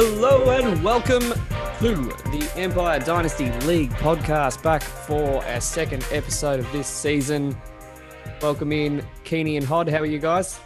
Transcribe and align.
Hello 0.00 0.48
and 0.50 0.84
welcome 0.84 1.22
to 1.80 1.94
the 2.30 2.48
Empire 2.54 3.00
Dynasty 3.00 3.50
League 3.66 3.90
podcast, 3.94 4.62
back 4.62 4.80
for 4.80 5.44
our 5.44 5.60
second 5.60 6.06
episode 6.12 6.60
of 6.60 6.70
this 6.70 6.86
season. 6.86 7.60
Welcome 8.40 8.70
in, 8.70 9.04
Keeney 9.24 9.56
and 9.56 9.66
Hod. 9.66 9.88
How 9.88 9.98
are 9.98 10.06
you 10.06 10.20
guys? 10.20 10.60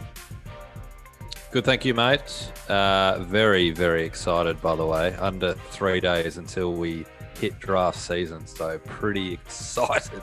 Good, 1.49 1.65
thank 1.65 1.83
you, 1.83 1.95
mate. 1.95 2.51
Uh, 2.69 3.23
very, 3.23 3.71
very 3.71 4.03
excited, 4.03 4.61
by 4.61 4.75
the 4.75 4.85
way. 4.85 5.15
Under 5.15 5.53
three 5.71 5.99
days 5.99 6.37
until 6.37 6.73
we 6.73 7.03
hit 7.39 7.59
draft 7.59 7.97
season, 7.97 8.45
so 8.45 8.77
pretty 8.85 9.33
excited. 9.43 10.21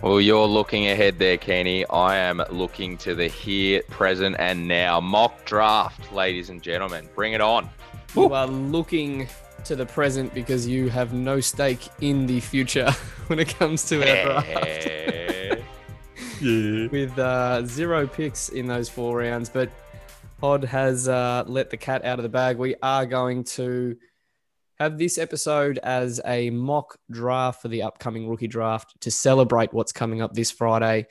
Well, 0.00 0.20
you're 0.20 0.46
looking 0.46 0.86
ahead 0.86 1.18
there, 1.18 1.38
Kenny. 1.38 1.84
I 1.86 2.18
am 2.18 2.40
looking 2.50 2.98
to 2.98 3.16
the 3.16 3.26
here, 3.26 3.82
present, 3.90 4.36
and 4.38 4.68
now 4.68 5.00
mock 5.00 5.44
draft, 5.44 6.12
ladies 6.12 6.50
and 6.50 6.62
gentlemen. 6.62 7.08
Bring 7.16 7.32
it 7.32 7.40
on. 7.40 7.68
You 8.14 8.32
are 8.32 8.46
looking 8.46 9.28
to 9.64 9.76
the 9.76 9.86
present 9.86 10.32
because 10.32 10.66
you 10.66 10.88
have 10.88 11.12
no 11.12 11.40
stake 11.40 11.88
in 12.00 12.26
the 12.26 12.40
future 12.40 12.90
when 13.26 13.38
it 13.38 13.48
comes 13.58 13.84
to 13.88 13.96
our 13.98 14.42
draft. 14.42 15.62
With 16.92 17.18
uh, 17.18 17.64
zero 17.64 18.06
picks 18.06 18.50
in 18.50 18.66
those 18.66 18.88
four 18.88 19.18
rounds, 19.18 19.48
but 19.48 19.70
Hod 20.40 20.64
has 20.64 21.08
uh, 21.08 21.44
let 21.46 21.70
the 21.70 21.76
cat 21.76 22.04
out 22.04 22.18
of 22.18 22.22
the 22.22 22.28
bag. 22.28 22.58
We 22.58 22.74
are 22.82 23.06
going 23.06 23.44
to 23.44 23.96
have 24.78 24.98
this 24.98 25.16
episode 25.16 25.78
as 25.78 26.20
a 26.26 26.50
mock 26.50 26.98
draft 27.10 27.62
for 27.62 27.68
the 27.68 27.82
upcoming 27.82 28.28
rookie 28.28 28.46
draft 28.46 29.00
to 29.00 29.10
celebrate 29.10 29.72
what's 29.72 29.92
coming 29.92 30.20
up 30.20 30.34
this 30.34 30.50
Friday. 30.50 31.06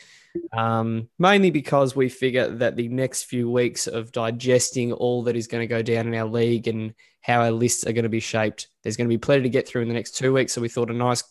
Um, 0.53 1.09
mainly 1.17 1.49
because 1.49 1.95
we 1.95 2.09
figure 2.09 2.47
that 2.47 2.75
the 2.75 2.89
next 2.89 3.23
few 3.23 3.49
weeks 3.49 3.87
of 3.87 4.11
digesting 4.11 4.93
all 4.93 5.23
that 5.23 5.35
is 5.35 5.47
going 5.47 5.61
to 5.61 5.67
go 5.67 5.81
down 5.81 6.07
in 6.07 6.15
our 6.15 6.27
league 6.27 6.67
and 6.67 6.93
how 7.21 7.41
our 7.41 7.51
lists 7.51 7.85
are 7.87 7.93
going 7.93 8.03
to 8.03 8.09
be 8.09 8.19
shaped, 8.19 8.67
there's 8.83 8.97
going 8.97 9.09
to 9.09 9.13
be 9.13 9.17
plenty 9.17 9.43
to 9.43 9.49
get 9.49 9.67
through 9.67 9.81
in 9.81 9.87
the 9.87 9.93
next 9.93 10.15
two 10.15 10.33
weeks. 10.33 10.53
So 10.53 10.61
we 10.61 10.69
thought 10.69 10.91
a 10.91 10.93
nice, 10.93 11.23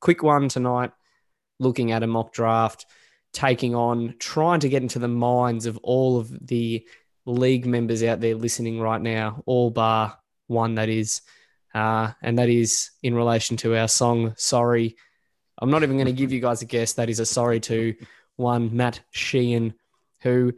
quick 0.00 0.22
one 0.22 0.48
tonight, 0.48 0.92
looking 1.58 1.90
at 1.90 2.04
a 2.04 2.06
mock 2.06 2.32
draft, 2.32 2.86
taking 3.32 3.74
on, 3.74 4.14
trying 4.20 4.60
to 4.60 4.68
get 4.68 4.82
into 4.82 5.00
the 5.00 5.08
minds 5.08 5.66
of 5.66 5.76
all 5.78 6.18
of 6.18 6.46
the 6.46 6.86
league 7.26 7.66
members 7.66 8.02
out 8.04 8.20
there 8.20 8.36
listening 8.36 8.80
right 8.80 9.00
now, 9.00 9.42
all 9.46 9.70
bar 9.70 10.16
one 10.46 10.76
that 10.76 10.88
is. 10.88 11.22
Uh, 11.72 12.12
and 12.22 12.38
that 12.38 12.48
is 12.48 12.90
in 13.02 13.14
relation 13.14 13.56
to 13.58 13.76
our 13.76 13.88
song 13.88 14.34
Sorry. 14.36 14.96
I'm 15.58 15.70
not 15.70 15.82
even 15.82 15.96
going 15.96 16.06
to 16.06 16.12
give 16.12 16.32
you 16.32 16.40
guys 16.40 16.62
a 16.62 16.66
guess. 16.66 16.94
That 16.94 17.10
is 17.10 17.20
a 17.20 17.26
sorry 17.26 17.60
to 17.60 17.94
one 18.36 18.74
Matt 18.74 19.00
Sheehan, 19.10 19.74
who 20.22 20.54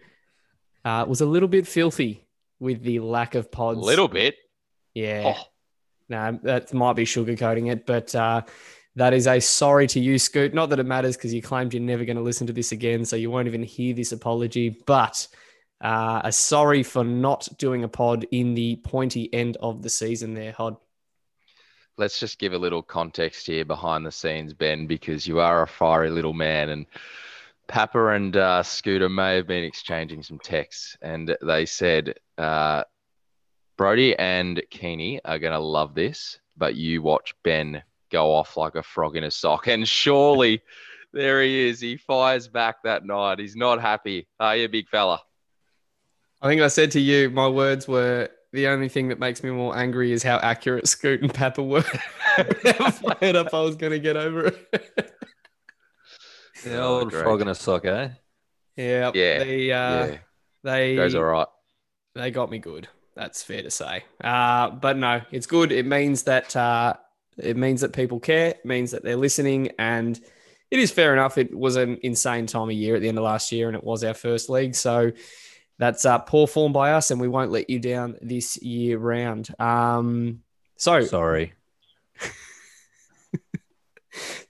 uh, 0.85 1.05
was 1.09 1.21
a 1.21 1.27
little 1.27 1.49
bit 1.49 1.67
filthy 1.67 2.25
with 2.61 2.83
the 2.83 3.01
lack 3.01 3.35
of 3.35 3.51
pods. 3.51 3.79
A 3.79 3.83
little 3.83 4.09
bit. 4.09 4.37
yeah. 4.95 5.35
Oh, 5.37 5.43
No, 6.09 6.39
that 6.45 6.73
might 6.73 6.95
be 6.95 7.05
sugarcoating 7.05 7.73
it, 7.73 7.85
but 7.85 8.15
uh, 8.15 8.43
that 8.97 9.13
is 9.13 9.27
a 9.27 9.41
sorry 9.41 9.87
to 9.89 10.01
you, 10.01 10.19
Scoot. 10.19 10.55
Not 10.55 10.71
that 10.71 10.79
it 10.79 10.87
matters 10.87 11.17
because 11.17 11.35
you 11.35 11.43
claimed 11.43 11.75
you're 11.75 11.83
never 11.83 12.05
going 12.05 12.17
to 12.17 12.23
listen 12.23 12.47
to 12.47 12.53
this 12.53 12.73
again, 12.73 13.05
so 13.05 13.17
you 13.17 13.31
won't 13.31 13.49
even 13.49 13.63
hear 13.63 13.95
this 13.95 14.13
apology. 14.13 14.69
But 14.87 15.27
uh, 15.81 16.21
a 16.25 16.31
sorry 16.31 16.83
for 16.83 17.03
not 17.03 17.49
doing 17.59 17.83
a 17.83 17.89
pod 17.89 18.27
in 18.31 18.55
the 18.55 18.77
pointy 18.77 19.33
end 19.33 19.57
of 19.57 19.83
the 19.83 19.91
season 19.91 20.35
there, 20.35 20.53
Hod. 20.53 20.77
Let's 22.03 22.19
just 22.19 22.41
give 22.41 22.53
a 22.53 22.59
little 22.59 22.83
context 22.83 23.47
here 23.47 23.65
behind 23.65 24.05
the 24.05 24.11
scenes, 24.11 24.53
Ben, 24.53 24.89
because 24.89 25.25
you 25.25 25.39
are 25.39 25.63
a 25.63 25.69
fiery 25.69 26.11
little 26.11 26.33
man. 26.33 26.69
And 26.71 26.87
Papa 27.69 28.09
and 28.09 28.37
uh, 28.37 28.65
Scooter 28.65 29.09
may 29.09 29.37
have 29.37 29.47
been 29.47 29.63
exchanging 29.63 30.25
some 30.25 30.41
texts, 30.41 30.97
and 31.01 31.37
they 31.41 31.65
said, 31.65 32.15
uh, 32.37 32.83
Brody 33.77 34.17
and 34.17 34.61
Keeney 34.69 35.21
are 35.25 35.39
going 35.39 35.53
to 35.53 35.61
love 35.61 35.95
this, 35.95 36.41
but 36.57 36.75
you 36.75 37.03
watch 37.03 37.37
Ben 37.45 37.85
go 38.11 38.35
off 38.35 38.57
like 38.57 38.75
a 38.75 38.83
frog 38.83 39.17
in 39.17 39.23
a 39.23 39.31
sock. 39.31 39.69
And 39.69 39.87
surely 39.87 40.61
there 41.13 41.41
he 41.41 41.69
is. 41.69 41.79
He 41.79 41.99
fires 41.99 42.49
back 42.49 42.83
that 42.83 43.07
night. 43.07 43.39
He's 43.39 43.55
not 43.55 43.81
happy. 43.81 44.27
Are 44.41 44.57
you, 44.57 44.69
big 44.69 44.89
fella? 44.89 45.23
I 46.41 46.49
think 46.49 46.63
I 46.63 46.69
said 46.69 46.91
to 46.91 47.01
you, 47.01 47.31
my 47.31 47.47
words 47.47 47.87
were 47.87 48.29
the 48.53 48.69
only 48.69 48.89
thing 48.89 49.09
that 49.09 49.19
makes 49.19 49.43
me 49.43 49.51
more 49.51 49.77
angry 49.77 50.13
is 50.13 50.23
how 50.23 50.37
accurate 50.39 50.87
Scoot 50.87 51.23
and 51.23 51.33
Papa 51.33 51.63
were. 51.63 51.83
how 52.37 52.91
fired 52.91 53.37
up 53.37 53.53
I 53.53 53.61
was 53.61 53.77
going 53.77 53.93
to 53.93 53.99
get 53.99 54.17
over 54.17 54.47
it. 54.47 55.13
The 56.65 56.81
old 56.81 57.11
great. 57.11 57.23
frog 57.23 57.41
in 57.41 57.49
a 57.49 57.55
sock, 57.55 57.85
eh? 57.87 58.11
yeah, 58.77 59.11
Yeah, 59.15 59.39
They, 59.39 59.73
uh, 59.73 60.07
yeah, 60.07 60.17
they 60.63 60.97
goes 60.97 61.15
all 61.15 61.25
right. 61.25 61.47
they 62.15 62.31
got 62.31 62.51
me 62.51 62.59
good. 62.59 62.89
That's 63.17 63.43
fair 63.43 63.63
to 63.63 63.71
say. 63.71 64.05
Uh, 64.23 64.71
but 64.71 64.97
no, 64.97 65.23
it's 65.31 65.47
good. 65.47 65.73
It 65.73 65.87
means 65.87 66.23
that 66.25 66.55
uh, 66.55 66.95
it 67.37 67.57
means 67.57 67.81
that 67.81 67.93
people 67.93 68.21
care. 68.21 68.49
It 68.51 68.65
means 68.65 68.93
that 68.93 69.03
they're 69.03 69.17
listening, 69.17 69.73
and 69.79 70.19
it 70.71 70.79
is 70.79 70.91
fair 70.91 71.13
enough. 71.13 71.37
It 71.37 71.55
was 71.55 71.77
an 71.77 71.99
insane 72.03 72.47
time 72.47 72.69
of 72.69 72.73
year 72.73 72.95
at 72.95 73.03
the 73.03 73.09
end 73.09 73.19
of 73.19 73.25
last 73.25 73.51
year, 73.53 73.69
and 73.69 73.77
it 73.77 73.85
was 73.85 74.05
our 74.05 74.15
first 74.15 74.49
league. 74.49 74.75
So 74.75 75.13
that's 75.79 76.05
uh, 76.05 76.19
poor 76.19 76.47
form 76.47 76.73
by 76.73 76.93
us, 76.93 77.11
and 77.11 77.21
we 77.21 77.29
won't 77.29 77.51
let 77.51 77.71
you 77.71 77.79
down 77.79 78.17
this 78.21 78.61
year 78.63 78.99
round. 78.99 79.49
Um, 79.59 80.41
so 80.77 81.03
Sorry. 81.03 81.55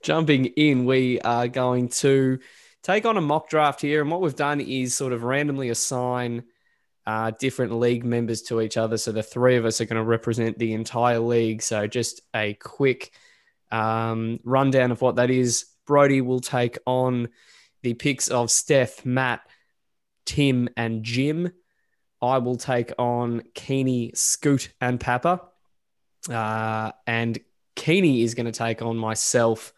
jumping 0.03 0.47
in, 0.47 0.84
we 0.84 1.21
are 1.21 1.49
going 1.49 1.88
to 1.88 2.38
take 2.83 3.06
on 3.06 3.16
a 3.16 3.21
mock 3.21 3.49
draft 3.49 3.81
here. 3.81 4.00
And 4.00 4.10
what 4.10 4.21
we've 4.21 4.34
done 4.34 4.60
is 4.60 4.94
sort 4.94 5.12
of 5.12 5.22
randomly 5.22 5.71
assign 5.71 6.44
uh, 7.06 7.33
different 7.33 7.72
league 7.72 8.04
members 8.04 8.43
to 8.43 8.60
each 8.60 8.77
other. 8.77 8.97
So 8.97 9.12
the 9.12 9.22
three 9.22 9.56
of 9.56 9.65
us 9.65 9.81
are 9.81 9.84
going 9.84 9.97
to 9.97 10.04
represent 10.04 10.59
the 10.59 10.72
entire 10.72 11.19
league. 11.19 11.62
So 11.62 11.87
just 11.87 12.21
a 12.34 12.54
quick 12.54 13.12
um, 13.71 14.41
rundown 14.44 14.93
of 14.93 15.00
what 15.00 15.16
that 15.16 15.31
is. 15.31 15.66
Brody 15.87 16.21
will 16.21 16.41
take 16.41 16.78
on 16.87 17.28
the 17.83 17.94
picks 17.94 18.28
of 18.28 18.50
Steph, 18.50 19.04
Matt, 19.04 19.41
Tim, 20.25 20.69
and 20.77 21.03
Jim. 21.03 21.53
I 22.21 22.38
will 22.38 22.56
take 22.56 22.93
on 22.99 23.43
Keeney, 23.55 24.12
Scoot, 24.15 24.72
and 24.81 25.00
Papa. 25.00 25.43
Uh, 26.31 26.93
and 27.06 27.38
Keeney 27.75 28.22
is 28.22 28.34
going 28.34 28.47
to 28.47 28.53
take 28.53 28.81
on 28.83 28.97
myself, 28.97 29.72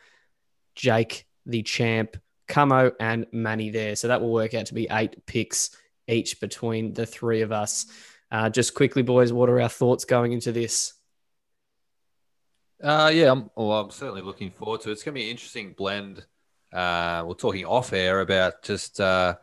Jake, 0.75 1.27
the 1.47 1.63
champ, 1.63 2.19
Camo, 2.49 2.93
and 3.01 3.27
Manny 3.33 3.71
there. 3.71 3.97
So 3.97 4.09
that 4.09 4.21
will 4.21 4.33
work 4.33 4.53
out 4.55 4.67
to 4.67 4.75
be 4.75 4.87
eight 4.91 5.25
picks 5.27 5.71
each 6.07 6.41
between 6.41 6.93
the 6.93 7.07
three 7.07 7.41
of 7.41 7.53
us. 7.53 7.87
Uh, 8.31 8.51
just 8.51 8.75
quickly, 8.75 9.03
boys, 9.03 9.33
what 9.33 9.49
are 9.49 9.61
our 9.61 9.69
thoughts 9.69 10.05
going 10.05 10.33
into 10.33 10.53
this? 10.53 10.93
Uh, 12.83 13.11
yeah, 13.15 13.31
I'm, 13.31 13.51
well, 13.57 13.73
I'm 13.73 13.91
certainly 13.91 14.21
looking 14.21 14.51
forward 14.51 14.83
to 14.83 14.91
it. 14.91 14.93
It's 14.93 15.03
going 15.03 15.15
to 15.15 15.21
be 15.21 15.25
an 15.25 15.31
interesting 15.31 15.73
blend. 15.73 16.27
Uh, 16.73 17.25
we're 17.27 17.35
talking 17.35 17.65
off 17.65 17.93
air 17.93 18.21
about 18.21 18.63
just 18.63 19.01
uh, 19.01 19.37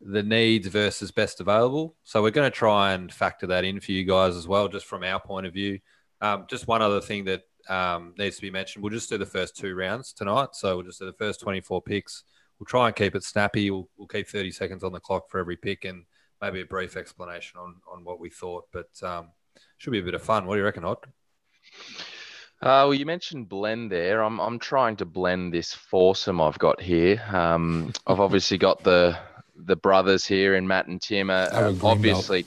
the 0.00 0.22
needs 0.22 0.66
versus 0.66 1.10
best 1.10 1.40
available. 1.40 1.96
So 2.04 2.22
we're 2.22 2.30
going 2.30 2.50
to 2.50 2.56
try 2.56 2.92
and 2.92 3.12
factor 3.12 3.46
that 3.48 3.64
in 3.64 3.80
for 3.80 3.92
you 3.92 4.04
guys 4.04 4.36
as 4.36 4.46
well, 4.46 4.68
just 4.68 4.86
from 4.86 5.02
our 5.02 5.20
point 5.20 5.46
of 5.46 5.52
view. 5.52 5.78
Um, 6.20 6.46
just 6.48 6.68
one 6.68 6.82
other 6.82 7.00
thing 7.00 7.24
that 7.24 7.42
um, 7.68 8.14
needs 8.18 8.36
to 8.36 8.42
be 8.42 8.50
mentioned. 8.50 8.82
We'll 8.82 8.92
just 8.92 9.08
do 9.08 9.18
the 9.18 9.26
first 9.26 9.56
two 9.56 9.74
rounds 9.74 10.12
tonight. 10.12 10.50
So 10.52 10.76
we'll 10.76 10.86
just 10.86 10.98
do 10.98 11.06
the 11.06 11.12
first 11.12 11.40
24 11.40 11.82
picks. 11.82 12.24
We'll 12.58 12.66
try 12.66 12.86
and 12.86 12.96
keep 12.96 13.14
it 13.14 13.24
snappy. 13.24 13.70
We'll, 13.70 13.88
we'll 13.96 14.08
keep 14.08 14.28
30 14.28 14.50
seconds 14.50 14.84
on 14.84 14.92
the 14.92 15.00
clock 15.00 15.28
for 15.28 15.38
every 15.38 15.56
pick 15.56 15.84
and 15.84 16.04
maybe 16.40 16.60
a 16.60 16.66
brief 16.66 16.96
explanation 16.96 17.58
on, 17.58 17.76
on 17.90 18.04
what 18.04 18.20
we 18.20 18.30
thought. 18.30 18.64
But 18.72 18.90
um, 19.02 19.30
should 19.78 19.92
be 19.92 19.98
a 19.98 20.02
bit 20.02 20.14
of 20.14 20.22
fun. 20.22 20.46
What 20.46 20.54
do 20.54 20.60
you 20.60 20.64
reckon, 20.64 20.84
Hod? 20.84 20.98
Uh, 22.62 22.88
well, 22.88 22.94
you 22.94 23.04
mentioned 23.04 23.50
blend 23.50 23.92
there. 23.92 24.22
I'm 24.22 24.40
I'm 24.40 24.58
trying 24.58 24.96
to 24.96 25.04
blend 25.04 25.52
this 25.52 25.74
foursome 25.74 26.40
I've 26.40 26.58
got 26.58 26.80
here. 26.80 27.22
Um, 27.30 27.92
I've 28.06 28.20
obviously 28.20 28.56
got 28.56 28.82
the 28.82 29.18
the 29.64 29.76
brothers 29.76 30.24
here, 30.26 30.54
and 30.54 30.66
Matt 30.68 30.86
and 30.86 31.00
Tim 31.00 31.30
are, 31.30 31.48
I 31.52 31.54
have 31.54 31.54
a 31.54 31.58
are 31.58 31.72
green 31.72 31.80
belt. 31.80 31.94
obviously 31.96 32.46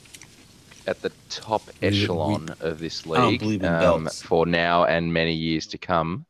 at 0.87 1.01
the 1.01 1.11
top 1.29 1.61
We- 1.81 1.89
we- 1.89 2.03
echelon 2.03 2.49
of 2.61 2.79
this 2.79 3.05
league 3.05 3.63
um, 3.63 4.07
for 4.07 4.45
now 4.45 4.85
and 4.85 5.13
many 5.13 5.33
years 5.33 5.67
to 5.67 5.77
come. 5.77 6.25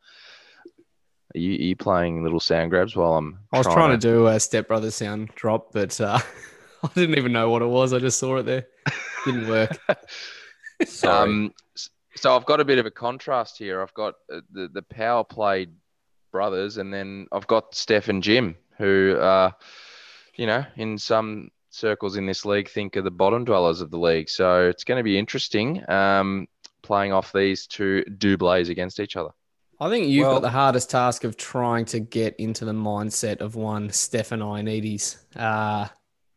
Are 1.35 1.39
you, 1.39 1.51
are 1.53 1.61
you 1.61 1.75
playing 1.75 2.23
little 2.23 2.39
sound 2.39 2.71
grabs 2.71 2.95
while 2.95 3.13
I'm? 3.13 3.39
I 3.53 3.59
was 3.59 3.67
trying 3.67 3.91
to 3.91 3.97
do 3.97 4.27
a 4.27 4.39
Step 4.39 4.67
Brothers 4.67 4.95
sound 4.95 5.29
drop, 5.35 5.71
but 5.73 5.99
uh, 6.01 6.17
I 6.83 6.89
didn't 6.95 7.17
even 7.19 7.31
know 7.31 7.51
what 7.51 7.61
it 7.61 7.67
was. 7.67 7.93
I 7.93 7.99
just 7.99 8.17
saw 8.17 8.37
it 8.37 8.43
there. 8.43 8.65
Didn't 9.25 9.47
work. 9.47 9.77
Sorry. 10.85 11.13
Um, 11.29 11.53
so 12.15 12.35
I've 12.35 12.45
got 12.45 12.59
a 12.59 12.65
bit 12.65 12.79
of 12.79 12.87
a 12.87 12.91
contrast 12.91 13.59
here. 13.59 13.81
I've 13.81 13.93
got 13.93 14.15
uh, 14.33 14.41
the 14.51 14.69
the 14.73 14.81
power 14.81 15.23
play 15.23 15.67
brothers, 16.31 16.77
and 16.77 16.91
then 16.91 17.27
I've 17.31 17.47
got 17.47 17.75
Steph 17.75 18.07
and 18.09 18.23
Jim, 18.23 18.55
who, 18.79 19.15
uh, 19.19 19.51
you 20.39 20.47
know, 20.47 20.65
in 20.77 20.97
some 20.97 21.49
circles 21.69 22.15
in 22.15 22.25
this 22.25 22.45
league, 22.45 22.69
think 22.69 22.95
are 22.95 23.01
the 23.01 23.11
bottom 23.11 23.43
dwellers 23.43 23.81
of 23.81 23.91
the 23.91 23.99
league. 23.99 24.29
So 24.29 24.67
it's 24.69 24.85
going 24.85 24.97
to 24.97 25.03
be 25.03 25.17
interesting 25.19 25.83
um, 25.89 26.47
playing 26.81 27.11
off 27.11 27.33
these 27.33 27.67
two 27.67 28.03
doubles 28.05 28.69
against 28.69 29.01
each 29.01 29.17
other. 29.17 29.31
I 29.81 29.89
think 29.89 30.07
you've 30.07 30.25
Well- 30.25 30.35
got 30.35 30.41
the 30.43 30.49
hardest 30.49 30.89
task 30.89 31.25
of 31.25 31.35
trying 31.35 31.83
to 31.85 31.99
get 31.99 32.35
into 32.37 32.63
the 32.63 32.71
mindset 32.71 33.41
of 33.41 33.55
one 33.55 33.89
Stefan 33.89 34.39
Ioannidis. 34.39 35.17
Uh, 35.35 35.89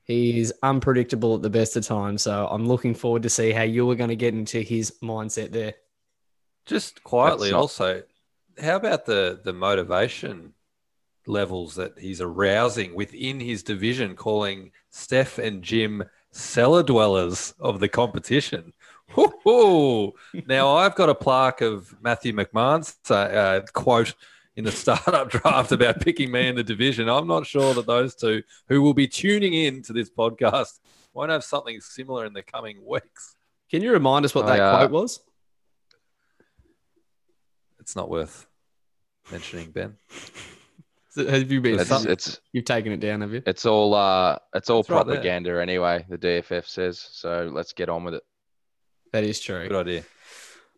he 0.05 0.41
is 0.41 0.53
unpredictable 0.65 1.37
at 1.37 1.43
the 1.43 1.51
best 1.51 1.77
of 1.77 1.87
times, 1.87 2.23
so 2.23 2.49
I'm 2.51 2.67
looking 2.67 2.95
forward 2.95 3.23
to 3.23 3.31
see 3.31 3.53
how 3.53 3.63
you 3.63 3.89
are 3.91 3.95
going 3.95 4.11
to 4.11 4.17
get 4.17 4.35
into 4.35 4.61
his 4.63 4.97
mindset 5.01 5.53
there. 5.53 5.75
Just 6.67 7.05
quietly, 7.05 7.53
not- 7.53 7.61
also, 7.61 8.03
how 8.61 8.77
about 8.77 9.07
the 9.07 9.41
the 9.45 9.53
motivation 9.53 10.55
levels 11.27 11.75
that 11.77 11.99
he's 11.99 12.21
arousing 12.21 12.95
within 12.95 13.41
his 13.41 13.63
division, 13.63 14.17
calling 14.17 14.73
Steph 14.91 15.39
and 15.39 15.63
Jim 15.63 16.05
cellar 16.31 16.83
dwellers 16.83 17.55
of 17.61 17.81
the 17.81 17.89
competition? 17.89 18.73
Woo-hoo! 19.17 20.15
now 20.47 20.77
I've 20.77 20.95
got 20.95 21.11
a 21.11 21.15
plaque 21.15 21.61
of 21.61 21.95
Matthew 22.01 22.33
McMahon's 22.33 22.97
uh, 23.11 23.15
uh, 23.15 23.61
quote 23.73 24.15
in 24.57 24.65
the 24.65 24.73
startup 24.73 25.31
draft 25.31 25.73
about 25.73 26.01
picking 26.01 26.31
me 26.31 26.49
in 26.49 26.57
the 26.57 26.63
division. 26.63 27.09
I'm 27.09 27.27
not 27.27 27.47
sure 27.47 27.75
that 27.75 27.87
those 27.87 28.15
two 28.15 28.43
who 28.69 28.83
will 28.83 28.95
be 28.95 29.09
tuning 29.09 29.55
in 29.55 29.83
to 29.83 29.93
this 29.93 30.11
podcast 30.11 30.81
won't 31.15 31.31
have 31.31 31.45
something 31.45 31.81
similar 31.81 32.27
in 32.27 32.33
the 32.33 32.43
coming 32.43 32.85
weeks. 32.87 33.37
Can 33.71 33.83
you 33.83 33.93
remind 33.93 34.25
us 34.25 34.35
what 34.35 34.47
I, 34.47 34.57
that 34.57 34.63
uh, 34.63 34.79
quote 34.79 34.91
was? 34.91 35.21
It's 37.81 37.97
not 37.97 38.09
worth 38.09 38.47
mentioning, 39.31 39.71
Ben. 39.71 39.97
Is 41.17 41.27
it- 41.27 41.29
Have 41.29 41.53
you 41.53 41.61
been? 41.61 41.79
It's, 41.81 41.89
some- 41.89 42.07
it's 42.09 42.41
you've 42.53 42.65
taken 42.65 42.93
it 42.93 43.01
down, 43.01 43.21
have 43.21 43.33
you? 43.33 43.43
it's 43.47 43.67
all 43.67 43.95
uh, 43.95 44.39
it's 44.55 44.71
all 44.71 44.81
It's 44.81 44.91
right 44.91 45.05
propaganda 45.05 45.61
anyway. 45.61 46.05
The 46.09 46.19
DFF 46.19 46.67
says 46.67 46.99
so. 47.11 47.51
Let's 47.53 47.73
get 47.73 47.89
on 47.89 48.05
with 48.05 48.15
it. 48.15 48.23
That 49.13 49.25
is 49.25 49.41
true. 49.41 49.69
Good 49.69 49.77
idea. 49.77 50.05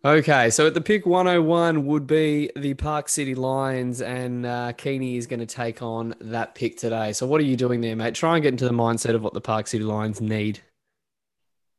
Okay, 0.06 0.50
so 0.50 0.66
at 0.66 0.74
the 0.74 0.82
pick 0.82 1.06
101 1.06 1.86
would 1.86 2.06
be 2.06 2.50
the 2.56 2.74
Park 2.74 3.08
City 3.08 3.34
Lions, 3.34 4.02
and 4.02 4.44
uh, 4.44 4.72
Keeney 4.72 5.16
is 5.16 5.26
going 5.26 5.40
to 5.40 5.46
take 5.46 5.80
on 5.80 6.14
that 6.20 6.54
pick 6.54 6.76
today. 6.76 7.14
So, 7.14 7.26
what 7.26 7.40
are 7.40 7.44
you 7.44 7.56
doing 7.56 7.80
there, 7.80 7.96
mate? 7.96 8.14
Try 8.14 8.34
and 8.34 8.42
get 8.42 8.52
into 8.52 8.66
the 8.66 8.74
mindset 8.74 9.14
of 9.14 9.22
what 9.22 9.32
the 9.32 9.40
Park 9.40 9.66
City 9.66 9.82
Lions 9.82 10.20
need. 10.20 10.60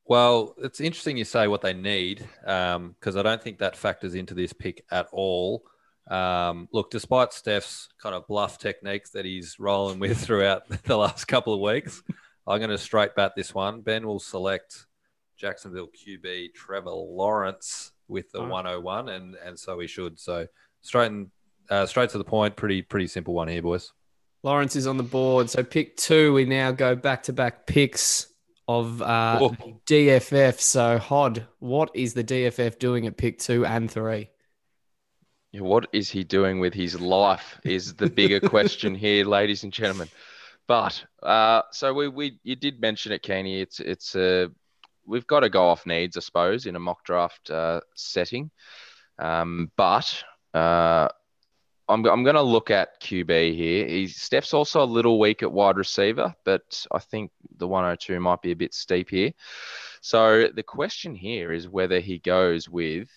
Well, 0.07 0.55
it's 0.57 0.79
interesting 0.81 1.17
you 1.17 1.25
say 1.25 1.47
what 1.47 1.61
they 1.61 1.73
need 1.73 2.27
because 2.41 3.15
I 3.15 3.21
don't 3.21 3.41
think 3.43 3.59
that 3.59 3.75
factors 3.75 4.15
into 4.15 4.33
this 4.33 4.53
pick 4.53 4.83
at 4.91 5.07
all. 5.11 5.63
Um, 6.09 6.67
look, 6.71 6.91
despite 6.91 7.33
Steph's 7.33 7.89
kind 8.01 8.13
of 8.13 8.27
bluff 8.27 8.59
techniques 8.59 9.09
that 9.11 9.25
he's 9.25 9.59
rolling 9.59 9.99
with 9.99 10.17
throughout 10.25 10.67
the 10.83 10.97
last 10.97 11.25
couple 11.25 11.53
of 11.53 11.59
weeks, 11.59 12.03
I'm 12.47 12.59
going 12.59 12.69
to 12.69 12.77
straight 12.77 13.15
bat 13.15 13.33
this 13.35 13.53
one. 13.53 13.81
Ben 13.81 14.05
will 14.05 14.19
select 14.19 14.85
Jacksonville 15.37 15.87
QB 15.87 16.53
Trevor 16.53 16.91
Lawrence 16.91 17.91
with 18.07 18.31
the 18.31 18.39
Oh. 18.39 18.47
101, 18.47 19.09
and 19.09 19.35
and 19.43 19.59
so 19.59 19.79
he 19.79 19.87
should. 19.87 20.19
So 20.19 20.47
straight 20.81 21.07
and 21.11 21.31
uh, 21.69 21.85
straight 21.85 22.09
to 22.11 22.17
the 22.17 22.23
point. 22.23 22.55
Pretty 22.55 22.81
pretty 22.81 23.07
simple 23.07 23.33
one 23.33 23.47
here, 23.47 23.61
boys. 23.61 23.91
Lawrence 24.43 24.75
is 24.75 24.85
on 24.85 24.97
the 24.97 25.03
board. 25.03 25.49
So, 25.49 25.63
pick 25.63 25.97
two, 25.97 26.31
we 26.33 26.45
now 26.45 26.71
go 26.71 26.95
back 26.95 27.23
to 27.23 27.33
back 27.33 27.65
picks 27.65 28.27
of 28.67 29.01
uh. 29.01 29.49
DFF. 29.87 30.59
So, 30.59 30.99
Hod, 30.99 31.47
what 31.57 31.89
is 31.95 32.13
the 32.13 32.23
DFF 32.23 32.77
doing 32.77 33.07
at 33.07 33.17
pick 33.17 33.39
two 33.39 33.65
and 33.65 33.89
three? 33.89 34.29
Yeah, 35.55 35.61
What 35.61 35.87
is 35.93 36.09
he 36.09 36.25
doing 36.25 36.59
with 36.59 36.73
his 36.73 36.99
life 36.99 37.61
is 37.63 37.93
the 37.93 38.09
bigger 38.09 38.39
question 38.49 38.93
here, 38.93 39.23
ladies 39.23 39.63
and 39.63 39.71
gentlemen. 39.71 40.09
But 40.67 41.01
uh, 41.23 41.61
so 41.71 41.93
we, 41.93 42.09
we 42.09 42.39
you 42.43 42.57
did 42.57 42.81
mention 42.81 43.13
it, 43.13 43.21
Keeney. 43.21 43.61
It's 43.61 43.79
it's 43.79 44.15
a 44.15 44.51
we've 45.05 45.27
got 45.27 45.41
to 45.41 45.49
go 45.49 45.65
off 45.69 45.85
needs, 45.85 46.17
I 46.17 46.19
suppose, 46.19 46.65
in 46.65 46.75
a 46.75 46.79
mock 46.79 47.05
draft 47.05 47.49
uh, 47.49 47.79
setting. 47.95 48.51
Um, 49.17 49.71
but 49.77 50.21
uh, 50.53 51.07
I'm 51.87 52.05
I'm 52.05 52.23
going 52.23 52.35
to 52.35 52.41
look 52.41 52.69
at 52.69 53.01
QB 53.01 53.55
here. 53.55 53.87
He's 53.87 54.21
Steph's 54.21 54.53
also 54.53 54.83
a 54.83 54.93
little 54.97 55.19
weak 55.19 55.41
at 55.41 55.53
wide 55.53 55.77
receiver, 55.77 56.35
but 56.43 56.85
I 56.91 56.99
think 56.99 57.31
the 57.57 57.67
102 57.67 58.19
might 58.19 58.41
be 58.41 58.51
a 58.51 58.57
bit 58.57 58.73
steep 58.73 59.09
here. 59.09 59.31
So 60.01 60.49
the 60.53 60.63
question 60.63 61.15
here 61.15 61.53
is 61.53 61.69
whether 61.69 62.01
he 62.01 62.19
goes 62.19 62.67
with 62.67 63.07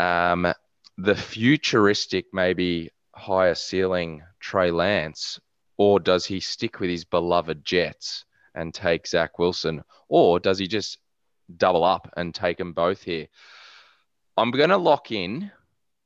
um, 0.00 0.52
the 0.96 1.14
futuristic, 1.14 2.26
maybe 2.32 2.90
higher 3.14 3.54
ceiling 3.54 4.22
Trey 4.40 4.70
Lance, 4.70 5.40
or 5.76 5.98
does 5.98 6.24
he 6.24 6.40
stick 6.40 6.80
with 6.80 6.90
his 6.90 7.04
beloved 7.04 7.64
Jets 7.64 8.24
and 8.54 8.72
take 8.72 9.06
Zach 9.06 9.38
Wilson, 9.38 9.82
or 10.08 10.38
does 10.38 10.58
he 10.58 10.68
just 10.68 10.98
double 11.56 11.84
up 11.84 12.12
and 12.16 12.34
take 12.34 12.58
them 12.58 12.72
both 12.72 13.02
here? 13.02 13.26
I'm 14.36 14.50
going 14.50 14.70
to 14.70 14.76
lock 14.76 15.10
in 15.10 15.50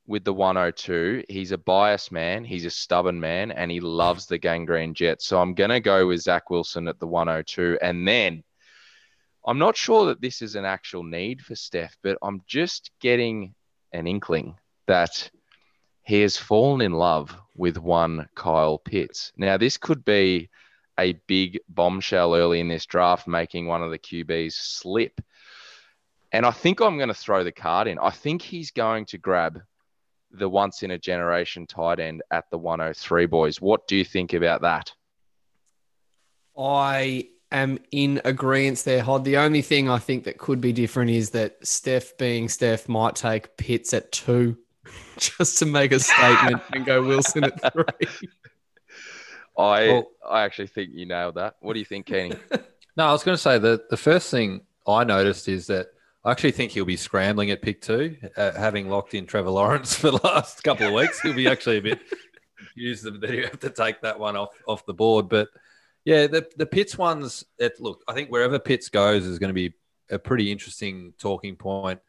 with 0.07 0.25
the 0.25 0.33
102. 0.33 1.25
He's 1.29 1.53
a 1.53 1.59
biased 1.59 2.11
man, 2.11 2.45
he's 2.45 2.65
a 2.65 2.71
stubborn 2.71 3.21
man, 3.21 3.51
and 3.51 3.71
he 3.71 3.81
loves 3.81 4.27
the 4.27 4.39
Gang 4.39 4.65
Green 4.65 4.95
Jets. 4.95 5.27
So 5.27 5.41
I'm 5.41 5.55
going 5.55 5.71
to 5.71 5.81
go 5.81 6.07
with 6.07 6.23
Zach 6.23 6.49
Wilson 6.49 6.89
at 6.89 6.99
the 6.99 7.07
102. 7.07 7.79
And 7.83 8.09
then 8.09 8.43
I'm 9.47 9.59
not 9.59 9.77
sure 9.77 10.07
that 10.07 10.21
this 10.21 10.41
is 10.41 10.55
an 10.55 10.65
actual 10.65 11.05
need 11.05 11.43
for 11.43 11.55
Steph, 11.55 11.97
but 12.03 12.19
I'm 12.23 12.43
just 12.47 12.91
getting 13.01 13.55
an 13.93 14.07
inkling 14.07 14.57
that 14.89 15.31
he 16.03 16.23
has 16.23 16.37
fallen 16.37 16.81
in 16.81 16.93
love 16.93 17.37
with 17.55 17.79
one 17.79 18.29
Kyle 18.35 18.79
Pitts. 18.79 19.33
Now, 19.37 19.57
this 19.57 19.77
could 19.77 20.05
be 20.05 20.49
a 20.99 21.13
big 21.27 21.61
bombshell 21.69 22.35
early 22.35 22.61
in 22.61 22.69
this 22.69 22.87
draft, 22.87 23.29
making 23.29 23.67
one 23.67 23.83
of 23.83 23.91
the 23.91 23.99
QBs 23.99 24.53
slip. 24.53 25.21
And 26.33 26.45
I 26.45 26.51
think 26.51 26.81
I'm 26.81 26.97
going 26.97 27.09
to 27.09 27.15
throw 27.15 27.45
the 27.45 27.53
card 27.53 27.89
in. 27.89 27.99
I 27.99 28.11
think 28.11 28.43
he's 28.43 28.71
going 28.71 29.07
to 29.07 29.19
grab 29.19 29.61
the 30.31 30.49
once 30.49 30.83
in 30.83 30.91
a 30.91 30.99
generation 30.99 31.67
tight 31.67 32.01
end 32.01 32.23
at 32.31 32.51
the 32.51 32.59
103 32.59 33.27
boys. 33.27 33.61
What 33.61 33.87
do 33.87 33.97
you 33.97 34.05
think 34.05 34.33
about 34.33 34.63
that? 34.63 34.93
I 36.59 37.29
am 37.53 37.79
in 37.91 38.21
agreement 38.25 38.79
there, 38.85 39.03
Hod. 39.03 39.25
The 39.25 39.39
only 39.39 39.63
thing 39.63 39.89
I 39.89 39.99
think 39.99 40.25
that 40.25 40.39
could 40.39 40.61
be 40.61 40.73
different 40.73 41.11
is 41.11 41.31
that 41.31 41.67
Steph, 41.67 42.17
being 42.19 42.49
Steph, 42.49 42.89
might 42.89 43.15
take 43.15 43.57
Pitts 43.57 43.95
at 43.95 44.13
two 44.13 44.59
just 45.19 45.59
to 45.59 45.67
make 45.67 45.93
a 45.93 46.01
statement 46.01 46.63
and 46.73 46.85
go 46.85 47.03
Wilson 47.03 47.45
at 47.45 47.73
three. 47.73 48.29
I 49.57 49.89
Well- 49.89 50.11
I 50.29 50.43
actually 50.43 50.69
think 50.69 50.91
you 50.93 51.07
nailed 51.07 51.35
that. 51.37 51.57
What 51.61 51.75
do 51.75 51.79
you 51.79 51.85
think, 51.85 52.07
Kenny? 52.07 52.35
No, 52.97 53.07
I 53.07 53.13
was 53.13 53.23
going 53.23 53.37
to 53.37 53.41
say 53.41 53.61
that 53.61 53.91
the 53.91 53.97
first 53.97 54.29
thing 54.29 54.63
I 54.85 55.05
noticed 55.05 55.47
is 55.49 55.69
that 55.69 55.87
I 56.25 56.33
actually 56.33 56.51
think 56.51 56.73
he'll 56.73 56.85
be 56.85 56.97
scrambling 56.97 57.53
at 57.53 57.63
pick 57.63 57.81
two, 57.81 58.17
uh, 58.37 58.51
having 58.51 58.91
locked 58.91 59.15
in 59.15 59.25
Trevor 59.25 59.51
Lawrence 59.51 59.95
for 59.99 60.11
the 60.11 60.19
last 60.25 60.65
couple 60.65 60.89
of 60.89 60.95
weeks. 60.95 61.21
He'll 61.21 61.33
be 61.33 61.47
actually 61.47 61.77
a 61.77 61.83
bit 61.83 62.01
confused 62.59 63.05
that 63.05 63.31
he 63.31 63.43
have 63.43 63.61
to 63.61 63.71
take 63.71 64.01
that 64.01 64.19
one 64.19 64.37
off 64.37 64.49
off 64.67 64.85
the 64.85 64.95
board. 64.95 65.29
But 65.29 65.47
yeah, 66.05 66.27
the 66.27 66.49
the 66.57 66.67
Pitts 66.67 66.99
ones. 66.99 67.45
It, 67.57 67.81
look, 67.81 68.03
I 68.09 68.15
think 68.15 68.31
wherever 68.31 68.59
Pitts 68.59 68.89
goes 68.89 69.25
is 69.27 69.39
going 69.39 69.51
to 69.51 69.55
be 69.55 69.75
a 70.11 70.19
pretty 70.19 70.51
interesting 70.51 71.13
talking 71.21 71.55
point 71.55 72.01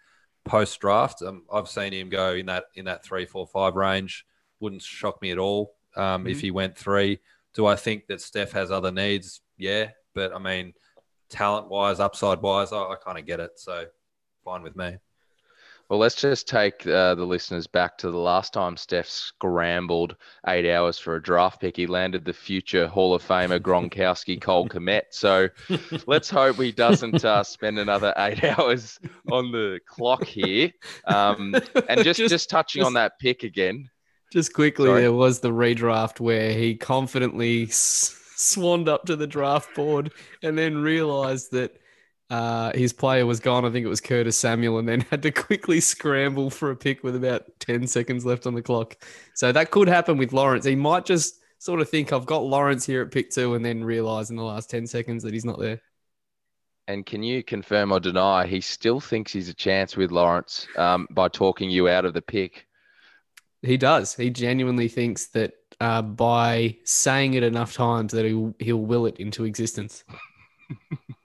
post 0.46 0.80
draft. 0.80 1.22
Um, 1.22 1.44
I've 1.52 1.70
seen 1.70 1.94
him 1.94 2.10
go 2.10 2.34
in 2.34 2.48
that 2.48 2.66
in 2.76 2.86
that 2.86 3.04
three, 3.04 3.26
four, 3.26 3.48
five 3.48 3.76
range. 3.76 4.26
Wouldn't 4.60 4.82
shock 4.82 5.22
me 5.22 5.32
at 5.32 5.38
all 5.38 5.76
um, 5.96 6.28
if 6.28 6.42
he 6.42 6.52
went 6.52 6.78
three. 6.78 7.20
Do 7.54 7.66
I 7.66 7.76
think 7.76 8.08
that 8.08 8.22
Steph 8.22 8.52
has 8.52 8.72
other 8.72 8.92
needs? 8.92 9.42
Yeah, 9.58 9.90
but 10.14 10.34
I 10.34 10.40
mean, 10.40 10.74
talent 11.30 11.70
wise, 11.70 12.00
upside 12.00 12.42
wise, 12.42 12.72
I, 12.74 12.78
I 12.78 12.96
kind 13.04 13.18
of 13.18 13.26
get 13.26 13.40
it. 13.40 13.52
So 13.60 13.86
fine 14.44 14.64
with 14.64 14.76
me. 14.76 14.98
Well, 15.90 15.98
let's 15.98 16.22
just 16.22 16.48
take 16.48 16.86
uh, 16.86 17.16
the 17.16 17.26
listeners 17.26 17.66
back 17.66 17.98
to 17.98 18.12
the 18.12 18.18
last 18.18 18.54
time 18.54 18.78
Steph 18.78 19.08
scrambled 19.08 20.16
eight 20.48 20.72
hours 20.72 21.00
for 21.00 21.16
a 21.16 21.22
draft 21.22 21.60
pick. 21.60 21.76
He 21.76 21.88
landed 21.88 22.24
the 22.26 22.34
future 22.34 22.88
Hall 22.88 23.16
of 23.16 23.24
Famer 23.24 23.60
Gronkowski 23.60 24.40
Cole 24.40 24.68
Kmet. 24.70 25.06
So 25.10 25.50
let's 26.06 26.30
hope 26.30 26.58
he 26.58 26.72
doesn't 26.72 27.26
uh, 27.26 27.44
spend 27.44 27.80
another 27.80 28.14
eight 28.18 28.44
hours 28.44 29.00
on 29.32 29.52
the 29.52 29.80
clock 29.88 30.26
here. 30.26 30.72
Um, 31.08 31.56
and 31.88 32.04
just, 32.04 32.20
just, 32.20 32.52
touching 32.52 32.84
on 32.84 32.94
that 32.94 33.14
pick 33.20 33.42
again, 33.42 33.90
Just 34.32 34.54
quickly, 34.54 34.90
Sorry. 34.90 35.02
there 35.02 35.14
was 35.14 35.40
the 35.40 35.50
redraft 35.50 36.20
where 36.20 36.54
he 36.54 36.76
confidently 36.76 37.64
s- 37.64 38.16
swanned 38.36 38.88
up 38.88 39.06
to 39.06 39.16
the 39.16 39.28
draft 39.28 39.74
board 39.74 40.12
and 40.44 40.56
then 40.56 40.78
realized 40.78 41.52
that 41.54 41.79
uh, 42.30 42.72
his 42.74 42.94
player 42.94 43.26
was 43.26 43.40
gone. 43.40 43.66
I 43.66 43.72
think 43.72 43.86
it 43.86 43.90
was 43.90 44.02
Curtis 44.02 44.38
Samuel, 44.38 44.78
and 44.78 44.88
then 44.88 45.02
had 45.10 45.24
to 45.24 45.32
quickly 45.32 45.80
scramble 45.80 46.50
for 46.50 46.72
a 46.72 46.76
pick 46.76 47.04
with 47.04 47.16
about 47.16 47.46
10 47.60 47.88
seconds 47.88 48.26
left 48.26 48.46
on 48.46 48.54
the 48.54 48.62
clock. 48.62 48.98
So 49.34 49.52
that 49.52 49.72
could 49.72 49.88
happen 49.88 50.18
with 50.18 50.34
Lawrence. 50.34 50.66
He 50.66 50.76
might 50.76 51.06
just 51.06 51.40
sort 51.58 51.82
of 51.82 51.90
think, 51.90 52.14
I've 52.14 52.26
got 52.26 52.44
Lawrence 52.44 52.86
here 52.86 53.02
at 53.02 53.12
pick 53.12 53.32
two, 53.32 53.56
and 53.56 53.66
then 53.66 53.84
realize 53.84 54.30
in 54.30 54.36
the 54.36 54.44
last 54.44 54.70
10 54.70 54.88
seconds 54.88 55.24
that 55.24 55.34
he's 55.34 55.46
not 55.46 55.60
there. 55.60 55.82
And 56.88 57.06
can 57.06 57.22
you 57.22 57.44
confirm 57.44 57.92
or 57.92 58.00
deny 58.00 58.48
he 58.48 58.62
still 58.62 59.00
thinks 59.00 59.32
he's 59.32 59.50
a 59.50 59.54
chance 59.54 59.96
with 59.96 60.12
Lawrence 60.12 60.68
um, 60.76 61.08
by 61.12 61.28
talking 61.28 61.70
you 61.70 61.88
out 61.88 62.06
of 62.06 62.16
the 62.16 62.22
pick? 62.22 62.66
He 63.62 63.78
does. 63.78 64.16
He 64.16 64.32
genuinely 64.32 64.88
thinks 64.88 65.28
that 65.28 65.54
uh, 65.80 66.02
by 66.02 66.78
saying 66.86 67.36
it 67.36 67.44
enough 67.44 67.74
times 67.74 68.12
that 68.14 68.26
he'll, 68.26 68.56
he'll 68.60 68.82
will 68.82 69.06
it 69.06 69.18
into 69.18 69.46
existence. 69.46 70.04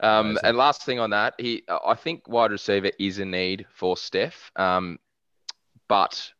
um, 0.00 0.38
and 0.44 0.56
last 0.56 0.84
thing 0.84 0.98
on 0.98 1.10
that, 1.10 1.34
he 1.38 1.64
I 1.68 1.94
think 1.94 2.28
wide 2.28 2.50
receiver 2.50 2.90
is 2.98 3.18
a 3.18 3.24
need 3.24 3.66
for 3.70 3.96
Steph. 3.96 4.50
Um, 4.56 4.98
but 5.88 6.32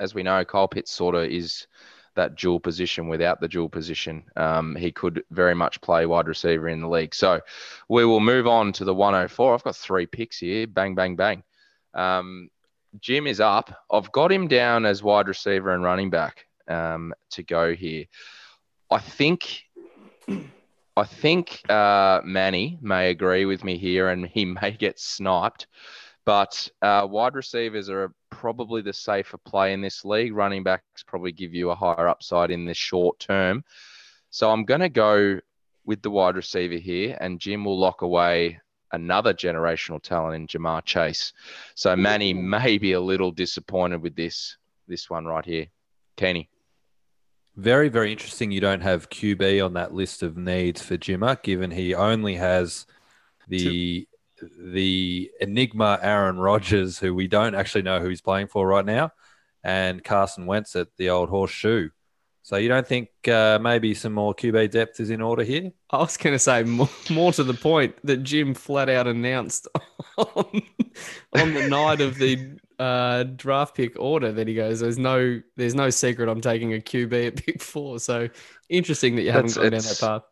as 0.00 0.14
we 0.14 0.22
know, 0.22 0.44
Kyle 0.44 0.68
Pitts 0.68 0.90
sort 0.90 1.14
of 1.14 1.24
is 1.24 1.66
that 2.14 2.34
dual 2.34 2.58
position 2.58 3.08
without 3.08 3.40
the 3.40 3.48
dual 3.48 3.68
position. 3.68 4.24
Um, 4.36 4.74
he 4.74 4.90
could 4.90 5.22
very 5.30 5.54
much 5.54 5.80
play 5.82 6.06
wide 6.06 6.28
receiver 6.28 6.68
in 6.68 6.80
the 6.80 6.88
league. 6.88 7.14
So 7.14 7.40
we 7.88 8.04
will 8.04 8.20
move 8.20 8.46
on 8.46 8.72
to 8.72 8.84
the 8.84 8.94
104. 8.94 9.54
I've 9.54 9.62
got 9.62 9.76
three 9.76 10.06
picks 10.06 10.38
here. 10.38 10.66
Bang, 10.66 10.94
bang, 10.94 11.14
bang. 11.14 11.42
Um, 11.94 12.50
Jim 13.00 13.26
is 13.26 13.40
up. 13.40 13.84
I've 13.90 14.10
got 14.12 14.32
him 14.32 14.48
down 14.48 14.86
as 14.86 15.02
wide 15.02 15.28
receiver 15.28 15.72
and 15.72 15.82
running 15.82 16.08
back 16.08 16.46
um, 16.68 17.14
to 17.30 17.42
go 17.42 17.74
here. 17.74 18.06
I 18.90 18.98
think. 18.98 19.62
I 20.96 21.04
think 21.04 21.68
uh, 21.70 22.22
Manny 22.24 22.78
may 22.80 23.10
agree 23.10 23.44
with 23.44 23.62
me 23.64 23.76
here, 23.76 24.08
and 24.08 24.26
he 24.26 24.44
may 24.60 24.72
get 24.72 24.98
sniped. 24.98 25.66
But 26.24 26.68
uh, 26.82 27.06
wide 27.08 27.34
receivers 27.34 27.88
are 27.88 28.12
probably 28.30 28.82
the 28.82 28.92
safer 28.92 29.38
play 29.38 29.72
in 29.72 29.80
this 29.80 30.04
league. 30.04 30.34
Running 30.34 30.64
backs 30.64 31.04
probably 31.06 31.30
give 31.32 31.54
you 31.54 31.70
a 31.70 31.74
higher 31.74 32.08
upside 32.08 32.50
in 32.50 32.64
the 32.64 32.74
short 32.74 33.20
term. 33.20 33.62
So 34.30 34.50
I'm 34.50 34.64
going 34.64 34.80
to 34.80 34.88
go 34.88 35.38
with 35.84 36.02
the 36.02 36.10
wide 36.10 36.34
receiver 36.34 36.74
here, 36.74 37.16
and 37.20 37.38
Jim 37.38 37.64
will 37.64 37.78
lock 37.78 38.02
away 38.02 38.58
another 38.92 39.32
generational 39.32 40.02
talent 40.02 40.34
in 40.34 40.46
Ja'Marr 40.48 40.84
Chase. 40.84 41.32
So 41.76 41.94
Manny 41.94 42.34
may 42.34 42.78
be 42.78 42.92
a 42.92 43.00
little 43.00 43.30
disappointed 43.30 44.02
with 44.02 44.16
this 44.16 44.56
this 44.88 45.10
one 45.10 45.26
right 45.26 45.44
here. 45.44 45.66
Kenny. 46.16 46.48
Very, 47.56 47.88
very 47.88 48.12
interesting. 48.12 48.50
You 48.50 48.60
don't 48.60 48.82
have 48.82 49.08
QB 49.08 49.64
on 49.64 49.74
that 49.74 49.94
list 49.94 50.22
of 50.22 50.36
needs 50.36 50.82
for 50.82 50.98
Jimmer, 50.98 51.42
given 51.42 51.70
he 51.70 51.94
only 51.94 52.34
has 52.36 52.86
the 53.48 54.06
the 54.58 55.30
enigma 55.40 55.98
Aaron 56.02 56.38
Rodgers, 56.38 56.98
who 56.98 57.14
we 57.14 57.26
don't 57.26 57.54
actually 57.54 57.82
know 57.82 58.00
who 58.00 58.10
he's 58.10 58.20
playing 58.20 58.48
for 58.48 58.66
right 58.66 58.84
now, 58.84 59.10
and 59.64 60.04
Carson 60.04 60.44
Wentz 60.44 60.76
at 60.76 60.88
the 60.98 61.08
old 61.08 61.30
horseshoe. 61.30 61.88
So 62.42 62.56
you 62.56 62.68
don't 62.68 62.86
think 62.86 63.08
uh, 63.26 63.58
maybe 63.60 63.92
some 63.94 64.12
more 64.12 64.34
QB 64.34 64.70
depth 64.70 65.00
is 65.00 65.10
in 65.10 65.20
order 65.20 65.42
here? 65.42 65.72
I 65.90 65.96
was 65.96 66.16
going 66.16 66.34
to 66.34 66.38
say 66.38 66.62
more, 66.62 66.88
more, 67.10 67.32
to 67.32 67.42
the 67.42 67.54
point 67.54 67.96
that 68.04 68.22
Jim 68.22 68.54
flat 68.54 68.88
out 68.88 69.08
announced 69.08 69.66
on, 70.18 70.62
on 71.32 71.54
the 71.54 71.66
night 71.68 72.00
of 72.00 72.16
the 72.16 72.56
uh, 72.78 73.24
draft 73.24 73.74
pick 73.74 73.98
order 73.98 74.32
that 74.32 74.48
he 74.48 74.54
goes, 74.54 74.80
"There's 74.80 74.98
no, 74.98 75.40
there's 75.56 75.74
no 75.74 75.90
secret. 75.90 76.28
I'm 76.28 76.40
taking 76.40 76.74
a 76.74 76.78
QB 76.78 77.26
at 77.26 77.36
pick 77.44 77.62
four. 77.62 77.98
So 77.98 78.28
interesting 78.68 79.16
that 79.16 79.22
you 79.22 79.32
haven't 79.32 79.54
gone 79.54 79.70
down 79.70 79.82
that 79.82 79.98
path. 80.00 80.22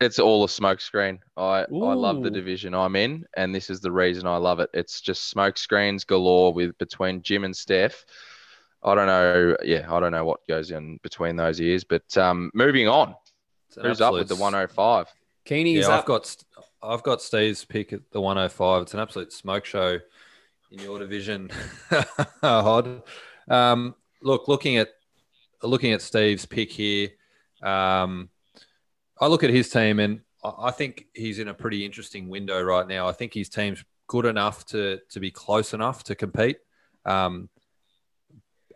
It's 0.00 0.18
all 0.18 0.42
a 0.42 0.48
smokescreen. 0.48 1.20
I 1.36 1.64
Ooh. 1.72 1.84
I 1.84 1.94
love 1.94 2.22
the 2.22 2.30
division 2.30 2.74
I'm 2.74 2.96
in, 2.96 3.24
and 3.36 3.54
this 3.54 3.70
is 3.70 3.80
the 3.80 3.92
reason 3.92 4.26
I 4.26 4.36
love 4.36 4.58
it. 4.60 4.70
It's 4.74 5.00
just 5.00 5.32
smokescreens 5.32 6.06
galore 6.06 6.52
with 6.52 6.76
between 6.78 7.22
Jim 7.22 7.44
and 7.44 7.56
Steph. 7.56 8.04
I 8.82 8.94
don't 8.94 9.06
know. 9.06 9.56
Yeah, 9.62 9.86
I 9.92 10.00
don't 10.00 10.12
know 10.12 10.24
what 10.24 10.46
goes 10.48 10.70
in 10.72 10.98
between 11.02 11.36
those 11.36 11.60
ears, 11.60 11.84
but 11.84 12.16
um, 12.16 12.50
moving 12.52 12.88
on. 12.88 13.14
Who's 13.80 14.00
up 14.00 14.12
with 14.12 14.28
the 14.28 14.36
105? 14.36 15.06
Keeney, 15.44 15.78
yeah, 15.78 15.88
I've 15.88 16.04
got 16.04 16.36
I've 16.82 17.02
got 17.02 17.22
Steve's 17.22 17.64
pick 17.64 17.92
at 17.92 18.10
the 18.10 18.20
105. 18.20 18.82
It's 18.82 18.94
an 18.94 19.00
absolute 19.00 19.32
smoke 19.32 19.64
show 19.64 19.98
in 20.72 20.78
your 20.78 20.98
division, 20.98 21.50
Hod. 22.42 23.02
Um, 23.48 23.94
look, 24.22 24.48
looking 24.48 24.78
at 24.78 24.88
looking 25.62 25.92
at 25.92 26.02
Steve's 26.02 26.46
pick 26.46 26.72
here. 26.72 27.10
Um, 27.62 28.30
I 29.20 29.26
look 29.26 29.44
at 29.44 29.50
his 29.50 29.70
team 29.70 30.00
and 30.00 30.20
I 30.42 30.72
think 30.72 31.06
he's 31.14 31.38
in 31.38 31.48
a 31.48 31.54
pretty 31.54 31.84
interesting 31.84 32.28
window 32.28 32.60
right 32.60 32.88
now. 32.88 33.06
I 33.06 33.12
think 33.12 33.34
his 33.34 33.48
team's 33.48 33.84
good 34.08 34.24
enough 34.24 34.66
to 34.66 35.00
to 35.10 35.20
be 35.20 35.30
close 35.30 35.74
enough 35.74 36.02
to 36.04 36.14
compete. 36.14 36.58
Um, 37.04 37.48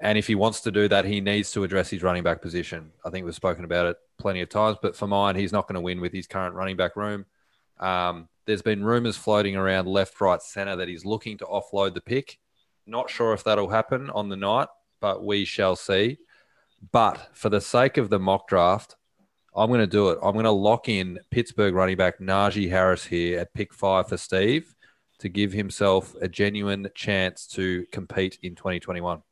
and 0.01 0.19
if 0.19 0.27
he 0.27 0.35
wants 0.35 0.61
to 0.61 0.71
do 0.71 0.89
that, 0.89 1.07
he 1.07 1.23
needs 1.23 1.51
to 1.53 1.65
address 1.65 1.89
his 1.89 2.03
running 2.03 2.23
back 2.23 2.43
position. 2.43 2.93
I 3.05 3.09
think 3.09 3.25
we've 3.25 3.35
spoken 3.35 3.65
about 3.65 3.87
it 3.87 3.97
plenty 4.19 4.43
of 4.43 4.51
times, 4.51 4.77
but 4.83 4.95
for 4.95 5.07
mine, 5.07 5.37
he's 5.37 5.53
not 5.53 5.67
going 5.67 5.77
to 5.77 5.81
win 5.81 6.03
with 6.03 6.13
his 6.13 6.27
current 6.27 6.55
running 6.55 6.77
back 6.77 6.97
room. 6.97 7.25
Um, 7.81 8.29
there's 8.47 8.63
been 8.63 8.85
rumors 8.85 9.17
floating 9.17 9.57
around 9.57 9.89
left, 9.89 10.21
right, 10.21 10.41
center 10.41 10.77
that 10.77 10.89
he's 10.89 11.05
looking 11.05 11.39
to 11.39 11.45
offload 11.45 11.95
the 11.95 12.01
pick. 12.01 12.39
Not 12.87 13.11
sure 13.11 13.33
if 13.33 13.45
that'll 13.45 13.69
happen 13.69 14.11
on 14.11 14.29
the 14.29 14.37
night, 14.37 14.69
but 15.01 15.25
we 15.25 15.45
shall 15.45 15.77
see. 15.77 16.19
But 16.93 17.31
for 17.33 17.49
the 17.49 17.61
sake 17.61 17.97
of 17.97 18.11
the 18.11 18.19
mock 18.19 18.49
draft, 18.49 18.97
I'm 19.55 19.69
going 19.69 19.81
to 19.81 19.87
do 19.87 20.11
it. 20.11 20.19
I'm 20.23 20.35
going 20.35 20.45
to 20.45 20.51
lock 20.51 20.89
in 20.89 21.19
Pittsburgh 21.31 21.75
running 21.75 21.97
back 21.97 22.21
Najee 22.21 22.71
Harris 22.71 23.05
here 23.05 23.41
at 23.41 23.55
pick 23.55 23.75
five 23.75 24.09
for 24.09 24.17
Steve 24.17 24.75
to 25.19 25.29
give 25.29 25.53
himself 25.53 26.15
a 26.21 26.29
genuine 26.29 26.89
chance 26.95 27.47
to 27.49 27.87
compete 27.91 28.39
in 28.43 28.55
2021. 28.55 29.23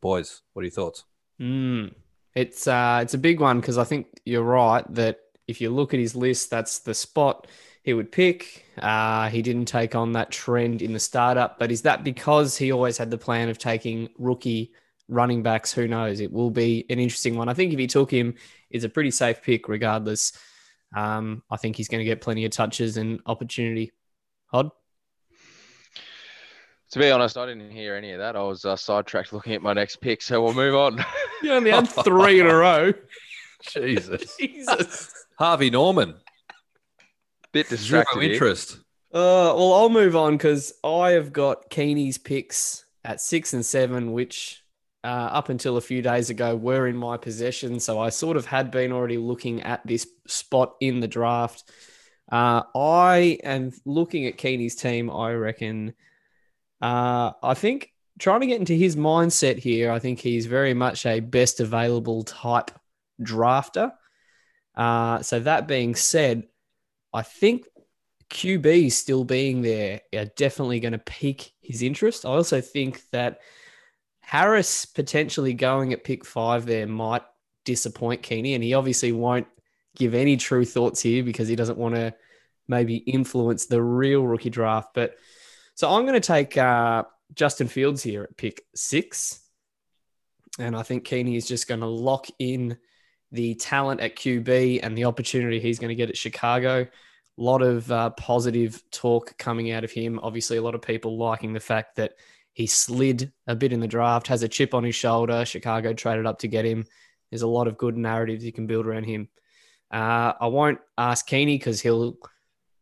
Boys, 0.00 0.42
what 0.52 0.62
are 0.62 0.64
your 0.64 0.72
thoughts? 0.72 1.04
Mm, 1.40 1.94
it's 2.34 2.66
uh, 2.66 3.00
it's 3.02 3.14
a 3.14 3.18
big 3.18 3.40
one 3.40 3.60
because 3.60 3.78
I 3.78 3.84
think 3.84 4.06
you're 4.24 4.42
right 4.42 4.84
that 4.94 5.18
if 5.46 5.60
you 5.60 5.70
look 5.70 5.92
at 5.92 6.00
his 6.00 6.16
list, 6.16 6.50
that's 6.50 6.80
the 6.80 6.94
spot 6.94 7.46
he 7.84 7.92
would 7.92 8.10
pick. 8.10 8.64
Uh, 8.78 9.28
he 9.28 9.42
didn't 9.42 9.66
take 9.66 9.94
on 9.94 10.12
that 10.12 10.30
trend 10.30 10.82
in 10.82 10.94
the 10.94 10.98
startup, 10.98 11.58
but 11.58 11.70
is 11.70 11.82
that 11.82 12.02
because 12.02 12.56
he 12.56 12.72
always 12.72 12.96
had 12.96 13.10
the 13.10 13.18
plan 13.18 13.50
of 13.50 13.58
taking 13.58 14.08
rookie 14.18 14.72
running 15.06 15.42
backs, 15.42 15.70
who 15.70 15.86
knows? 15.86 16.20
It 16.20 16.32
will 16.32 16.50
be 16.50 16.86
an 16.88 16.98
interesting 16.98 17.36
one. 17.36 17.50
I 17.50 17.54
think 17.54 17.72
if 17.74 17.78
he 17.78 17.86
took 17.86 18.10
him, 18.10 18.34
it's 18.70 18.84
a 18.84 18.88
pretty 18.88 19.10
safe 19.10 19.42
pick 19.42 19.68
regardless. 19.68 20.32
Um, 20.96 21.42
I 21.50 21.58
think 21.58 21.76
he's 21.76 21.88
going 21.88 22.00
to 22.00 22.06
get 22.06 22.22
plenty 22.22 22.46
of 22.46 22.52
touches 22.52 22.96
and 22.96 23.20
opportunity. 23.26 23.92
Hod? 24.46 24.70
To 26.92 26.98
be 26.98 27.10
honest, 27.10 27.36
I 27.36 27.44
didn't 27.44 27.70
hear 27.70 27.96
any 27.96 28.12
of 28.12 28.18
that. 28.20 28.34
I 28.34 28.42
was 28.42 28.64
uh, 28.64 28.76
sidetracked 28.76 29.32
looking 29.34 29.52
at 29.52 29.62
my 29.62 29.74
next 29.74 29.96
pick, 29.96 30.22
so 30.22 30.42
we'll 30.42 30.54
move 30.54 30.74
on. 30.74 31.04
you 31.42 31.52
only 31.52 31.70
had 31.70 31.88
three 31.88 32.40
in 32.40 32.46
a 32.46 32.54
row. 32.54 32.94
Jesus. 33.62 34.36
Jesus. 34.40 35.12
Harvey 35.38 35.68
Norman. 35.68 36.14
Bit 37.54 37.68
distracted. 37.70 38.20
Zero 38.20 38.32
interest. 38.32 38.78
Uh, 39.12 39.54
well, 39.56 39.72
I'll 39.74 39.88
move 39.88 40.16
on 40.16 40.36
because 40.36 40.72
I 40.82 41.12
have 41.12 41.32
got 41.32 41.70
Keeney's 41.70 42.18
picks 42.18 42.84
at 43.04 43.20
six 43.20 43.54
and 43.54 43.64
seven, 43.64 44.10
which 44.12 44.60
uh, 45.04 45.06
up 45.06 45.50
until 45.50 45.76
a 45.76 45.80
few 45.80 46.02
days 46.02 46.30
ago 46.30 46.56
were 46.56 46.88
in 46.88 46.96
my 46.96 47.16
possession. 47.16 47.78
So 47.78 48.00
I 48.00 48.08
sort 48.08 48.36
of 48.36 48.44
had 48.44 48.72
been 48.72 48.90
already 48.90 49.18
looking 49.18 49.62
at 49.62 49.86
this 49.86 50.04
spot 50.26 50.74
in 50.80 50.98
the 50.98 51.06
draft. 51.06 51.70
Uh, 52.30 52.62
I 52.74 53.38
am 53.44 53.70
looking 53.84 54.26
at 54.26 54.36
Keeney's 54.36 54.74
team. 54.74 55.08
I 55.08 55.32
reckon. 55.34 55.94
Uh, 56.82 57.32
I 57.40 57.54
think 57.54 57.92
trying 58.18 58.40
to 58.40 58.46
get 58.46 58.58
into 58.58 58.74
his 58.74 58.96
mindset 58.96 59.58
here. 59.58 59.92
I 59.92 60.00
think 60.00 60.18
he's 60.18 60.46
very 60.46 60.74
much 60.74 61.06
a 61.06 61.20
best 61.20 61.60
available 61.60 62.24
type 62.24 62.72
drafter. 63.22 63.92
Uh, 64.74 65.22
so 65.22 65.38
that 65.38 65.68
being 65.68 65.94
said, 65.94 66.48
I 67.14 67.22
think 67.22 67.66
QB 68.30 68.90
still 68.90 69.24
being 69.24 69.62
there 69.62 70.00
are 70.14 70.24
definitely 70.24 70.80
going 70.80 70.92
to 70.92 70.98
pique 70.98 71.52
his 71.60 71.80
interest. 71.82 72.26
I 72.26 72.30
also 72.30 72.60
think 72.60 73.02
that 73.12 73.40
Harris 74.20 74.84
potentially 74.84 75.54
going 75.54 75.92
at 75.92 76.02
pick 76.02 76.24
five 76.24 76.66
there 76.66 76.88
might 76.88 77.22
disappoint 77.64 78.22
Keeney, 78.22 78.54
and 78.54 78.64
he 78.64 78.74
obviously 78.74 79.12
won't 79.12 79.46
give 79.94 80.14
any 80.14 80.36
true 80.36 80.64
thoughts 80.64 81.00
here 81.00 81.22
because 81.22 81.46
he 81.46 81.54
doesn't 81.54 81.78
want 81.78 81.94
to 81.94 82.12
maybe 82.66 82.96
influence 82.96 83.66
the 83.66 83.80
real 83.80 84.26
rookie 84.26 84.50
draft. 84.50 84.88
But 84.94 85.14
so 85.76 85.88
I'm 85.88 86.02
going 86.02 86.20
to 86.20 86.26
take 86.26 86.56
uh, 86.58 87.04
Justin 87.34 87.68
Fields 87.68 88.02
here 88.02 88.24
at 88.24 88.36
pick 88.36 88.62
six, 88.74 89.40
and 90.58 90.74
I 90.74 90.82
think 90.82 91.04
Keeney 91.04 91.36
is 91.36 91.46
just 91.46 91.68
going 91.68 91.80
to 91.80 91.86
lock 91.86 92.26
in 92.40 92.76
the 93.32 93.54
talent 93.54 94.00
at 94.00 94.16
QB 94.16 94.80
and 94.82 94.96
the 94.96 95.04
opportunity 95.04 95.60
he's 95.60 95.78
going 95.78 95.88
to 95.88 95.94
get 95.94 96.08
at 96.08 96.16
Chicago. 96.16 96.82
A 96.82 97.42
lot 97.42 97.62
of 97.62 97.90
uh, 97.90 98.10
positive 98.10 98.82
talk 98.90 99.36
coming 99.38 99.72
out 99.72 99.84
of 99.84 99.90
him. 99.90 100.20
Obviously, 100.22 100.56
a 100.56 100.62
lot 100.62 100.74
of 100.74 100.82
people 100.82 101.18
liking 101.18 101.52
the 101.52 101.60
fact 101.60 101.96
that 101.96 102.14
he 102.52 102.66
slid 102.66 103.32
a 103.48 103.56
bit 103.56 103.72
in 103.72 103.80
the 103.80 103.88
draft, 103.88 104.28
has 104.28 104.44
a 104.44 104.48
chip 104.48 104.74
on 104.74 104.84
his 104.84 104.94
shoulder. 104.94 105.44
Chicago 105.44 105.92
traded 105.92 106.26
up 106.26 106.38
to 106.38 106.48
get 106.48 106.64
him. 106.64 106.86
There's 107.30 107.42
a 107.42 107.48
lot 107.48 107.66
of 107.66 107.76
good 107.76 107.96
narratives 107.96 108.44
you 108.44 108.52
can 108.52 108.68
build 108.68 108.86
around 108.86 109.04
him. 109.04 109.28
Uh, 109.90 110.32
I 110.40 110.46
won't 110.46 110.78
ask 110.96 111.26
Keeney 111.26 111.58
because 111.58 111.80
he'll 111.80 112.16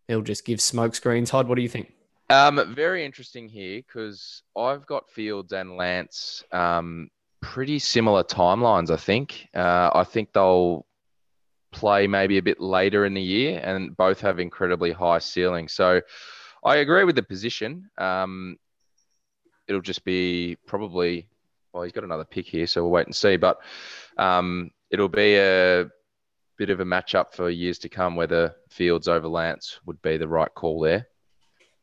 he'll 0.09 0.23
just 0.23 0.45
give 0.45 0.61
smoke 0.61 0.95
screens. 0.95 1.31
Hod, 1.31 1.49
what 1.49 1.57
do 1.57 1.63
you 1.63 1.69
think? 1.69 1.93
Um, 2.29 2.75
very 2.75 3.05
interesting 3.05 3.49
here 3.49 3.83
because 3.87 4.43
I've 4.57 4.87
got 4.87 5.11
Fields 5.11 5.53
and 5.53 5.77
Lance 5.77 6.45
um, 6.53 7.11
pretty 7.43 7.79
similar 7.79 8.25
timelines. 8.25 8.91
I 8.91 8.97
think. 8.97 9.49
Uh, 9.55 9.91
I 9.93 10.05
think 10.05 10.33
they'll 10.33 10.87
play 11.73 12.07
maybe 12.07 12.39
a 12.39 12.43
bit 12.43 12.61
later 12.61 13.05
in 13.05 13.13
the 13.13 13.23
year, 13.23 13.61
and 13.63 13.95
both 13.95 14.21
have 14.23 14.39
incredibly 14.39 14.93
high 14.93 15.19
ceiling. 15.19 15.69
So 15.69 16.01
I 16.65 16.77
agree 16.77 17.05
with 17.05 17.17
the 17.17 17.23
position. 17.23 17.91
Um, 17.99 18.57
it'll 19.69 19.83
just 19.83 20.05
be 20.05 20.57
probably 20.67 21.29
well, 21.73 21.83
he's 21.83 21.93
got 21.93 22.05
another 22.05 22.25
pick 22.25 22.47
here, 22.47 22.67
so 22.67 22.83
we'll 22.83 22.91
wait 22.91 23.07
and 23.07 23.17
see. 23.17 23.37
But 23.37 23.59
um, 24.19 24.71
it'll 24.91 25.09
be 25.09 25.37
a 25.37 25.87
bit 26.59 26.71
of 26.71 26.81
a 26.81 26.85
matchup 26.85 27.35
for 27.35 27.49
years 27.51 27.79
to 27.81 27.89
come 27.89 28.15
whether 28.15 28.55
Fields 28.69 29.09
over 29.09 29.27
Lance 29.27 29.81
would 29.87 30.01
be 30.03 30.17
the 30.17 30.29
right 30.29 30.53
call 30.55 30.81
there. 30.81 31.09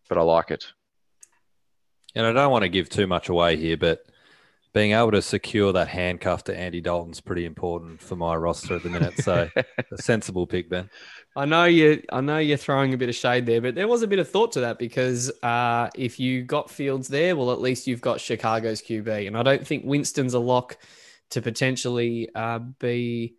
But 0.07 0.17
I 0.17 0.21
like 0.21 0.51
it. 0.51 0.71
And 2.15 2.25
I 2.25 2.33
don't 2.33 2.51
want 2.51 2.63
to 2.63 2.69
give 2.69 2.89
too 2.89 3.07
much 3.07 3.29
away 3.29 3.55
here, 3.57 3.77
but 3.77 4.03
being 4.73 4.91
able 4.91 5.11
to 5.11 5.21
secure 5.21 5.73
that 5.73 5.87
handcuff 5.87 6.43
to 6.43 6.55
Andy 6.55 6.79
Dalton's 6.79 7.19
pretty 7.19 7.45
important 7.45 8.01
for 8.01 8.15
my 8.15 8.35
roster 8.35 8.75
at 8.75 8.83
the 8.83 8.89
minute. 8.89 9.17
So 9.17 9.49
a 9.55 9.97
sensible 9.97 10.45
pick, 10.45 10.69
Ben. 10.69 10.89
I 11.35 11.45
know 11.45 11.65
you. 11.65 12.03
I 12.11 12.21
know 12.21 12.37
you're 12.37 12.57
throwing 12.57 12.93
a 12.93 12.97
bit 12.97 13.09
of 13.09 13.15
shade 13.15 13.45
there, 13.45 13.61
but 13.61 13.73
there 13.73 13.87
was 13.87 14.03
a 14.03 14.07
bit 14.07 14.19
of 14.19 14.29
thought 14.29 14.51
to 14.53 14.61
that 14.61 14.77
because 14.77 15.31
uh, 15.41 15.89
if 15.95 16.19
you 16.19 16.43
got 16.43 16.69
Fields 16.69 17.07
there, 17.07 17.35
well, 17.35 17.51
at 17.51 17.61
least 17.61 17.87
you've 17.87 18.01
got 18.01 18.21
Chicago's 18.21 18.81
QB, 18.81 19.27
and 19.27 19.37
I 19.37 19.43
don't 19.43 19.65
think 19.65 19.85
Winston's 19.85 20.33
a 20.33 20.39
lock 20.39 20.77
to 21.31 21.41
potentially 21.41 22.29
uh, 22.35 22.59
be 22.59 23.35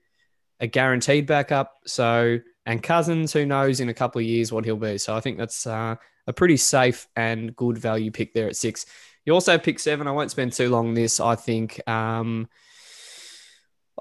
a 0.58 0.66
guaranteed 0.66 1.26
backup. 1.26 1.74
So, 1.86 2.38
and 2.66 2.82
Cousins, 2.82 3.32
who 3.32 3.46
knows 3.46 3.80
in 3.80 3.88
a 3.88 3.94
couple 3.94 4.20
of 4.20 4.26
years 4.26 4.52
what 4.52 4.64
he'll 4.64 4.76
be. 4.76 4.98
So, 4.98 5.14
I 5.14 5.20
think 5.20 5.38
that's 5.38 5.66
uh, 5.66 5.96
a 6.26 6.32
pretty 6.32 6.56
safe 6.56 7.06
and 7.16 7.54
good 7.54 7.78
value 7.78 8.10
pick 8.10 8.34
there 8.34 8.48
at 8.48 8.56
six. 8.56 8.86
You 9.24 9.34
also 9.34 9.58
pick 9.58 9.78
seven. 9.78 10.06
I 10.06 10.12
won't 10.12 10.30
spend 10.30 10.52
too 10.52 10.70
long 10.70 10.88
on 10.88 10.94
this. 10.94 11.20
I 11.20 11.34
think. 11.34 11.80
Um, 11.88 12.48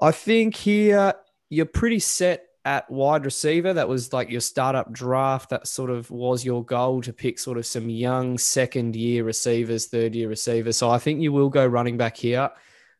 I 0.00 0.12
think 0.12 0.56
here 0.56 1.14
you're 1.50 1.66
pretty 1.66 1.98
set 1.98 2.46
at 2.64 2.90
wide 2.90 3.24
receiver. 3.24 3.72
That 3.72 3.88
was 3.88 4.12
like 4.12 4.30
your 4.30 4.40
startup 4.40 4.92
draft. 4.92 5.50
That 5.50 5.66
sort 5.66 5.90
of 5.90 6.10
was 6.10 6.44
your 6.44 6.64
goal 6.64 7.02
to 7.02 7.12
pick 7.12 7.38
sort 7.38 7.58
of 7.58 7.66
some 7.66 7.88
young 7.88 8.38
second 8.38 8.96
year 8.96 9.24
receivers, 9.24 9.86
third 9.86 10.14
year 10.14 10.28
receivers. 10.28 10.76
So 10.76 10.90
I 10.90 10.98
think 10.98 11.20
you 11.20 11.32
will 11.32 11.50
go 11.50 11.66
running 11.66 11.96
back 11.96 12.16
here. 12.16 12.50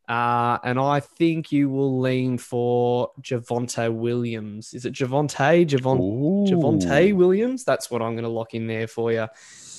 Uh, 0.08 0.58
and 0.64 0.80
I 0.80 0.98
think 0.98 1.52
you 1.52 1.68
will 1.68 2.00
lean 2.00 2.36
for 2.36 3.12
Javonte 3.22 3.94
Williams. 3.94 4.74
Is 4.74 4.84
it 4.84 4.92
Javonte? 4.92 5.64
Javon, 5.68 6.48
Javonte 6.50 7.14
Williams? 7.14 7.64
That's 7.64 7.92
what 7.92 8.02
I'm 8.02 8.14
going 8.14 8.24
to 8.24 8.30
lock 8.30 8.54
in 8.54 8.66
there 8.66 8.88
for 8.88 9.12
you 9.12 9.28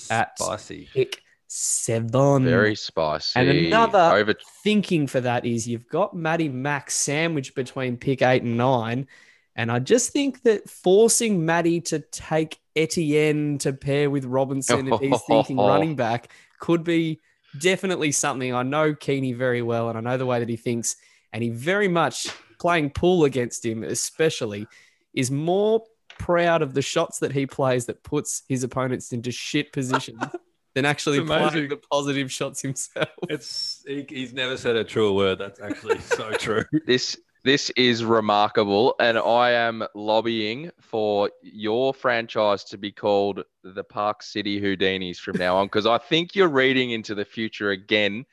at 0.10 0.40
Spicy. 0.40 0.88
pick 0.94 1.22
seven. 1.54 2.46
Very 2.46 2.76
spicy. 2.76 3.38
And 3.38 3.50
another 3.50 4.16
over. 4.16 4.34
thinking 4.64 5.06
for 5.06 5.20
that 5.20 5.46
is 5.46 5.68
you've 5.68 5.88
got 5.90 6.16
Matty 6.16 6.48
Max 6.48 6.96
sandwiched 6.96 7.56
between 7.56 7.98
pick 7.98 8.22
eight 8.22 8.44
and 8.44 8.56
nine. 8.56 9.08
And 9.54 9.70
I 9.70 9.80
just 9.80 10.12
think 10.12 10.44
that 10.44 10.70
forcing 10.70 11.46
Matty 11.46 11.82
to 11.82 12.00
take 12.00 12.58
Etienne 12.76 13.58
to 13.60 13.74
pair 13.74 14.10
with 14.10 14.24
Robinson 14.24 14.94
if 14.94 15.02
he's 15.02 15.22
thinking 15.24 15.58
running 15.58 15.98
back 15.98 16.30
could 16.60 16.86
be 16.86 17.20
definitely 17.60 18.14
something. 18.14 18.54
I 18.54 18.64
know 18.64 18.96
Keeney 18.96 19.34
very 19.34 19.62
well, 19.62 19.90
and 19.90 19.98
I 19.98 20.02
know 20.02 20.18
the 20.18 20.26
way 20.26 20.40
that 20.40 20.48
he 20.48 20.56
thinks, 20.56 20.96
and 21.34 21.44
he 21.44 21.50
very 21.50 21.90
much 21.90 22.28
playing 22.62 22.92
pool 22.92 23.26
against 23.26 23.66
him, 23.66 23.84
especially, 23.84 24.68
is 25.14 25.30
more 25.30 25.84
proud 26.18 26.62
of 26.62 26.74
the 26.74 26.82
shots 26.82 27.20
that 27.20 27.34
he 27.34 27.46
plays 27.46 27.88
that 27.88 28.04
puts 28.04 28.44
his 28.48 28.64
opponents 28.64 29.12
into 29.12 29.32
shit 29.32 29.74
positions 29.74 30.22
than 30.74 30.86
actually 30.86 31.22
playing 31.22 31.70
the 31.70 31.80
positive 31.90 32.32
shots 32.32 32.62
himself. 32.62 33.10
It's 33.30 33.84
he, 33.88 34.06
he's 34.08 34.34
never 34.34 34.58
said 34.58 34.76
a 34.76 34.84
truer 34.84 35.12
word. 35.12 35.40
That's 35.40 35.60
actually 35.60 36.00
so 36.00 36.32
true. 36.32 36.64
This 36.86 37.18
this 37.44 37.72
is 37.72 38.06
remarkable, 38.06 38.96
and 39.00 39.18
I 39.18 39.52
am 39.52 39.84
lobbying 39.96 40.70
for 40.80 41.32
your 41.42 41.92
franchise 41.92 42.64
to 42.66 42.78
be 42.78 42.92
called 42.92 43.44
the 43.64 43.84
Park 43.84 44.22
City 44.22 44.62
Houdinis 44.62 45.18
from 45.18 45.38
now 45.38 45.58
on 45.58 45.66
because 45.66 45.88
I 45.88 45.98
think 45.98 46.36
you're 46.36 46.48
reading 46.48 46.92
into 46.92 47.16
the 47.16 47.26
future 47.26 47.72
again 47.72 48.26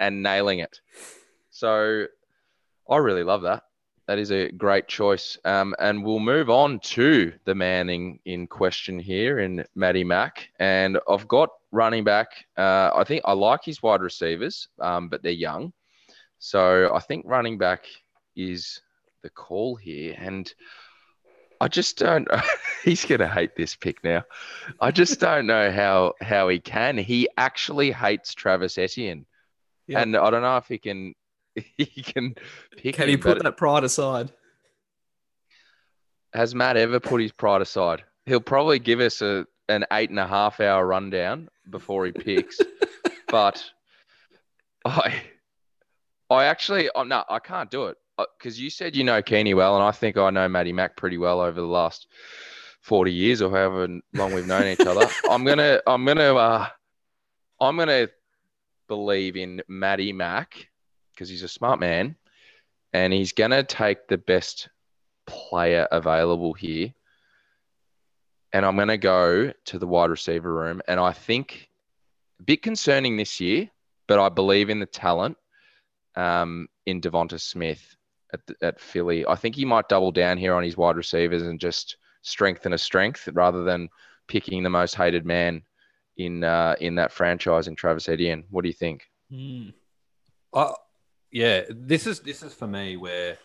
and 0.00 0.22
nailing 0.22 0.60
it. 0.60 0.80
So 1.50 2.06
I 2.88 2.96
really 2.96 3.22
love 3.22 3.42
that. 3.42 3.64
That 4.06 4.18
is 4.18 4.32
a 4.32 4.50
great 4.50 4.88
choice. 4.88 5.38
Um, 5.44 5.74
and 5.78 6.04
we'll 6.04 6.18
move 6.18 6.50
on 6.50 6.78
to 6.80 7.32
the 7.44 7.54
manning 7.54 8.20
in 8.24 8.46
question 8.46 8.98
here 8.98 9.38
in 9.38 9.64
Matty 9.74 10.04
Mack. 10.04 10.48
And 10.58 10.98
I've 11.08 11.28
got 11.28 11.50
running 11.74 12.04
back. 12.04 12.28
Uh, 12.56 12.90
I 12.94 13.04
think 13.04 13.22
I 13.24 13.32
like 13.32 13.64
his 13.64 13.82
wide 13.82 14.00
receivers, 14.00 14.68
um, 14.80 15.08
but 15.08 15.22
they're 15.22 15.32
young. 15.32 15.72
So 16.38 16.94
I 16.94 17.00
think 17.00 17.24
running 17.26 17.58
back 17.58 17.84
is 18.36 18.80
the 19.22 19.30
call 19.30 19.74
here. 19.74 20.14
And 20.16 20.52
I 21.60 21.68
just 21.68 21.98
don't. 21.98 22.28
he's 22.84 23.04
gonna 23.04 23.28
hate 23.28 23.56
this 23.56 23.74
pick 23.74 24.02
now. 24.04 24.22
I 24.80 24.90
just 24.90 25.20
don't 25.20 25.46
know 25.46 25.70
how 25.70 26.14
how 26.20 26.48
he 26.48 26.60
can. 26.60 26.96
He 26.96 27.28
actually 27.36 27.90
hates 27.90 28.34
Travis 28.34 28.78
Etienne, 28.78 29.26
Yeah. 29.86 30.00
and 30.00 30.16
I 30.16 30.30
don't 30.30 30.42
know 30.42 30.56
if 30.56 30.68
he 30.68 30.78
can. 30.78 31.14
He 31.76 32.02
can 32.02 32.34
pick. 32.76 32.96
Can 32.96 33.08
he 33.08 33.16
put 33.16 33.40
that 33.42 33.56
pride 33.56 33.84
aside? 33.84 34.32
Has 36.32 36.52
Matt 36.52 36.76
ever 36.76 36.98
put 36.98 37.20
his 37.20 37.30
pride 37.30 37.62
aside? 37.62 38.02
He'll 38.26 38.40
probably 38.40 38.80
give 38.80 38.98
us 38.98 39.22
a 39.22 39.46
an 39.68 39.84
eight 39.92 40.10
and 40.10 40.18
a 40.18 40.26
half 40.26 40.60
hour 40.60 40.86
rundown 40.86 41.48
before 41.70 42.06
he 42.06 42.12
picks. 42.12 42.60
but 43.28 43.64
I, 44.84 45.22
I 46.30 46.44
actually, 46.44 46.90
oh, 46.94 47.04
no, 47.04 47.24
I 47.28 47.38
can't 47.38 47.70
do 47.70 47.86
it 47.86 47.96
because 48.38 48.60
you 48.60 48.70
said 48.70 48.94
you 48.94 49.04
know 49.04 49.22
Keeney 49.22 49.54
well, 49.54 49.76
and 49.76 49.84
I 49.84 49.90
think 49.90 50.16
I 50.16 50.30
know 50.30 50.48
Matty 50.48 50.72
Mack 50.72 50.96
pretty 50.96 51.18
well 51.18 51.40
over 51.40 51.60
the 51.60 51.66
last 51.66 52.06
forty 52.80 53.12
years 53.12 53.42
or 53.42 53.50
however 53.50 54.00
long 54.12 54.34
we've 54.34 54.46
known 54.46 54.66
each 54.66 54.80
other. 54.80 55.08
I'm 55.30 55.44
gonna, 55.44 55.80
I'm 55.86 56.04
gonna, 56.04 56.34
uh, 56.34 56.68
I'm 57.60 57.76
gonna 57.76 58.08
believe 58.88 59.36
in 59.36 59.62
Matty 59.68 60.12
Mack 60.12 60.68
because 61.12 61.28
he's 61.28 61.42
a 61.42 61.48
smart 61.48 61.80
man, 61.80 62.16
and 62.92 63.12
he's 63.12 63.32
gonna 63.32 63.62
take 63.62 64.06
the 64.08 64.18
best 64.18 64.68
player 65.26 65.88
available 65.90 66.52
here. 66.52 66.92
And 68.54 68.64
I'm 68.64 68.76
going 68.76 68.88
to 68.88 68.96
go 68.96 69.52
to 69.66 69.78
the 69.78 69.86
wide 69.86 70.10
receiver 70.10 70.54
room. 70.54 70.80
And 70.88 70.98
I 70.98 71.12
think 71.12 71.68
a 72.40 72.44
bit 72.44 72.62
concerning 72.62 73.16
this 73.16 73.40
year, 73.40 73.68
but 74.06 74.18
I 74.18 74.30
believe 74.30 74.70
in 74.70 74.78
the 74.78 74.86
talent 74.86 75.36
um, 76.14 76.68
in 76.86 77.00
Devonta 77.00 77.40
Smith 77.40 77.96
at, 78.32 78.40
at 78.62 78.80
Philly. 78.80 79.26
I 79.26 79.34
think 79.34 79.56
he 79.56 79.64
might 79.64 79.88
double 79.88 80.12
down 80.12 80.38
here 80.38 80.54
on 80.54 80.62
his 80.62 80.76
wide 80.76 80.96
receivers 80.96 81.42
and 81.42 81.58
just 81.58 81.96
strengthen 82.22 82.72
a 82.72 82.78
strength 82.78 83.28
rather 83.32 83.64
than 83.64 83.88
picking 84.28 84.62
the 84.62 84.70
most 84.70 84.94
hated 84.94 85.26
man 85.26 85.62
in 86.16 86.44
uh, 86.44 86.76
in 86.80 86.94
that 86.94 87.12
franchise 87.12 87.66
in 87.66 87.74
Travis 87.74 88.08
Etienne. 88.08 88.44
What 88.50 88.62
do 88.62 88.68
you 88.68 88.74
think? 88.74 89.02
Uh, 90.52 90.72
yeah, 91.32 91.62
this 91.68 92.06
is 92.06 92.20
this 92.20 92.42
is 92.42 92.54
for 92.54 92.66
me 92.66 92.96
where 92.96 93.38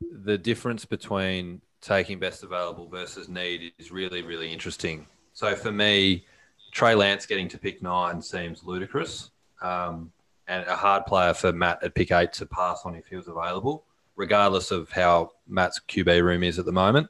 the 0.00 0.36
difference 0.36 0.84
between 0.84 1.62
taking 1.80 2.18
best 2.18 2.42
available 2.42 2.88
versus 2.88 3.28
need 3.28 3.72
is 3.78 3.90
really 3.90 4.22
really 4.22 4.52
interesting. 4.52 5.06
So 5.32 5.54
for 5.54 5.72
me, 5.72 6.24
Trey 6.72 6.94
Lance 6.94 7.26
getting 7.26 7.48
to 7.48 7.58
pick 7.58 7.82
nine 7.82 8.20
seems 8.20 8.64
ludicrous, 8.64 9.30
um, 9.62 10.12
and 10.48 10.66
a 10.66 10.76
hard 10.76 11.06
player 11.06 11.34
for 11.34 11.52
Matt 11.52 11.82
at 11.82 11.94
pick 11.94 12.10
eight 12.12 12.32
to 12.34 12.46
pass 12.46 12.82
on 12.84 12.94
if 12.94 13.06
he 13.06 13.16
was 13.16 13.28
available, 13.28 13.84
regardless 14.16 14.70
of 14.70 14.90
how 14.90 15.30
Matt's 15.46 15.80
QB 15.88 16.22
room 16.22 16.42
is 16.42 16.58
at 16.58 16.64
the 16.64 16.72
moment. 16.72 17.08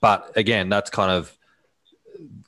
But 0.00 0.32
again, 0.36 0.68
that's 0.68 0.90
kind 0.90 1.10
of 1.10 1.36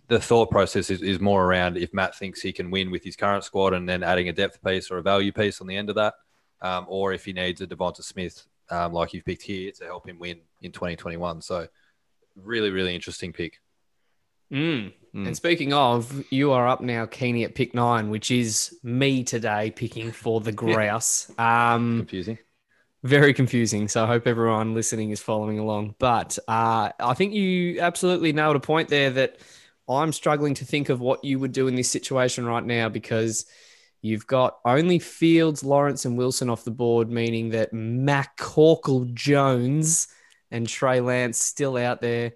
the 0.08 0.20
thought 0.20 0.50
process 0.50 0.90
is, 0.90 1.02
is 1.02 1.20
more 1.20 1.44
around 1.44 1.76
if 1.76 1.92
Matt 1.92 2.14
thinks 2.14 2.40
he 2.40 2.52
can 2.52 2.70
win 2.70 2.90
with 2.90 3.02
his 3.02 3.16
current 3.16 3.44
squad 3.44 3.74
and 3.74 3.88
then 3.88 4.02
adding 4.02 4.28
a 4.28 4.32
depth 4.32 4.62
piece 4.62 4.90
or 4.90 4.98
a 4.98 5.02
value 5.02 5.32
piece 5.32 5.60
on 5.60 5.66
the 5.66 5.76
end 5.76 5.88
of 5.88 5.96
that, 5.96 6.14
um, 6.62 6.86
or 6.88 7.12
if 7.12 7.24
he 7.24 7.32
needs 7.32 7.60
a 7.60 7.66
Devonta 7.66 8.02
Smith 8.02 8.46
um, 8.70 8.92
like 8.92 9.12
you've 9.12 9.24
picked 9.24 9.42
here 9.42 9.72
to 9.72 9.84
help 9.84 10.08
him 10.08 10.18
win 10.18 10.40
in 10.60 10.72
2021. 10.72 11.42
So, 11.42 11.68
really, 12.34 12.70
really 12.70 12.94
interesting 12.94 13.32
pick. 13.32 13.60
Mm. 14.52 14.92
Mm. 15.14 15.26
And 15.26 15.36
speaking 15.36 15.72
of, 15.72 16.24
you 16.30 16.52
are 16.52 16.68
up 16.68 16.80
now, 16.80 17.06
Keeney 17.06 17.44
at 17.44 17.54
pick 17.54 17.74
nine, 17.74 18.10
which 18.10 18.30
is 18.30 18.78
me 18.82 19.24
today 19.24 19.70
picking 19.70 20.12
for 20.12 20.40
the 20.40 20.52
grouse. 20.62 21.30
Um, 21.38 21.98
Confusing. 22.00 22.38
very 23.02 23.32
confusing. 23.32 23.88
So 23.88 24.04
I 24.04 24.06
hope 24.06 24.26
everyone 24.26 24.74
listening 24.74 25.10
is 25.10 25.20
following 25.20 25.58
along. 25.58 25.94
But 25.98 26.38
uh, 26.46 26.90
I 27.00 27.14
think 27.14 27.32
you 27.32 27.80
absolutely 27.80 28.32
nailed 28.32 28.56
a 28.56 28.60
point 28.60 28.88
there 28.88 29.10
that 29.10 29.38
I'm 29.88 30.12
struggling 30.12 30.54
to 30.54 30.64
think 30.64 30.88
of 30.88 31.00
what 31.00 31.24
you 31.24 31.38
would 31.38 31.52
do 31.52 31.66
in 31.66 31.74
this 31.74 31.90
situation 31.90 32.44
right 32.44 32.64
now 32.64 32.88
because 32.88 33.46
you've 34.06 34.26
got 34.26 34.58
only 34.64 34.98
Fields, 34.98 35.62
Lawrence, 35.64 36.04
and 36.04 36.16
Wilson 36.16 36.48
off 36.48 36.64
the 36.64 36.70
board, 36.70 37.10
meaning 37.10 37.50
that 37.50 37.72
Mac 37.72 38.36
Corkle 38.36 39.12
Jones 39.12 40.08
and 40.50 40.68
Trey 40.68 41.00
Lance 41.00 41.38
still 41.38 41.76
out 41.76 42.00
there. 42.00 42.32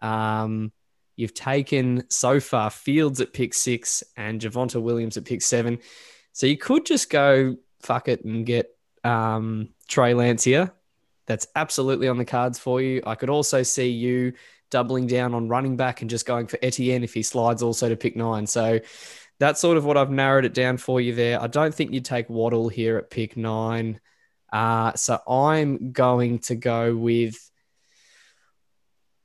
Um, 0.00 0.72
you've 1.16 1.34
taken 1.34 2.04
so 2.10 2.40
far 2.40 2.70
Fields 2.70 3.20
at 3.20 3.32
pick 3.32 3.54
six 3.54 4.02
and 4.16 4.40
Javonte 4.40 4.82
Williams 4.82 5.16
at 5.16 5.24
pick 5.24 5.40
seven. 5.40 5.78
So 6.32 6.46
you 6.46 6.58
could 6.58 6.84
just 6.84 7.10
go 7.10 7.56
fuck 7.80 8.08
it 8.08 8.24
and 8.24 8.44
get 8.44 8.76
um, 9.04 9.68
Trey 9.88 10.14
Lance 10.14 10.44
here. 10.44 10.72
that's 11.26 11.46
absolutely 11.56 12.08
on 12.08 12.18
the 12.18 12.24
cards 12.24 12.58
for 12.58 12.80
you. 12.80 13.02
I 13.06 13.14
could 13.14 13.30
also 13.30 13.62
see 13.62 13.88
you 13.88 14.34
doubling 14.70 15.06
down 15.06 15.34
on 15.34 15.48
running 15.48 15.76
back 15.76 16.00
and 16.00 16.10
just 16.10 16.26
going 16.26 16.46
for 16.46 16.58
Etienne 16.62 17.04
if 17.04 17.14
he 17.14 17.22
slides 17.22 17.62
also 17.62 17.88
to 17.88 17.96
pick 17.96 18.16
nine. 18.16 18.46
So 18.46 18.80
that's 19.38 19.60
sort 19.60 19.76
of 19.76 19.84
what 19.84 19.96
I've 19.96 20.10
narrowed 20.10 20.44
it 20.44 20.54
down 20.54 20.76
for 20.76 21.00
you 21.00 21.14
there. 21.14 21.40
I 21.40 21.46
don't 21.46 21.74
think 21.74 21.92
you'd 21.92 22.04
take 22.04 22.28
Waddle 22.30 22.68
here 22.68 22.96
at 22.98 23.10
pick 23.10 23.36
nine. 23.36 24.00
Uh, 24.52 24.92
so 24.94 25.18
I'm 25.28 25.90
going 25.92 26.38
to 26.40 26.54
go 26.54 26.94
with. 26.96 27.34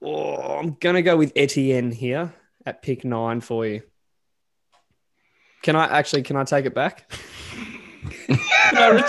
Oh, 0.02 0.58
I'm 0.58 0.72
going 0.80 0.96
to 0.96 1.02
go 1.02 1.18
with 1.18 1.34
Etienne 1.36 1.92
here 1.92 2.34
at 2.66 2.82
pick 2.82 3.04
nine 3.06 3.42
for 3.42 3.66
you. 3.66 3.82
Can 5.62 5.76
I 5.76 5.86
actually? 5.86 6.24
Can 6.24 6.38
I 6.38 6.44
take 6.46 6.66
it 6.66 6.74
back? 6.74 7.12
I, 8.32 9.04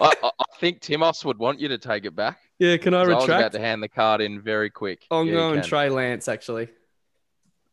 I, 0.00 0.12
I 0.22 0.44
think 0.60 0.80
Timos 0.80 1.24
would 1.24 1.38
want 1.38 1.58
you 1.60 1.68
to 1.68 1.78
take 1.78 2.04
it 2.04 2.14
back. 2.14 2.38
Yeah, 2.58 2.76
can 2.76 2.94
I 2.94 3.04
'cause 3.04 3.12
I 3.12 3.16
was 3.16 3.24
about 3.24 3.52
to 3.52 3.58
hand 3.58 3.82
the 3.82 3.88
card 3.88 4.20
in 4.20 4.40
very 4.40 4.70
quick. 4.70 5.04
I'm 5.10 5.26
Yeah, 5.26 5.32
going. 5.34 5.62
Trey 5.62 5.88
Lance 5.90 6.28
actually. 6.28 6.68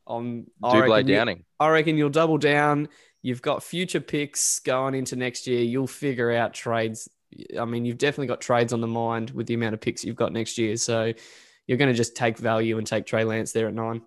I 0.10 0.74
Dublé 0.74 0.90
reckon 0.90 1.08
You, 1.38 1.44
I 1.60 1.70
reckon 1.70 1.98
you'll 1.98 2.10
double 2.10 2.38
down. 2.38 2.90
You've 3.22 3.42
got 3.42 3.64
future 3.64 4.00
picks 4.00 4.60
going 4.60 4.96
into 4.96 5.16
next 5.16 5.46
year. 5.46 5.62
You'll 5.62 5.88
figure 5.88 6.32
out 6.32 6.54
trades. 6.54 7.10
I 7.60 7.66
mean, 7.66 7.86
you've 7.86 7.98
definitely 7.98 8.28
got 8.28 8.42
trades 8.42 8.74
on 8.74 8.82
the 8.82 8.88
mind 8.88 9.32
with 9.32 9.48
the 9.48 9.54
amount 9.54 9.74
of 9.74 9.82
picks 9.82 10.04
you've 10.04 10.16
got 10.16 10.34
next 10.34 10.58
year. 10.58 10.78
So 10.78 11.14
you're 11.68 11.78
going 11.78 11.92
to 11.92 11.98
just 11.98 12.16
take 12.16 12.38
value 12.38 12.78
and 12.78 12.88
take 12.88 13.06
Trey 13.06 13.24
Lance 13.24 13.52
there 13.52 13.68
at 13.68 13.74
nine. 13.74 14.02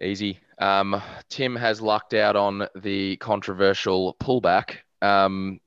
Easy. 0.00 0.38
Um, 0.58 1.00
Tim 1.28 1.54
has 1.56 1.80
lucked 1.80 2.14
out 2.14 2.36
on 2.36 2.66
the 2.74 3.16
controversial 3.16 4.16
pullback 4.20 4.78
um, 5.02 5.60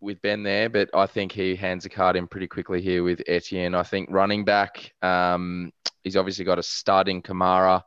with 0.00 0.20
Ben 0.22 0.42
there, 0.42 0.68
but 0.68 0.90
I 0.94 1.06
think 1.06 1.32
he 1.32 1.54
hands 1.54 1.84
a 1.84 1.88
card 1.88 2.16
in 2.16 2.26
pretty 2.26 2.46
quickly 2.46 2.80
here 2.80 3.02
with 3.02 3.22
Etienne. 3.26 3.74
I 3.74 3.82
think 3.82 4.08
running 4.10 4.44
back, 4.44 4.92
um, 5.02 5.72
he's 6.04 6.16
obviously 6.16 6.44
got 6.44 6.58
a 6.58 6.62
stud 6.62 7.08
in 7.08 7.22
Kamara. 7.22 7.82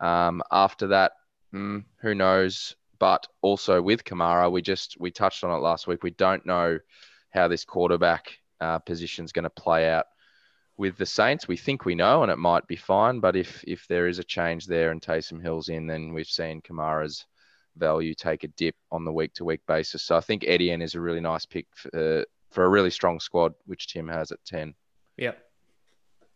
Um, 0.00 0.42
after 0.50 0.88
that, 0.88 1.12
hmm, 1.52 1.80
who 2.00 2.14
knows? 2.14 2.76
But 2.98 3.26
also 3.42 3.80
with 3.80 4.04
Kamara, 4.04 4.50
we 4.50 4.62
just 4.62 4.96
we 4.98 5.10
touched 5.10 5.44
on 5.44 5.56
it 5.56 5.62
last 5.62 5.86
week. 5.86 6.02
We 6.02 6.10
don't 6.10 6.44
know 6.44 6.78
how 7.30 7.48
this 7.48 7.64
quarterback 7.64 8.38
uh, 8.60 8.78
position 8.80 9.24
is 9.24 9.32
going 9.32 9.44
to 9.44 9.50
play 9.50 9.88
out 9.88 10.06
with 10.76 10.96
the 10.96 11.06
Saints. 11.06 11.46
We 11.46 11.56
think 11.56 11.84
we 11.84 11.94
know, 11.94 12.22
and 12.22 12.32
it 12.32 12.38
might 12.38 12.66
be 12.66 12.76
fine. 12.76 13.20
But 13.20 13.36
if 13.36 13.62
if 13.66 13.86
there 13.88 14.08
is 14.08 14.18
a 14.18 14.24
change 14.24 14.66
there 14.66 14.90
and 14.90 15.00
Taysom 15.00 15.42
Hill's 15.42 15.68
in, 15.68 15.86
then 15.86 16.12
we've 16.12 16.26
seen 16.26 16.62
Kamara's 16.62 17.26
value 17.76 18.14
take 18.14 18.44
a 18.44 18.48
dip 18.48 18.74
on 18.90 19.04
the 19.04 19.12
week 19.12 19.34
to 19.34 19.44
week 19.44 19.60
basis. 19.66 20.02
So 20.02 20.16
I 20.16 20.20
think 20.20 20.44
Etienne 20.46 20.82
is 20.82 20.94
a 20.94 21.00
really 21.00 21.20
nice 21.20 21.46
pick 21.46 21.66
for, 21.74 22.20
uh, 22.20 22.24
for 22.50 22.64
a 22.64 22.68
really 22.68 22.90
strong 22.90 23.20
squad, 23.20 23.54
which 23.66 23.88
Tim 23.88 24.08
has 24.08 24.32
at 24.32 24.44
ten. 24.44 24.74
Yep. 25.16 25.38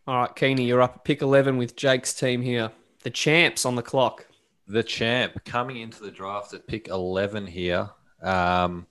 All 0.04 0.16
right, 0.16 0.34
Keeney, 0.34 0.64
you're 0.64 0.82
up 0.82 0.96
at 0.96 1.04
pick 1.04 1.22
11 1.22 1.56
with 1.56 1.76
Jake's 1.76 2.12
team 2.12 2.42
here. 2.42 2.72
The 3.04 3.10
champs 3.10 3.64
on 3.64 3.76
the 3.76 3.82
clock. 3.82 4.26
The 4.66 4.82
champ 4.82 5.44
coming 5.44 5.76
into 5.76 6.02
the 6.02 6.10
draft 6.10 6.52
at 6.54 6.66
pick 6.66 6.88
11 6.88 7.46
here. 7.46 7.88
Um, 8.20 8.88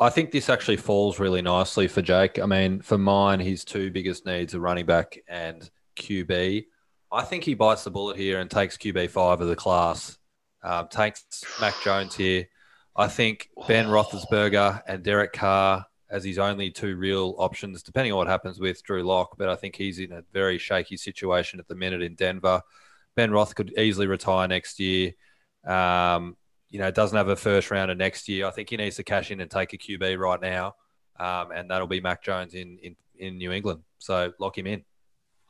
I 0.00 0.08
think 0.08 0.30
this 0.30 0.48
actually 0.48 0.78
falls 0.78 1.18
really 1.18 1.42
nicely 1.42 1.88
for 1.88 2.00
Jake. 2.00 2.38
I 2.38 2.46
mean, 2.46 2.80
for 2.80 2.96
mine, 2.96 3.40
his 3.40 3.66
two 3.66 3.90
biggest 3.90 4.24
needs 4.24 4.54
are 4.54 4.60
running 4.60 4.86
back 4.86 5.18
and 5.28 5.68
QB. 5.96 6.64
I 7.12 7.22
think 7.24 7.44
he 7.44 7.52
bites 7.52 7.84
the 7.84 7.90
bullet 7.90 8.16
here 8.16 8.40
and 8.40 8.50
takes 8.50 8.78
QB 8.78 9.10
five 9.10 9.42
of 9.42 9.48
the 9.48 9.56
class. 9.56 10.16
Um, 10.62 10.88
takes 10.88 11.44
Mac 11.60 11.74
Jones 11.84 12.14
here. 12.14 12.48
I 12.96 13.08
think 13.08 13.50
Ben 13.66 13.88
Roethlisberger 13.88 14.82
and 14.86 15.02
Derek 15.02 15.34
Carr 15.34 15.84
as 16.10 16.24
his 16.24 16.38
only 16.38 16.70
two 16.70 16.96
real 16.96 17.34
options, 17.38 17.82
depending 17.82 18.12
on 18.12 18.18
what 18.18 18.26
happens 18.26 18.58
with 18.58 18.82
Drew 18.82 19.02
Lock. 19.02 19.36
But 19.36 19.48
I 19.48 19.56
think 19.56 19.76
he's 19.76 19.98
in 19.98 20.12
a 20.12 20.22
very 20.32 20.58
shaky 20.58 20.96
situation 20.96 21.60
at 21.60 21.68
the 21.68 21.74
minute 21.74 22.02
in 22.02 22.14
Denver. 22.14 22.62
Ben 23.14 23.30
Roth 23.30 23.54
could 23.54 23.76
easily 23.78 24.06
retire 24.06 24.48
next 24.48 24.80
year. 24.80 25.12
Um, 25.66 26.36
you 26.70 26.78
know, 26.78 26.90
doesn't 26.90 27.16
have 27.16 27.28
a 27.28 27.36
first 27.36 27.70
rounder 27.70 27.94
next 27.94 28.28
year. 28.28 28.46
I 28.46 28.50
think 28.50 28.70
he 28.70 28.76
needs 28.76 28.96
to 28.96 29.02
cash 29.02 29.30
in 29.30 29.40
and 29.40 29.50
take 29.50 29.72
a 29.72 29.78
QB 29.78 30.18
right 30.18 30.40
now, 30.40 30.74
um, 31.18 31.50
and 31.50 31.70
that'll 31.70 31.86
be 31.86 32.00
Mac 32.00 32.22
Jones 32.22 32.54
in, 32.54 32.78
in 32.82 32.96
in 33.18 33.36
New 33.36 33.52
England. 33.52 33.82
So 33.98 34.32
lock 34.38 34.56
him 34.56 34.66
in. 34.66 34.84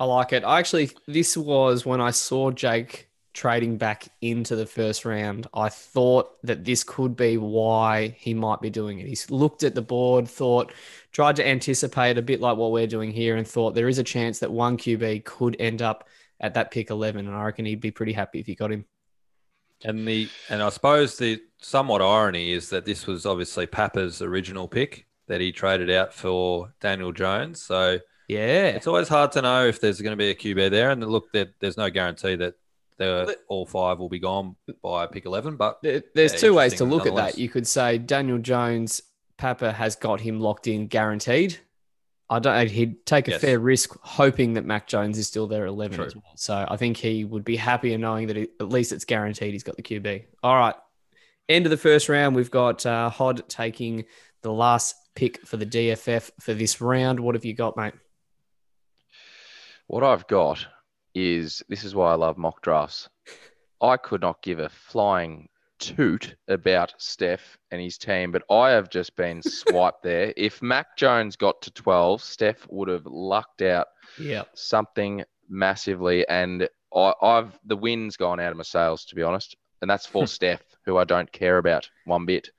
I 0.00 0.04
like 0.04 0.32
it. 0.32 0.44
I 0.44 0.58
actually, 0.58 0.90
this 1.06 1.36
was 1.36 1.84
when 1.84 2.00
I 2.00 2.10
saw 2.10 2.50
Jake 2.50 3.07
trading 3.34 3.76
back 3.76 4.08
into 4.20 4.56
the 4.56 4.66
first 4.66 5.04
round. 5.04 5.46
I 5.54 5.68
thought 5.68 6.30
that 6.42 6.64
this 6.64 6.82
could 6.82 7.16
be 7.16 7.36
why 7.36 8.08
he 8.18 8.34
might 8.34 8.60
be 8.60 8.70
doing 8.70 8.98
it. 8.98 9.06
He's 9.06 9.30
looked 9.30 9.62
at 9.62 9.74
the 9.74 9.82
board, 9.82 10.28
thought, 10.28 10.72
tried 11.12 11.36
to 11.36 11.46
anticipate 11.46 12.18
a 12.18 12.22
bit 12.22 12.40
like 12.40 12.56
what 12.56 12.72
we're 12.72 12.86
doing 12.86 13.12
here, 13.12 13.36
and 13.36 13.46
thought 13.46 13.74
there 13.74 13.88
is 13.88 13.98
a 13.98 14.04
chance 14.04 14.38
that 14.40 14.50
one 14.50 14.76
QB 14.76 15.24
could 15.24 15.56
end 15.60 15.82
up 15.82 16.08
at 16.40 16.54
that 16.54 16.70
pick 16.70 16.90
11. 16.90 17.26
And 17.26 17.36
I 17.36 17.44
reckon 17.44 17.64
he'd 17.64 17.80
be 17.80 17.90
pretty 17.90 18.12
happy 18.12 18.40
if 18.40 18.46
he 18.46 18.54
got 18.54 18.72
him. 18.72 18.84
And 19.84 20.06
the 20.08 20.28
and 20.50 20.60
I 20.62 20.70
suppose 20.70 21.16
the 21.18 21.40
somewhat 21.60 22.02
irony 22.02 22.50
is 22.50 22.70
that 22.70 22.84
this 22.84 23.06
was 23.06 23.24
obviously 23.26 23.66
Papa's 23.66 24.20
original 24.20 24.66
pick 24.66 25.06
that 25.28 25.40
he 25.40 25.52
traded 25.52 25.90
out 25.90 26.12
for 26.12 26.72
Daniel 26.80 27.12
Jones. 27.12 27.62
So 27.62 28.00
Yeah. 28.28 28.68
it's 28.68 28.86
always 28.88 29.08
hard 29.08 29.30
to 29.32 29.42
know 29.42 29.66
if 29.66 29.80
there's 29.80 30.00
going 30.00 30.12
to 30.12 30.16
be 30.16 30.30
a 30.30 30.34
QB 30.34 30.70
there. 30.70 30.90
And 30.90 31.04
look, 31.06 31.30
there, 31.32 31.48
there's 31.60 31.76
no 31.76 31.90
guarantee 31.90 32.34
that 32.36 32.54
the, 32.98 33.38
all 33.48 33.64
five 33.64 33.98
will 33.98 34.08
be 34.08 34.18
gone 34.18 34.56
by 34.82 35.06
pick 35.06 35.24
11. 35.24 35.56
But 35.56 35.80
There- 35.82 36.02
There's 36.14 36.32
Yeah, 36.34 36.38
two 36.38 36.54
ways 36.54 36.74
to 36.74 36.84
look 36.84 37.06
at 37.06 37.14
that. 37.16 37.38
You 37.38 37.48
could 37.48 37.66
say 37.66 37.96
Daniel 37.98 38.38
Jones, 38.38 39.02
Papa 39.36 39.72
has 39.72 39.96
got 39.96 40.20
him 40.20 40.40
locked 40.40 40.66
in, 40.66 40.86
guaranteed. 40.88 41.58
I 42.30 42.40
don't. 42.40 42.68
He'd 42.68 43.06
take 43.06 43.26
a 43.28 43.30
Yes. 43.30 43.40
fair 43.40 43.58
risk, 43.58 43.96
hoping 44.02 44.52
that 44.54 44.64
Mac 44.66 44.86
Jones 44.86 45.16
is 45.16 45.26
still 45.26 45.46
there 45.46 45.62
at 45.64 45.68
eleven 45.70 45.96
True. 45.96 46.04
as 46.06 46.14
well. 46.14 46.24
So 46.36 46.66
I 46.68 46.76
think 46.76 46.98
he 46.98 47.24
would 47.24 47.42
be 47.44 47.56
happier 47.56 47.96
knowing 47.96 48.26
that 48.26 48.36
he, 48.36 48.48
at 48.60 48.68
least 48.68 48.92
it's 48.92 49.06
guaranteed 49.06 49.52
he's 49.54 49.62
got 49.62 49.76
the 49.76 49.82
QB. 49.82 50.24
All 50.42 50.54
right, 50.54 50.74
end 51.48 51.64
of 51.64 51.70
the 51.70 51.78
first 51.78 52.10
round. 52.10 52.36
We've 52.36 52.50
got 52.50 52.84
uh, 52.84 53.08
Hod 53.08 53.48
taking 53.48 54.04
the 54.42 54.52
last 54.52 54.94
pick 55.14 55.46
for 55.46 55.56
the 55.56 55.64
DFF 55.64 56.30
for 56.40 56.52
this 56.52 56.82
round. 56.82 57.18
What 57.18 57.34
have 57.34 57.46
you 57.46 57.54
got, 57.54 57.78
mate? 57.78 57.94
What 59.86 60.04
I've 60.04 60.26
got 60.26 60.66
is 61.14 61.62
this 61.68 61.84
is 61.84 61.94
why 61.94 62.12
I 62.12 62.14
love 62.14 62.38
mock 62.38 62.62
drafts. 62.62 63.08
I 63.80 63.96
could 63.96 64.20
not 64.22 64.42
give 64.42 64.58
a 64.58 64.68
flying 64.68 65.48
toot 65.78 66.34
about 66.48 66.94
Steph 66.98 67.58
and 67.70 67.80
his 67.80 67.98
team, 67.98 68.32
but 68.32 68.42
I 68.50 68.70
have 68.70 68.90
just 68.90 69.16
been 69.16 69.42
swiped 69.42 70.02
there. 70.02 70.32
If 70.36 70.62
Mac 70.62 70.96
Jones 70.96 71.36
got 71.36 71.62
to 71.62 71.70
12, 71.70 72.22
Steph 72.22 72.66
would 72.70 72.88
have 72.88 73.06
lucked 73.06 73.62
out 73.62 73.86
Yeah, 74.18 74.44
something 74.54 75.24
massively, 75.48 76.26
and 76.28 76.68
I, 76.94 77.12
I've 77.22 77.58
the 77.64 77.76
wind's 77.76 78.16
gone 78.16 78.40
out 78.40 78.50
of 78.50 78.56
my 78.56 78.64
sails 78.64 79.04
to 79.06 79.14
be 79.14 79.22
honest, 79.22 79.56
and 79.80 79.90
that's 79.90 80.06
for 80.06 80.26
Steph, 80.26 80.62
who 80.84 80.96
I 80.98 81.04
don't 81.04 81.30
care 81.30 81.58
about 81.58 81.88
one 82.04 82.26
bit. 82.26 82.50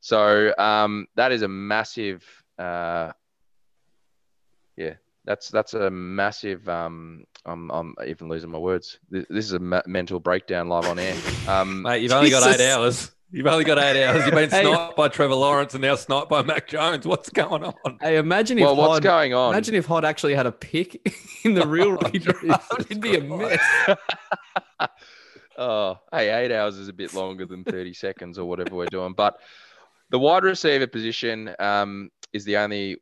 So 0.00 0.54
um, 0.56 1.06
that 1.16 1.32
is 1.32 1.42
a 1.42 1.48
massive, 1.48 2.24
uh, 2.58 3.12
yeah, 4.76 4.94
that's 5.26 5.48
that's 5.50 5.74
a 5.74 5.90
massive. 5.90 6.68
Um, 6.68 7.24
I'm 7.44 7.70
I'm 7.70 7.94
even 8.06 8.28
losing 8.28 8.50
my 8.50 8.58
words. 8.58 8.98
This, 9.10 9.26
this 9.28 9.44
is 9.44 9.52
a 9.52 9.58
ma- 9.58 9.82
mental 9.86 10.20
breakdown 10.20 10.68
live 10.68 10.86
on 10.86 10.98
air. 10.98 11.14
Um, 11.48 11.82
mate, 11.82 12.02
you've 12.02 12.12
only 12.12 12.30
got 12.30 12.48
eight 12.58 12.66
hours. 12.70 13.10
You've 13.32 13.48
only 13.48 13.64
got 13.64 13.76
eight 13.78 14.02
hours. 14.04 14.24
You've 14.24 14.34
been 14.34 14.48
Hey. 14.48 14.62
sniped 14.62 14.96
by 14.96 15.08
Trevor 15.08 15.34
Lawrence 15.34 15.74
and 15.74 15.82
now 15.82 15.96
sniped 15.96 16.28
by 16.30 16.42
Mac 16.42 16.68
Jones. 16.68 17.04
What's 17.06 17.28
going 17.28 17.64
on? 17.64 17.74
Hey, 18.00 18.16
imagine 18.18 18.56
if 18.58 18.62
well, 18.62 18.76
what's 18.76 18.94
Hod, 18.94 19.02
going 19.02 19.34
on? 19.34 19.52
imagine 19.52 19.74
if 19.74 19.84
Hod 19.84 20.04
actually 20.04 20.36
had 20.36 20.46
a 20.46 20.52
pick 20.52 21.12
in 21.44 21.54
the 21.54 21.66
real 21.66 21.88
Oh, 21.90 21.96
rookie 21.96 22.20
draft. 22.20 22.72
It'd 22.88 23.00
be 23.00 23.16
a 23.16 23.20
mess. 23.20 23.60
Oh, 25.58 25.98
hey, 26.12 26.30
eight 26.44 26.52
hours 26.52 26.76
is 26.76 26.88
a 26.88 26.92
bit 26.92 27.14
longer 27.14 27.46
than 27.46 27.64
30 27.64 27.94
seconds 27.94 28.38
or 28.38 28.46
whatever 28.46 28.74
we're 28.76 28.86
doing. 28.86 29.14
But 29.14 29.38
the 30.10 30.18
wide 30.18 30.44
receiver 30.44 30.86
position 30.86 31.50
um, 31.58 32.10
is 32.32 32.44
the 32.44 32.58
only 32.58 32.98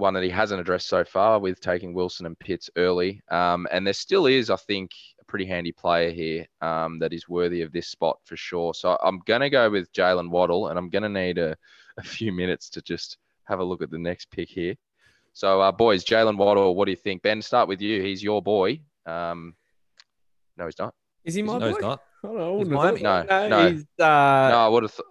one 0.00 0.14
that 0.14 0.22
he 0.24 0.30
hasn't 0.30 0.60
addressed 0.60 0.88
so 0.88 1.04
far 1.04 1.38
with 1.38 1.60
taking 1.60 1.94
Wilson 1.94 2.26
and 2.26 2.38
Pitts 2.38 2.68
early. 2.76 3.22
Um, 3.30 3.66
and 3.70 3.86
there 3.86 3.94
still 3.94 4.26
is, 4.26 4.50
I 4.50 4.56
think, 4.56 4.90
a 5.20 5.24
pretty 5.24 5.44
handy 5.46 5.70
player 5.72 6.10
here 6.10 6.46
um, 6.60 6.98
that 6.98 7.12
is 7.12 7.28
worthy 7.28 7.62
of 7.62 7.70
this 7.72 7.88
spot 7.88 8.18
for 8.24 8.36
sure. 8.36 8.74
So 8.74 8.98
I'm 9.02 9.20
going 9.26 9.42
to 9.42 9.50
go 9.50 9.70
with 9.70 9.92
Jalen 9.92 10.30
Waddle, 10.30 10.68
and 10.68 10.78
I'm 10.78 10.90
going 10.90 11.02
to 11.04 11.08
need 11.08 11.38
a, 11.38 11.56
a 11.98 12.02
few 12.02 12.32
minutes 12.32 12.68
to 12.70 12.82
just 12.82 13.18
have 13.44 13.60
a 13.60 13.64
look 13.64 13.82
at 13.82 13.90
the 13.90 13.98
next 13.98 14.30
pick 14.30 14.48
here. 14.48 14.74
So, 15.32 15.60
uh, 15.60 15.70
boys, 15.70 16.04
Jalen 16.04 16.36
Waddle, 16.36 16.74
what 16.74 16.86
do 16.86 16.90
you 16.90 16.96
think? 16.96 17.22
Ben, 17.22 17.40
start 17.40 17.68
with 17.68 17.80
you. 17.80 18.02
He's 18.02 18.22
your 18.22 18.42
boy. 18.42 18.80
Um, 19.06 19.54
no, 20.56 20.64
he's 20.66 20.78
not. 20.78 20.92
Is 21.24 21.34
he 21.34 21.42
my 21.42 21.54
no, 21.54 21.60
boy? 21.60 21.66
he's 21.68 21.80
not. 21.80 22.02
I 22.24 22.26
don't 22.26 22.36
know. 22.36 22.54
I 22.54 22.58
He's 22.58 22.68
wouldn't 22.68 22.74
have 22.74 22.84
Miami. 23.02 23.02
thought- 23.28 23.28
No, 23.28 23.48
no. 23.48 23.70
he's, 23.70 23.82
uh, 23.82 24.04
no, 24.50 24.58
I 24.58 24.68
would 24.68 24.82
have. 24.82 24.94
Th- 24.96 25.06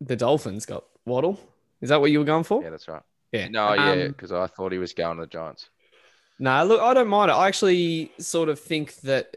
The 0.00 0.16
Dolphins 0.16 0.66
got 0.66 0.84
Waddle. 1.04 1.38
Is 1.80 1.90
that 1.90 2.00
what 2.00 2.10
you 2.10 2.18
were 2.18 2.24
going 2.24 2.42
for? 2.44 2.62
yeah, 2.62 2.70
that's 2.70 2.88
right. 2.88 3.02
Yeah. 3.36 3.48
No, 3.48 3.72
yeah, 3.74 3.90
Um, 3.90 4.08
because 4.08 4.32
I 4.32 4.46
thought 4.46 4.72
he 4.72 4.78
was 4.78 4.92
going 4.92 5.16
to 5.16 5.22
the 5.22 5.26
Giants. 5.26 5.68
No, 6.38 6.64
look, 6.64 6.80
I 6.80 6.94
don't 6.94 7.08
mind 7.08 7.30
it. 7.30 7.34
I 7.34 7.46
actually 7.48 8.12
sort 8.18 8.48
of 8.48 8.60
think 8.60 8.94
that 9.00 9.36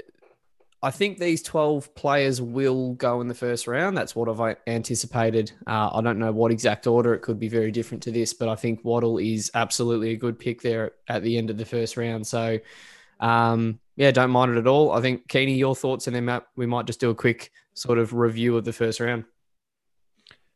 I 0.81 0.91
think 0.91 1.17
these 1.17 1.41
12 1.41 1.93
players 1.93 2.41
will 2.41 2.93
go 2.93 3.19
in 3.19 3.27
the 3.27 3.33
first 3.33 3.67
round. 3.67 3.97
That's 3.97 4.15
what 4.15 4.29
I've 4.29 4.57
anticipated. 4.65 5.51
Uh, 5.67 5.89
I 5.93 6.01
don't 6.01 6.19
know 6.19 6.31
what 6.31 6.51
exact 6.51 6.87
order. 6.87 7.13
It 7.13 7.21
could 7.21 7.37
be 7.37 7.49
very 7.49 7.71
different 7.71 8.03
to 8.03 8.11
this, 8.11 8.33
but 8.33 8.47
I 8.47 8.55
think 8.55 8.85
Waddle 8.85 9.17
is 9.17 9.51
absolutely 9.53 10.11
a 10.11 10.17
good 10.17 10.39
pick 10.39 10.61
there 10.61 10.91
at 11.09 11.21
the 11.21 11.37
end 11.37 11.49
of 11.49 11.57
the 11.57 11.65
first 11.65 11.97
round. 11.97 12.25
So, 12.25 12.59
um, 13.19 13.79
yeah, 13.97 14.11
don't 14.11 14.31
mind 14.31 14.55
it 14.55 14.57
at 14.57 14.67
all. 14.67 14.93
I 14.93 15.01
think, 15.01 15.27
Keeney, 15.27 15.55
your 15.55 15.75
thoughts, 15.75 16.07
and 16.07 16.15
then 16.15 16.25
Matt, 16.25 16.47
we 16.55 16.65
might 16.65 16.85
just 16.85 17.01
do 17.01 17.09
a 17.09 17.15
quick 17.15 17.51
sort 17.73 17.97
of 17.97 18.13
review 18.13 18.55
of 18.55 18.63
the 18.63 18.71
first 18.71 19.01
round. 19.01 19.25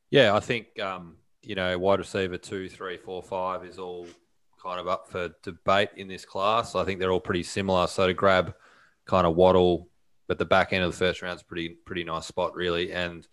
Yeah, 0.09 0.33
I 0.35 0.39
think, 0.39 0.79
um, 0.79 1.17
you 1.43 1.55
know, 1.55 1.77
wide 1.77 1.99
receiver 1.99 2.37
two, 2.37 2.69
three, 2.69 2.97
four, 2.97 3.21
five 3.21 3.65
is 3.65 3.77
all 3.77 4.07
kind 4.61 4.79
of 4.79 4.87
up 4.87 5.09
for 5.09 5.29
debate 5.43 5.89
in 5.97 6.07
this 6.07 6.25
class. 6.25 6.73
I 6.73 6.85
think 6.85 6.99
they're 6.99 7.11
all 7.11 7.19
pretty 7.19 7.43
similar. 7.43 7.85
So 7.87 8.07
to 8.07 8.13
grab 8.13 8.55
kind 9.05 9.27
of 9.27 9.35
Waddle, 9.35 9.89
but 10.27 10.37
the 10.37 10.45
back 10.45 10.71
end 10.71 10.83
of 10.83 10.91
the 10.91 10.97
first 10.97 11.21
round 11.21 11.35
is 11.35 11.43
pretty 11.43 11.69
pretty 11.69 12.03
nice 12.03 12.25
spot 12.25 12.55
really. 12.55 12.93
And 12.93 13.27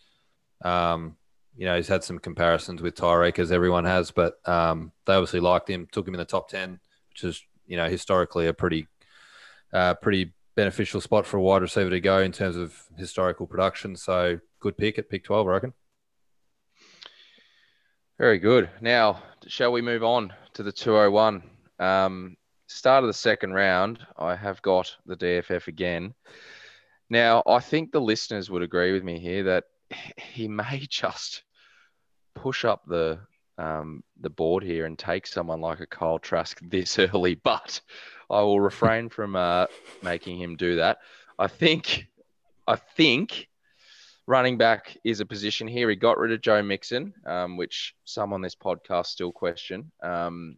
um, 0.63 1.17
you 1.57 1.67
know 1.67 1.77
he's 1.77 1.89
had 1.89 2.05
some 2.05 2.19
comparisons 2.19 2.83
with 2.83 2.97
Tyreek 2.97 3.39
as 3.39 3.53
everyone 3.53 3.85
has, 3.85 4.11
but 4.11 4.37
um, 4.49 4.93
they 5.07 5.15
obviously 5.15 5.41
liked 5.41 5.71
him, 5.71 5.87
took 5.91 6.07
him 6.07 6.15
in 6.15 6.19
the 6.19 6.25
top 6.25 6.49
ten, 6.49 6.81
which 7.11 7.25
is 7.25 7.43
you 7.67 7.77
know 7.77 7.89
historically 7.89 8.49
a 8.49 8.53
pretty 8.53 8.89
uh, 9.73 9.95
pretty 9.95 10.33
beneficial 10.57 11.01
spot 11.01 11.27
for 11.27 11.37
a 11.37 11.43
wide 11.43 11.63
receiver 11.63 11.91
to 11.91 12.01
go 12.01 12.19
in 12.19 12.33
terms 12.33 12.57
of 12.57 12.77
historical 12.97 13.47
production. 13.47 13.95
So 13.95 14.41
good 14.59 14.77
pick 14.77 14.99
at 14.99 15.09
pick 15.09 15.25
twelve, 15.25 15.47
I 15.47 15.53
reckon. 15.53 15.75
Very 18.21 18.39
good. 18.39 18.69
Now, 18.83 19.23
shall 19.47 19.73
we 19.73 19.81
move 19.81 20.05
on 20.05 20.31
to 20.53 20.63
the 20.63 20.71
201? 20.71 21.43
Um, 21.79 22.37
start 22.67 23.03
of 23.03 23.09
the 23.09 23.15
second 23.15 23.55
round, 23.55 24.07
I 24.19 24.37
have 24.37 24.61
got 24.61 24.95
the 25.07 25.17
DFF 25.17 25.69
again. 25.69 26.13
Now, 27.09 27.43
I 27.47 27.61
think 27.61 27.93
the 27.93 28.01
listeners 28.03 28.51
would 28.51 28.61
agree 28.61 28.93
with 28.93 29.03
me 29.03 29.19
here 29.19 29.45
that 29.45 29.65
he 30.19 30.49
may 30.49 30.87
just 30.87 31.45
push 32.35 32.67
up 32.67 32.83
the 32.87 33.21
um, 33.57 34.05
the 34.21 34.29
board 34.29 34.65
here 34.65 34.85
and 34.85 34.99
take 34.99 35.27
someone 35.27 35.63
like 35.63 35.81
a 35.81 35.87
Kyle 35.87 36.19
Trask 36.19 36.61
this 36.61 36.99
early, 37.15 37.37
but 37.37 37.81
I 38.29 38.43
will 38.43 38.61
refrain 38.61 39.09
from 39.09 39.35
uh, 39.35 39.65
making 40.03 40.39
him 40.39 40.57
do 40.57 40.77
that. 40.77 40.99
I 41.39 41.47
think, 41.47 42.07
I 42.69 42.77
think, 42.77 43.49
running 44.27 44.59
back 44.59 44.97
is 45.05 45.21
a 45.21 45.27
position 45.27 45.67
here. 45.67 45.89
He 45.91 45.97
got 45.97 46.19
rid 46.19 46.33
of 46.33 46.41
Joe 46.41 46.63
Mixon, 46.63 47.13
um, 47.27 47.57
which 47.57 47.95
some 48.05 48.33
on 48.33 48.41
this 48.41 48.55
podcast 48.55 49.07
still 49.07 49.33
question. 49.33 49.91
Um, 50.03 50.57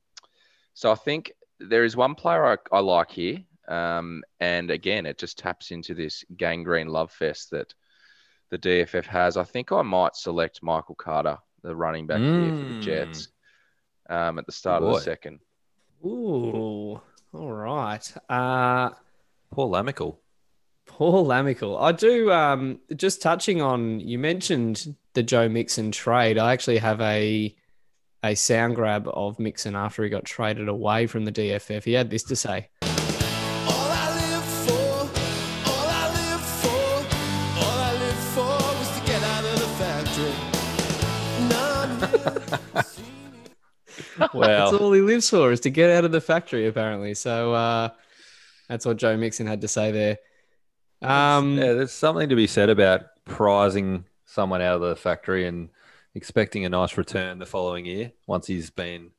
so 0.75 0.91
I 0.91 0.95
think 0.95 1.33
there 1.59 1.85
is 1.85 1.97
one 1.97 2.15
player 2.15 2.45
I, 2.45 2.57
I 2.77 2.81
like 2.81 3.11
here, 3.11 3.39
um, 3.69 4.23
and 4.41 4.71
again, 4.71 5.07
it 5.07 5.19
just 5.19 5.39
taps 5.39 5.71
into 5.71 5.95
this 5.95 6.25
Gang 6.37 6.65
Green 6.65 6.89
love 6.89 7.13
fest 7.13 7.51
that 7.51 7.75
the 8.51 8.59
DFF 8.59 9.07
has. 9.07 9.37
I 9.37 9.45
think 9.45 9.73
I 9.73 9.83
might 9.83 10.17
select 10.17 10.63
Michael 10.63 10.95
Carter, 10.95 11.39
the 11.63 11.75
running 11.75 12.07
back 12.07 12.21
mm. 12.21 12.45
here 12.45 12.57
for 12.57 12.75
the 12.75 12.81
Jets, 12.81 13.29
um, 14.11 14.39
at 14.39 14.47
the 14.47 14.53
start 14.53 14.83
of 14.83 14.95
the 14.95 15.01
second. 15.01 15.41
Ooh, 16.05 17.01
all 17.33 17.53
right. 17.53 18.13
Uh, 18.29 18.91
Paul 19.53 19.71
Lamical. 19.71 20.19
Paul 20.93 21.27
Lamical. 21.27 21.81
I 21.81 21.93
do. 21.93 22.31
Um, 22.31 22.79
just 22.95 23.23
touching 23.23 23.63
on 23.63 23.99
you 24.01 24.19
mentioned 24.19 24.95
the 25.15 25.23
Joe 25.23 25.49
Mixon 25.49 25.91
trade. 25.91 26.37
I 26.37 26.53
actually 26.53 26.77
have 26.79 27.01
a 27.01 27.57
a 28.23 28.35
sound 28.35 28.77
grab 28.77 29.09
of 29.09 29.39
Mixon 29.39 29.75
after 29.75 30.05
he 30.05 30.11
got 30.11 30.27
traded 30.27 30.69
away 30.69 31.07
from 31.07 31.25
the 31.25 31.33
DFF. 31.33 31.85
He 31.85 31.95
had 31.95 32.11
this 32.11 32.25
to 32.25 32.37
say. 32.37 32.69
well, 44.35 44.71
that's 44.71 44.75
all 44.75 44.93
he 44.93 45.01
lives 45.01 45.31
for 45.31 45.53
is 45.53 45.61
to 45.61 45.71
get 45.71 45.89
out 45.89 46.05
of 46.05 46.13
the 46.13 46.21
factory, 46.21 46.67
apparently. 46.67 47.15
So 47.15 47.55
uh, 47.55 47.89
that's 48.69 48.85
what 48.85 48.99
Joe 48.99 49.17
Mixon 49.17 49.47
had 49.47 49.63
to 49.63 49.69
say 49.69 49.91
there. 49.91 50.19
Um, 51.03 51.59
yeah, 51.59 51.73
there's 51.73 51.93
something 51.93 52.29
to 52.29 52.37
be 52.37 52.47
said 52.47 52.71
about 52.71 53.03
prizing 53.25 54.05
someone 54.25 54.63
out 54.63 54.77
of 54.77 54.81
the 54.81 54.97
factory 54.97 55.47
and 55.47 55.69
expecting 56.15 56.65
a 56.65 56.69
nice 56.69 56.97
return 56.97 57.39
the 57.39 57.47
following 57.47 57.87
year 57.87 58.13
once 58.27 58.47
he's 58.47 58.71
been 58.71 59.11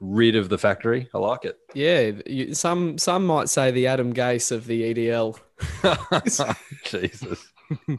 rid 0.00 0.36
of 0.36 0.48
the 0.48 0.58
factory. 0.58 1.08
I 1.14 1.18
like 1.18 1.44
it. 1.44 1.58
Yeah, 1.74 2.12
you, 2.26 2.54
some 2.54 2.98
some 2.98 3.26
might 3.26 3.48
say 3.48 3.70
the 3.70 3.86
Adam 3.86 4.12
Gase 4.12 4.52
of 4.52 4.66
the 4.66 4.94
EDL. 4.94 5.38
Jesus. 6.84 7.46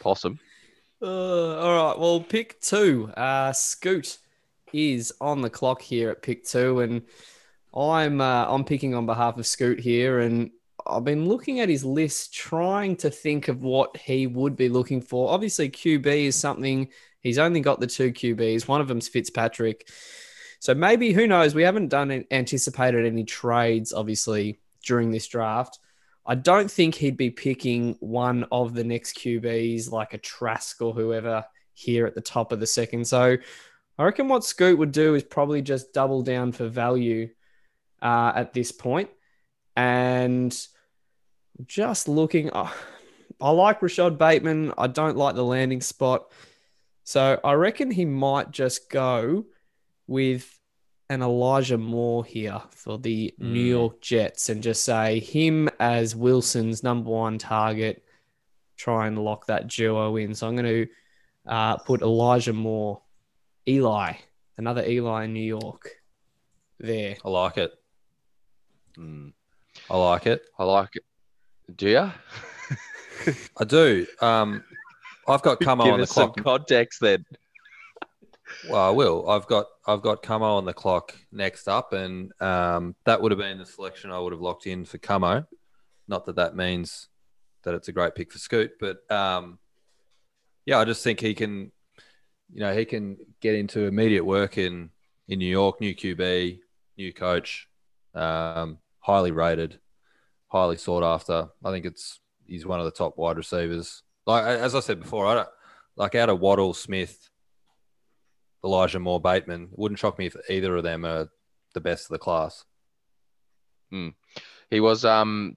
Possum. 0.00 0.38
Uh, 1.02 1.56
all 1.58 1.88
right. 1.88 1.98
Well, 1.98 2.20
pick 2.20 2.60
two. 2.60 3.10
Uh, 3.16 3.52
Scoot 3.52 4.18
is 4.72 5.12
on 5.20 5.42
the 5.42 5.50
clock 5.50 5.82
here 5.82 6.10
at 6.10 6.22
pick 6.22 6.44
two, 6.44 6.80
and 6.80 7.02
I'm 7.74 8.20
uh, 8.20 8.46
I'm 8.48 8.64
picking 8.64 8.94
on 8.94 9.06
behalf 9.06 9.36
of 9.38 9.46
Scoot 9.46 9.80
here, 9.80 10.20
and 10.20 10.50
I've 10.88 11.04
been 11.04 11.28
looking 11.28 11.60
at 11.60 11.68
his 11.68 11.84
list, 11.84 12.34
trying 12.34 12.96
to 12.96 13.10
think 13.10 13.48
of 13.48 13.62
what 13.62 13.96
he 13.96 14.26
would 14.26 14.56
be 14.56 14.68
looking 14.68 15.00
for. 15.00 15.30
Obviously, 15.30 15.68
QB 15.68 16.06
is 16.06 16.36
something 16.36 16.88
he's 17.20 17.38
only 17.38 17.60
got 17.60 17.80
the 17.80 17.86
two 17.86 18.12
QBs. 18.12 18.68
One 18.68 18.80
of 18.80 18.88
them's 18.88 19.08
Fitzpatrick, 19.08 19.88
so 20.60 20.74
maybe 20.74 21.12
who 21.12 21.26
knows? 21.26 21.54
We 21.54 21.62
haven't 21.62 21.88
done 21.88 22.24
anticipated 22.30 23.04
any 23.06 23.24
trades, 23.24 23.92
obviously, 23.92 24.60
during 24.84 25.10
this 25.10 25.26
draft. 25.26 25.78
I 26.26 26.34
don't 26.34 26.70
think 26.70 26.96
he'd 26.96 27.16
be 27.16 27.30
picking 27.30 27.96
one 28.00 28.46
of 28.50 28.74
the 28.74 28.82
next 28.82 29.16
QBs 29.16 29.92
like 29.92 30.12
a 30.12 30.18
Trask 30.18 30.80
or 30.82 30.92
whoever 30.92 31.44
here 31.74 32.06
at 32.06 32.14
the 32.14 32.20
top 32.20 32.50
of 32.50 32.58
the 32.58 32.66
second. 32.66 33.06
So 33.06 33.36
I 33.98 34.04
reckon 34.04 34.28
what 34.28 34.44
Scoot 34.44 34.78
would 34.78 34.92
do 34.92 35.14
is 35.14 35.22
probably 35.22 35.62
just 35.62 35.92
double 35.92 36.22
down 36.22 36.52
for 36.52 36.66
value 36.66 37.28
uh, 38.02 38.32
at 38.34 38.52
this 38.52 38.72
point. 38.72 39.10
And 39.76 40.56
just 41.64 42.08
looking, 42.08 42.50
uh, 42.50 42.70
I 43.40 43.50
like 43.50 43.82
Rashod 43.82 44.18
Bateman. 44.18 44.72
I 44.76 44.86
don't 44.86 45.16
like 45.16 45.34
the 45.34 45.44
landing 45.44 45.80
spot. 45.80 46.32
So 47.04 47.40
I 47.44 47.52
reckon 47.52 47.90
he 47.90 48.04
might 48.04 48.50
just 48.50 48.90
go 48.90 49.46
with 50.06 50.58
an 51.08 51.22
Elijah 51.22 51.78
Moore 51.78 52.24
here 52.24 52.60
for 52.70 52.98
the 52.98 53.32
mm. 53.40 53.52
New 53.52 53.60
York 53.60 54.00
Jets 54.00 54.48
and 54.48 54.62
just 54.62 54.84
say 54.84 55.20
him 55.20 55.68
as 55.78 56.16
Wilson's 56.16 56.82
number 56.82 57.10
one 57.10 57.38
target. 57.38 58.02
Try 58.76 59.06
and 59.06 59.18
lock 59.18 59.46
that 59.46 59.68
duo 59.68 60.16
in. 60.16 60.34
So 60.34 60.48
I'm 60.48 60.56
going 60.56 60.86
to 60.86 60.86
uh, 61.46 61.76
put 61.78 62.02
Elijah 62.02 62.52
Moore, 62.52 63.00
Eli, 63.68 64.14
another 64.58 64.84
Eli 64.84 65.24
in 65.24 65.32
New 65.32 65.40
York. 65.40 65.90
There. 66.78 67.16
I 67.24 67.28
like 67.28 67.56
it. 67.56 67.72
Mm. 68.98 69.32
I 69.88 69.96
like 69.96 70.26
it. 70.26 70.42
I 70.58 70.64
like 70.64 70.96
it. 70.96 71.04
Do 71.74 71.88
you? 71.88 72.12
I 73.56 73.64
do. 73.64 74.06
Um, 74.20 74.62
I've 75.28 75.42
got 75.42 75.60
Camo 75.60 75.84
on 75.90 76.00
the 76.00 76.06
clock. 76.06 76.36
Some 76.36 76.44
context 76.44 77.00
then. 77.00 77.24
Well, 78.68 78.80
I 78.80 78.90
will. 78.90 79.28
I've 79.28 79.46
got 79.46 79.66
I've 79.86 80.02
got 80.02 80.22
Camo 80.22 80.56
on 80.56 80.64
the 80.64 80.72
clock 80.72 81.14
next 81.32 81.68
up, 81.68 81.92
and 81.92 82.32
um, 82.40 82.94
that 83.04 83.20
would 83.20 83.32
have 83.32 83.38
been 83.38 83.58
the 83.58 83.66
selection 83.66 84.10
I 84.12 84.18
would 84.18 84.32
have 84.32 84.40
locked 84.40 84.66
in 84.66 84.84
for 84.84 84.98
Camo. 84.98 85.44
Not 86.08 86.26
that 86.26 86.36
that 86.36 86.54
means 86.54 87.08
that 87.62 87.74
it's 87.74 87.88
a 87.88 87.92
great 87.92 88.14
pick 88.14 88.32
for 88.32 88.38
Scoot, 88.38 88.72
but 88.78 88.98
um, 89.10 89.58
yeah, 90.64 90.78
I 90.78 90.84
just 90.84 91.02
think 91.02 91.20
he 91.20 91.34
can, 91.34 91.72
you 92.52 92.60
know, 92.60 92.72
he 92.72 92.84
can 92.84 93.16
get 93.40 93.56
into 93.56 93.86
immediate 93.86 94.24
work 94.24 94.56
in 94.58 94.90
in 95.28 95.40
New 95.40 95.46
York, 95.46 95.80
new 95.80 95.94
QB, 95.94 96.60
new 96.96 97.12
coach, 97.12 97.68
um, 98.14 98.78
highly 99.00 99.32
rated, 99.32 99.80
highly 100.48 100.76
sought 100.76 101.02
after. 101.02 101.48
I 101.64 101.70
think 101.70 101.86
it's 101.86 102.20
he's 102.46 102.66
one 102.66 102.78
of 102.80 102.84
the 102.84 102.92
top 102.92 103.16
wide 103.16 103.36
receivers. 103.36 104.02
Like 104.26 104.44
as 104.44 104.74
I 104.74 104.80
said 104.80 105.00
before, 105.00 105.26
I 105.26 105.34
don't 105.34 105.48
like 105.96 106.14
out 106.14 106.28
of 106.28 106.40
Waddle, 106.40 106.74
Smith, 106.74 107.30
Elijah 108.64 108.98
Moore, 108.98 109.20
Bateman. 109.20 109.68
It 109.72 109.78
wouldn't 109.78 109.98
shock 109.98 110.18
me 110.18 110.26
if 110.26 110.36
either 110.48 110.76
of 110.76 110.84
them 110.84 111.04
are 111.04 111.28
the 111.74 111.80
best 111.80 112.06
of 112.06 112.10
the 112.10 112.18
class. 112.18 112.64
Hmm. 113.90 114.08
He 114.70 114.80
was 114.80 115.04
um 115.04 115.56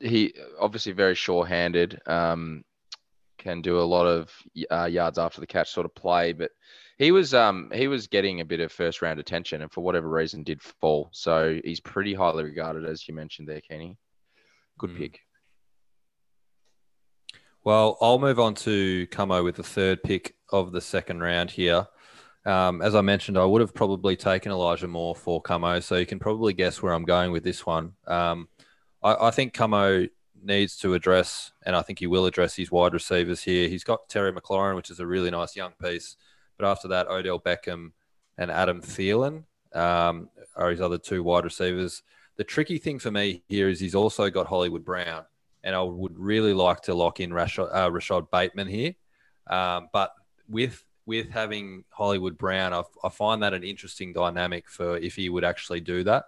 he 0.00 0.34
obviously 0.58 0.92
very 0.92 1.14
sure-handed. 1.14 2.00
Um, 2.06 2.64
can 3.40 3.62
do 3.62 3.80
a 3.80 3.82
lot 3.82 4.06
of 4.06 4.30
uh, 4.70 4.84
yards 4.84 5.18
after 5.18 5.40
the 5.40 5.46
catch 5.46 5.70
sort 5.70 5.86
of 5.86 5.94
play, 5.94 6.32
but 6.32 6.50
he 6.98 7.10
was 7.10 7.32
um 7.32 7.70
he 7.74 7.88
was 7.88 8.06
getting 8.06 8.40
a 8.40 8.44
bit 8.44 8.60
of 8.60 8.70
first 8.70 9.02
round 9.02 9.18
attention, 9.18 9.62
and 9.62 9.72
for 9.72 9.82
whatever 9.82 10.08
reason 10.08 10.42
did 10.42 10.62
fall. 10.62 11.08
So 11.12 11.58
he's 11.64 11.80
pretty 11.80 12.12
highly 12.14 12.44
regarded, 12.44 12.84
as 12.84 13.08
you 13.08 13.14
mentioned 13.14 13.48
there, 13.48 13.62
Kenny. 13.62 13.96
Good 14.80 14.90
mm. 14.90 14.98
pick. 14.98 15.20
Well, 17.62 17.98
I'll 18.00 18.18
move 18.18 18.40
on 18.40 18.54
to 18.56 19.06
Camo 19.08 19.44
with 19.44 19.56
the 19.56 19.62
third 19.62 20.02
pick 20.02 20.34
of 20.50 20.72
the 20.72 20.80
second 20.80 21.20
round 21.20 21.50
here. 21.50 21.86
Um, 22.46 22.80
as 22.80 22.94
I 22.94 23.02
mentioned, 23.02 23.36
I 23.36 23.44
would 23.44 23.60
have 23.60 23.74
probably 23.74 24.16
taken 24.16 24.50
Elijah 24.50 24.88
Moore 24.88 25.14
for 25.14 25.42
Camo, 25.42 25.80
so 25.80 25.96
you 25.96 26.06
can 26.06 26.18
probably 26.18 26.54
guess 26.54 26.80
where 26.80 26.94
I'm 26.94 27.04
going 27.04 27.30
with 27.30 27.44
this 27.44 27.66
one. 27.66 27.92
Um, 28.06 28.48
I, 29.02 29.26
I, 29.26 29.30
think 29.30 29.52
Camo 29.52 30.06
needs 30.42 30.78
to 30.78 30.94
address, 30.94 31.52
and 31.66 31.76
I 31.76 31.82
think 31.82 31.98
he 31.98 32.06
will 32.06 32.24
address 32.24 32.56
his 32.56 32.70
wide 32.70 32.94
receivers 32.94 33.42
here. 33.42 33.68
He's 33.68 33.84
got 33.84 34.08
Terry 34.08 34.32
McLaurin, 34.32 34.76
which 34.76 34.90
is 34.90 35.00
a 35.00 35.06
really 35.06 35.30
nice 35.30 35.54
young 35.54 35.72
piece. 35.72 36.16
But 36.56 36.66
after 36.66 36.88
that, 36.88 37.08
Odell 37.08 37.38
Beckham 37.38 37.92
and 38.38 38.50
Adam 38.50 38.80
Thielen 38.80 39.44
um, 39.74 40.30
are 40.56 40.70
his 40.70 40.80
other 40.80 40.96
two 40.96 41.22
wide 41.22 41.44
receivers. 41.44 42.02
The 42.40 42.44
tricky 42.44 42.78
thing 42.78 42.98
for 42.98 43.10
me 43.10 43.42
here 43.48 43.68
is 43.68 43.78
he's 43.78 43.94
also 43.94 44.30
got 44.30 44.46
Hollywood 44.46 44.82
Brown, 44.82 45.26
and 45.62 45.76
I 45.76 45.82
would 45.82 46.18
really 46.18 46.54
like 46.54 46.80
to 46.84 46.94
lock 46.94 47.20
in 47.20 47.34
Rashod, 47.34 47.68
uh, 47.70 47.90
Rashod 47.92 48.30
Bateman 48.30 48.66
here. 48.66 48.94
Um, 49.46 49.88
but 49.92 50.14
with 50.48 50.82
with 51.04 51.28
having 51.28 51.84
Hollywood 51.90 52.38
Brown, 52.38 52.72
I, 52.72 52.82
I, 53.04 53.10
find 53.10 53.42
that 53.42 53.52
an 53.52 53.62
interesting 53.62 54.14
dynamic 54.14 54.70
for 54.70 54.96
if 54.96 55.16
he 55.16 55.28
would 55.28 55.44
actually 55.44 55.80
do 55.80 56.02
that. 56.04 56.24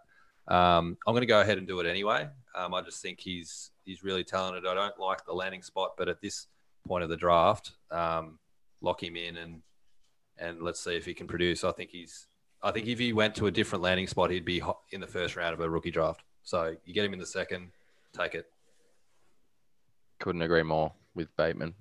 Um, 0.48 0.98
I'm 1.06 1.14
going 1.14 1.22
to 1.22 1.26
go 1.26 1.40
ahead 1.40 1.56
and 1.56 1.66
do 1.66 1.80
it 1.80 1.86
anyway. 1.86 2.28
Um, 2.54 2.74
I 2.74 2.82
just 2.82 3.00
think 3.00 3.18
he's 3.18 3.70
he's 3.86 4.04
really 4.04 4.22
talented. 4.22 4.66
I 4.66 4.74
don't 4.74 4.98
like 4.98 5.24
the 5.24 5.32
landing 5.32 5.62
spot, 5.62 5.92
but 5.96 6.10
at 6.10 6.20
this 6.20 6.46
point 6.86 7.04
of 7.04 7.08
the 7.08 7.16
draft, 7.16 7.72
um, 7.90 8.38
lock 8.82 9.02
him 9.02 9.16
in 9.16 9.38
and 9.38 9.62
and 10.36 10.60
let's 10.60 10.84
see 10.84 10.94
if 10.94 11.06
he 11.06 11.14
can 11.14 11.26
produce. 11.26 11.64
I 11.64 11.72
think 11.72 11.88
he's. 11.88 12.26
I 12.62 12.70
think 12.70 12.86
if 12.86 12.98
he 12.98 13.12
went 13.12 13.34
to 13.36 13.46
a 13.46 13.50
different 13.50 13.82
landing 13.82 14.06
spot, 14.06 14.30
he'd 14.30 14.44
be 14.44 14.62
in 14.90 15.00
the 15.00 15.06
first 15.06 15.36
round 15.36 15.54
of 15.54 15.60
a 15.60 15.68
rookie 15.68 15.90
draft. 15.90 16.22
So 16.44 16.76
you 16.84 16.94
get 16.94 17.04
him 17.04 17.12
in 17.12 17.18
the 17.18 17.26
second, 17.26 17.70
take 18.16 18.34
it. 18.34 18.46
Couldn't 20.18 20.42
agree 20.42 20.62
more 20.62 20.92
with 21.14 21.34
Bateman. 21.36 21.74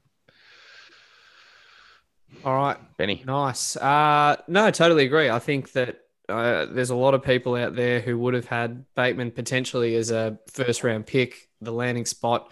All 2.43 2.55
right, 2.55 2.77
Benny. 2.97 3.23
Nice. 3.25 3.75
Uh, 3.77 4.37
no, 4.47 4.71
totally 4.71 5.05
agree. 5.05 5.29
I 5.29 5.39
think 5.39 5.73
that 5.73 6.01
uh, 6.29 6.65
there's 6.65 6.89
a 6.89 6.95
lot 6.95 7.13
of 7.13 7.23
people 7.23 7.55
out 7.55 7.75
there 7.75 7.99
who 7.99 8.17
would 8.17 8.33
have 8.33 8.47
had 8.47 8.85
Bateman 8.95 9.31
potentially 9.31 9.95
as 9.95 10.11
a 10.11 10.39
first 10.47 10.83
round 10.83 11.05
pick. 11.05 11.49
The 11.61 11.73
landing 11.73 12.05
spot 12.05 12.51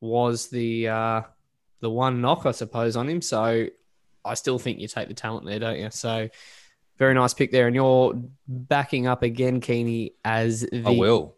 was 0.00 0.48
the 0.48 0.88
uh, 0.88 1.22
the 1.80 1.90
one 1.90 2.20
knock, 2.20 2.46
I 2.46 2.52
suppose, 2.52 2.96
on 2.96 3.08
him. 3.08 3.22
So 3.22 3.66
I 4.24 4.34
still 4.34 4.58
think 4.58 4.78
you 4.78 4.88
take 4.88 5.08
the 5.08 5.14
talent 5.14 5.46
there, 5.46 5.58
don't 5.58 5.78
you? 5.78 5.90
So 5.90 6.28
very 6.98 7.14
nice 7.14 7.34
pick 7.34 7.50
there, 7.50 7.66
and 7.66 7.74
you're 7.74 8.14
backing 8.46 9.06
up 9.06 9.22
again, 9.22 9.60
Keeney, 9.60 10.12
as 10.24 10.60
the 10.60 10.84
I 10.86 10.90
will 10.90 11.36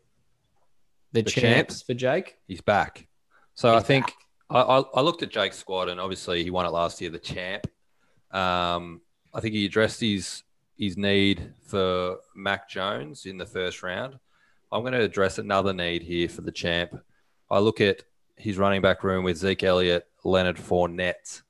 the, 1.12 1.22
the 1.22 1.30
champs, 1.30 1.42
champs 1.42 1.82
for 1.82 1.94
Jake. 1.94 2.36
He's 2.46 2.60
back. 2.60 3.06
So 3.54 3.72
He's 3.72 3.82
I 3.82 3.86
think 3.86 4.12
I, 4.50 4.60
I 4.60 5.00
looked 5.00 5.22
at 5.22 5.30
Jake's 5.30 5.58
squad, 5.58 5.88
and 5.88 6.00
obviously 6.00 6.42
he 6.42 6.50
won 6.50 6.66
it 6.66 6.70
last 6.70 7.00
year, 7.00 7.10
the 7.10 7.18
champ. 7.18 7.66
Um, 8.30 9.00
I 9.34 9.40
think 9.40 9.54
he 9.54 9.64
addressed 9.64 10.00
his 10.00 10.42
his 10.76 10.96
need 10.96 11.54
for 11.66 12.18
Mac 12.34 12.68
Jones 12.68 13.24
in 13.24 13.38
the 13.38 13.46
first 13.46 13.82
round. 13.82 14.18
I'm 14.70 14.82
going 14.82 14.92
to 14.92 15.00
address 15.00 15.38
another 15.38 15.72
need 15.72 16.02
here 16.02 16.28
for 16.28 16.42
the 16.42 16.52
champ. 16.52 16.98
I 17.50 17.60
look 17.60 17.80
at 17.80 18.02
his 18.36 18.58
running 18.58 18.82
back 18.82 19.02
room 19.02 19.24
with 19.24 19.38
Zeke 19.38 19.62
Elliott, 19.62 20.06
Leonard 20.24 20.56
Fournette 20.56 21.42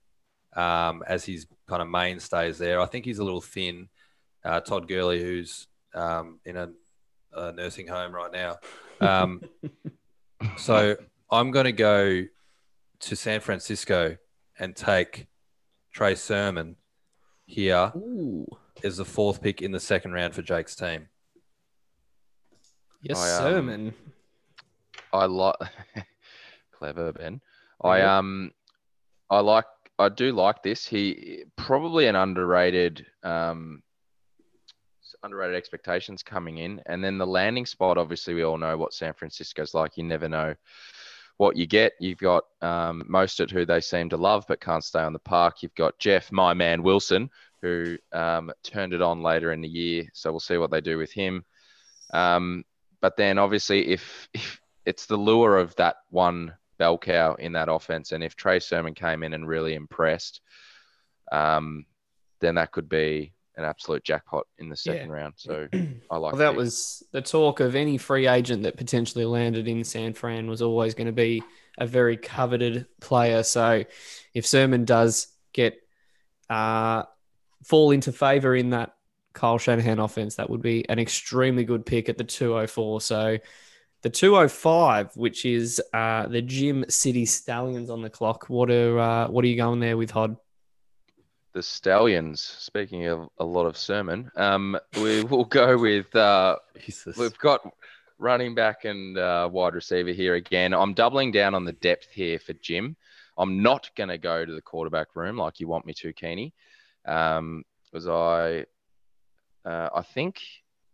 um, 0.55 1.03
as 1.07 1.25
his 1.25 1.47
kind 1.67 1.83
of 1.83 1.89
mainstays 1.89 2.59
there. 2.59 2.81
I 2.81 2.87
think 2.87 3.05
he's 3.05 3.19
a 3.19 3.25
little 3.25 3.41
thin. 3.41 3.89
Uh, 4.47 4.61
Todd 4.61 4.87
Gurley, 4.89 5.21
who's 5.21 5.67
um, 5.95 6.39
in 6.45 6.57
a, 6.57 6.71
a, 7.33 7.53
nursing 7.53 7.89
home 7.89 8.13
right 8.13 8.33
now. 8.33 8.57
Um, 9.01 9.43
so 10.57 10.97
I'm 11.31 11.51
going 11.51 11.65
to 11.65 11.73
go 11.73 12.25
to 13.01 13.17
San 13.17 13.41
Francisco 13.41 14.17
and 14.59 14.77
take 14.77 15.27
Trey 15.93 16.15
Sermon 16.15 16.77
here 17.47 17.93
Ooh. 17.97 18.47
is 18.83 18.99
the 18.99 19.05
fourth 19.05 19.43
pick 19.43 19.63
in 19.63 19.73
the 19.73 19.81
second 19.81 20.13
round 20.13 20.35
for 20.35 20.43
Jake's 20.43 20.77
team. 20.77 21.09
Yes, 23.03 23.19
I, 23.19 23.37
um, 23.37 23.43
Sermon. 23.43 23.95
I 25.13 25.27
like 25.27 25.57
clever 26.73 27.13
Ben. 27.13 27.41
I 27.83 28.03
um 28.03 28.53
I 29.31 29.41
like 29.41 29.67
I 29.99 30.09
do 30.09 30.33
like 30.33 30.63
this. 30.63 30.87
He 30.87 31.45
probably 31.57 32.07
an 32.07 32.17
underrated 32.17 33.07
um 33.23 33.83
underrated 35.27 35.57
expectations 35.57 36.23
coming 36.23 36.59
in, 36.59 36.81
and 36.87 37.05
then 37.05 37.19
the 37.19 37.27
landing 37.27 37.67
spot. 37.67 37.99
Obviously, 37.99 38.33
we 38.33 38.45
all 38.45 38.57
know 38.57 38.79
what 38.79 38.95
San 38.95 39.13
Francisco's 39.13 39.75
like. 39.75 39.97
You 39.97 40.05
never 40.05 40.29
know 40.29 40.55
what 41.37 41.57
you 41.57 41.67
get. 41.67 41.93
You've 42.01 42.19
got 42.19 42.45
um, 42.63 43.05
Mostert, 43.11 43.51
who 43.51 43.67
they 43.67 43.81
seem 43.81 44.09
to 44.11 44.17
love 44.17 44.47
but 44.49 44.61
can't 44.61 44.85
stay 44.85 45.01
on 45.01 45.13
the 45.13 45.19
park. 45.19 45.63
You've 45.63 45.75
got 45.75 45.99
Jeff, 45.99 46.33
my 46.33 46.55
man 46.55 46.83
Wilson, 46.83 47.29
who 47.61 47.99
um, 48.13 48.51
turned 48.63 48.95
it 48.95 49.03
on 49.03 49.23
later 49.23 49.53
in 49.53 49.61
the 49.61 49.69
year. 49.69 50.05
So 50.15 50.31
we'll 50.31 50.41
see 50.41 50.57
what 50.57 50.71
they 50.71 50.81
do 50.81 50.97
with 50.97 51.13
him. 51.13 51.45
Um, 52.15 52.65
but 53.03 53.17
then 53.17 53.39
obviously, 53.39 53.89
if, 53.89 54.29
if 54.33 54.61
it's 54.87 55.07
the 55.07 55.17
lure 55.17 55.59
of 55.59 55.75
that 55.77 55.97
one 56.11 56.55
bell 56.79 56.97
cow 56.97 57.35
in 57.35 57.53
that 57.53 57.69
offense, 57.69 58.13
and 58.13 58.25
if 58.25 58.37
Trey 58.37 58.59
Sermon 58.59 58.95
came 58.95 59.23
in 59.23 59.35
and 59.35 59.47
really 59.47 59.75
impressed, 59.75 60.41
um, 61.33 61.85
then 62.41 62.55
that 62.55 62.73
could 62.73 62.89
be 62.89 63.33
an 63.57 63.65
absolute 63.65 64.05
jackpot 64.05 64.47
in 64.59 64.69
the 64.69 64.77
second 64.77 65.09
yeah. 65.09 65.15
round. 65.15 65.35
So 65.37 65.69
I 66.11 66.17
like 66.17 66.33
well, 66.33 66.37
that. 66.37 66.55
Was 66.55 67.03
the 67.13 67.23
talk 67.23 67.61
of 67.61 67.75
any 67.75 67.99
free 67.99 68.27
agent 68.27 68.65
that 68.65 68.77
potentially 68.77 69.25
landed 69.25 69.67
in 69.67 69.85
San 69.85 70.13
Fran 70.13 70.49
was 70.49 70.63
always 70.63 70.95
going 70.95 71.07
to 71.07 71.13
be 71.13 71.43
a 71.79 71.87
very 71.87 72.17
coveted 72.17 72.87
player. 73.01 73.43
So 73.43 73.85
if 74.35 74.47
Sermon 74.47 74.85
does 74.85 75.29
get 75.53 75.81
uh, 76.51 77.05
fall 77.65 77.91
into 77.91 78.13
favor 78.13 78.55
in 78.55 78.71
that 78.71 78.95
Kyle 79.33 79.59
Shanahan 79.59 79.99
offense, 79.99 80.37
that 80.37 80.51
would 80.51 80.63
be 80.63 80.89
an 80.89 80.99
extremely 80.99 81.65
good 81.65 81.85
pick 81.85 82.09
at 82.09 82.19
the 82.19 82.25
204. 82.25 83.01
So 83.01 83.39
the 84.03 84.11
205, 84.11 85.17
which 85.17 85.45
is 85.45 85.81
uh, 85.93 86.27
the 86.27 86.43
Gym 86.43 86.85
City 86.89 87.27
Stallions 87.27 87.91
on 87.91 88.03
the 88.03 88.11
clock. 88.11 88.49
What 88.49 88.71
are 88.71 88.99
uh, 88.99 89.29
what 89.29 89.45
are 89.45 89.49
you 89.49 89.57
going 89.57 89.81
there 89.81 89.97
with 89.97 90.11
Hod? 90.11 90.37
The 91.57 91.63
Stallions. 91.63 92.43
Speaking 92.43 93.07
of 93.07 93.31
a 93.39 93.45
lot 93.45 93.65
of 93.65 93.79
sermon, 93.79 94.31
um, 94.37 94.79
we 95.01 95.25
will 95.25 95.47
go 95.47 95.79
with. 95.79 96.15
Uh, 96.15 96.57
we've 97.17 97.39
got 97.39 97.67
running 98.19 98.55
back 98.55 98.85
and 98.85 99.17
uh, 99.17 99.49
wide 99.51 99.75
receiver 99.75 100.11
here 100.11 100.35
again. 100.35 100.75
I'm 100.75 100.93
doubling 100.93 101.33
down 101.33 101.55
on 101.55 101.65
the 101.65 101.73
depth 101.73 102.09
here 102.13 102.39
for 102.39 102.53
Jim. 102.53 102.95
I'm 103.39 103.63
not 103.63 103.89
going 103.97 104.11
to 104.11 104.19
go 104.19 104.45
to 104.45 104.53
the 104.53 104.61
quarterback 104.61 105.17
room 105.17 105.39
like 105.39 105.59
you 105.59 105.67
want 105.67 105.87
me 105.87 105.95
to, 105.95 106.13
Keeney, 106.13 106.53
um, 107.07 107.65
because 107.91 108.07
I, 108.07 108.67
uh, 109.65 109.89
I 109.95 110.03
think 110.03 110.43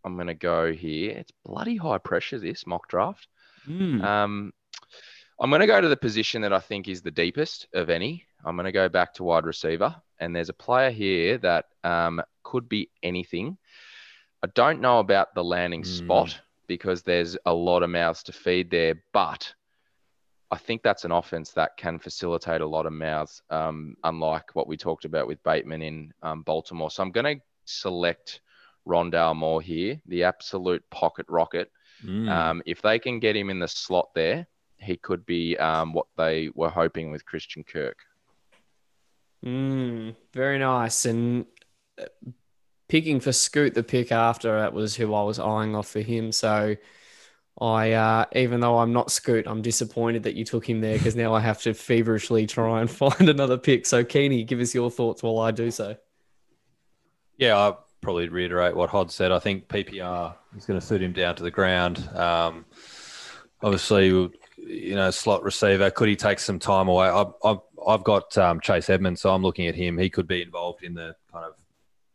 I'm 0.04 0.14
going 0.14 0.28
to 0.28 0.34
go 0.34 0.72
here. 0.72 1.10
It's 1.10 1.32
bloody 1.44 1.76
high 1.76 1.98
pressure 1.98 2.38
this 2.38 2.68
mock 2.68 2.86
draft. 2.88 3.26
Mm. 3.68 4.00
Um, 4.02 4.52
I'm 5.40 5.50
going 5.50 5.60
to 5.60 5.66
go 5.66 5.80
to 5.80 5.88
the 5.88 5.96
position 5.96 6.42
that 6.42 6.52
I 6.52 6.60
think 6.60 6.86
is 6.86 7.02
the 7.02 7.10
deepest 7.10 7.66
of 7.74 7.90
any. 7.90 8.24
I'm 8.44 8.54
going 8.54 8.66
to 8.66 8.72
go 8.72 8.88
back 8.88 9.14
to 9.14 9.24
wide 9.24 9.44
receiver 9.44 9.96
and 10.22 10.34
there's 10.34 10.48
a 10.48 10.54
player 10.54 10.90
here 10.90 11.36
that 11.38 11.66
um, 11.82 12.22
could 12.44 12.68
be 12.68 12.88
anything. 13.02 13.58
I 14.42 14.46
don't 14.54 14.80
know 14.80 15.00
about 15.00 15.34
the 15.34 15.44
landing 15.44 15.82
mm. 15.82 15.86
spot 15.86 16.40
because 16.68 17.02
there's 17.02 17.36
a 17.44 17.52
lot 17.52 17.82
of 17.82 17.90
mouths 17.90 18.22
to 18.24 18.32
feed 18.32 18.70
there, 18.70 19.02
but 19.12 19.52
I 20.50 20.58
think 20.58 20.82
that's 20.82 21.04
an 21.04 21.12
offense 21.12 21.50
that 21.52 21.76
can 21.76 21.98
facilitate 21.98 22.60
a 22.60 22.66
lot 22.66 22.86
of 22.86 22.92
mouths, 22.92 23.42
um, 23.50 23.96
unlike 24.04 24.54
what 24.54 24.68
we 24.68 24.76
talked 24.76 25.04
about 25.04 25.26
with 25.26 25.42
Bateman 25.42 25.82
in 25.82 26.12
um, 26.22 26.42
Baltimore. 26.42 26.90
So 26.90 27.02
I'm 27.02 27.10
going 27.10 27.36
to 27.36 27.42
select 27.64 28.40
Rondale 28.86 29.34
Moore 29.34 29.62
here, 29.62 30.00
the 30.06 30.24
absolute 30.24 30.84
pocket 30.90 31.26
rocket. 31.28 31.70
Mm. 32.04 32.28
Um, 32.28 32.62
if 32.64 32.80
they 32.80 32.98
can 32.98 33.18
get 33.18 33.36
him 33.36 33.50
in 33.50 33.58
the 33.58 33.68
slot 33.68 34.10
there, 34.14 34.46
he 34.78 34.96
could 34.96 35.24
be 35.26 35.56
um, 35.58 35.92
what 35.92 36.06
they 36.16 36.50
were 36.54 36.68
hoping 36.68 37.10
with 37.10 37.24
Christian 37.24 37.64
Kirk. 37.64 37.98
Mm, 39.44 40.14
very 40.32 40.58
nice. 40.58 41.04
And 41.04 41.46
uh, 42.00 42.04
picking 42.88 43.20
for 43.20 43.32
Scoot 43.32 43.74
the 43.74 43.82
pick 43.82 44.12
after 44.12 44.60
that 44.60 44.72
was 44.72 44.94
who 44.94 45.14
I 45.14 45.22
was 45.22 45.38
eyeing 45.38 45.74
off 45.74 45.88
for 45.88 46.00
him. 46.00 46.32
So 46.32 46.76
I, 47.60 47.92
uh, 47.92 48.24
even 48.34 48.60
though 48.60 48.78
I'm 48.78 48.92
not 48.92 49.10
Scoot, 49.10 49.46
I'm 49.46 49.62
disappointed 49.62 50.22
that 50.24 50.34
you 50.34 50.44
took 50.44 50.68
him 50.68 50.80
there 50.80 50.96
because 50.96 51.16
now 51.16 51.34
I 51.34 51.40
have 51.40 51.60
to 51.62 51.74
feverishly 51.74 52.46
try 52.46 52.80
and 52.80 52.90
find 52.90 53.28
another 53.28 53.58
pick. 53.58 53.86
So 53.86 54.04
Keeney, 54.04 54.44
give 54.44 54.60
us 54.60 54.74
your 54.74 54.90
thoughts 54.90 55.22
while 55.22 55.38
I 55.38 55.50
do 55.50 55.70
so. 55.70 55.96
Yeah, 57.36 57.56
I'll 57.56 57.86
probably 58.00 58.28
reiterate 58.28 58.76
what 58.76 58.90
Hod 58.90 59.10
said. 59.10 59.32
I 59.32 59.38
think 59.38 59.68
PPR 59.68 60.34
is 60.56 60.66
going 60.66 60.78
to 60.78 60.84
suit 60.84 61.02
him 61.02 61.12
down 61.12 61.34
to 61.36 61.42
the 61.42 61.50
ground. 61.50 62.08
Um, 62.14 62.64
obviously, 63.62 64.08
you 64.56 64.94
know, 64.94 65.10
slot 65.10 65.42
receiver. 65.42 65.90
Could 65.90 66.08
he 66.08 66.16
take 66.16 66.38
some 66.38 66.58
time 66.58 66.88
away? 66.88 67.08
I, 67.08 67.24
I, 67.44 67.56
I've 67.86 68.04
got 68.04 68.36
um, 68.38 68.60
Chase 68.60 68.90
Edmonds, 68.90 69.20
so 69.20 69.30
I'm 69.34 69.42
looking 69.42 69.66
at 69.66 69.74
him. 69.74 69.98
He 69.98 70.10
could 70.10 70.26
be 70.26 70.42
involved 70.42 70.82
in 70.82 70.94
the 70.94 71.16
kind 71.30 71.44
of 71.44 71.54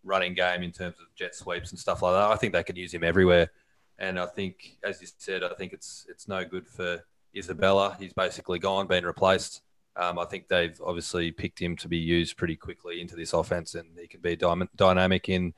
running 0.03 0.33
game 0.33 0.63
in 0.63 0.71
terms 0.71 0.95
of 0.99 1.13
jet 1.15 1.35
sweeps 1.35 1.71
and 1.71 1.79
stuff 1.79 2.01
like 2.01 2.13
that. 2.13 2.31
I 2.31 2.35
think 2.35 2.53
they 2.53 2.63
could 2.63 2.77
use 2.77 2.93
him 2.93 3.03
everywhere. 3.03 3.51
And 3.99 4.19
I 4.19 4.25
think, 4.27 4.77
as 4.83 5.01
you 5.01 5.07
said, 5.17 5.43
I 5.43 5.53
think 5.55 5.73
it's 5.73 6.05
it's 6.09 6.27
no 6.27 6.45
good 6.45 6.67
for 6.67 7.03
Isabella. 7.35 7.95
He's 7.99 8.13
basically 8.13 8.59
gone, 8.59 8.87
been 8.87 9.05
replaced. 9.05 9.61
Um, 9.95 10.19
I 10.19 10.25
think 10.25 10.47
they've 10.47 10.79
obviously 10.85 11.31
picked 11.31 11.59
him 11.59 11.75
to 11.77 11.87
be 11.87 11.97
used 11.97 12.37
pretty 12.37 12.55
quickly 12.55 13.01
into 13.01 13.15
this 13.15 13.33
offense, 13.33 13.73
and 13.73 13.89
he 13.99 14.07
can 14.07 14.21
be 14.21 14.35
dy- 14.35 14.69
dynamic 14.75 15.29
in 15.29 15.55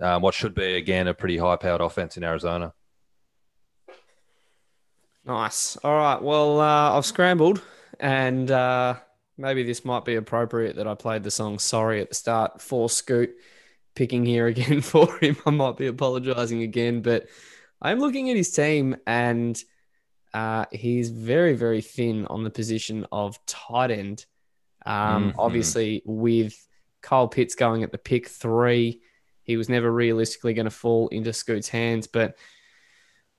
um, 0.00 0.22
what 0.22 0.34
should 0.34 0.54
be 0.54 0.74
again 0.74 1.06
a 1.06 1.14
pretty 1.14 1.38
high-powered 1.38 1.80
offense 1.80 2.16
in 2.16 2.24
Arizona. 2.24 2.74
Nice. 5.24 5.76
All 5.84 5.96
right. 5.96 6.20
Well, 6.20 6.60
uh, 6.60 6.96
I've 6.96 7.06
scrambled, 7.06 7.62
and 8.00 8.50
uh, 8.50 8.96
maybe 9.36 9.62
this 9.62 9.84
might 9.84 10.04
be 10.04 10.16
appropriate 10.16 10.76
that 10.76 10.86
I 10.86 10.94
played 10.94 11.22
the 11.22 11.30
song 11.30 11.58
"Sorry" 11.58 12.00
at 12.00 12.08
the 12.08 12.14
start 12.14 12.60
for 12.60 12.88
Scoot. 12.88 13.34
Picking 13.94 14.24
here 14.26 14.46
again 14.54 14.80
for 14.80 15.16
him. 15.18 15.36
I 15.46 15.50
might 15.50 15.76
be 15.76 15.86
apologising 15.86 16.62
again, 16.62 17.02
but 17.02 17.26
I'm 17.80 17.98
looking 17.98 18.30
at 18.30 18.36
his 18.36 18.50
team, 18.52 18.96
and 19.06 19.60
uh, 20.34 20.66
he's 20.70 21.10
very, 21.10 21.54
very 21.54 21.80
thin 21.80 22.26
on 22.26 22.44
the 22.44 22.50
position 22.50 23.06
of 23.10 23.38
tight 23.46 23.90
end. 23.90 24.26
Um, 24.84 25.32
Mhm. 25.32 25.34
Obviously, 25.38 26.02
with 26.04 26.54
Kyle 27.00 27.28
Pitts 27.28 27.54
going 27.54 27.82
at 27.82 27.92
the 27.92 27.98
pick 27.98 28.28
three, 28.28 29.00
he 29.44 29.56
was 29.56 29.68
never 29.68 29.90
realistically 29.90 30.52
going 30.54 30.66
to 30.66 30.70
fall 30.70 31.08
into 31.08 31.32
Scoot's 31.32 31.68
hands. 31.68 32.06
But 32.06 32.36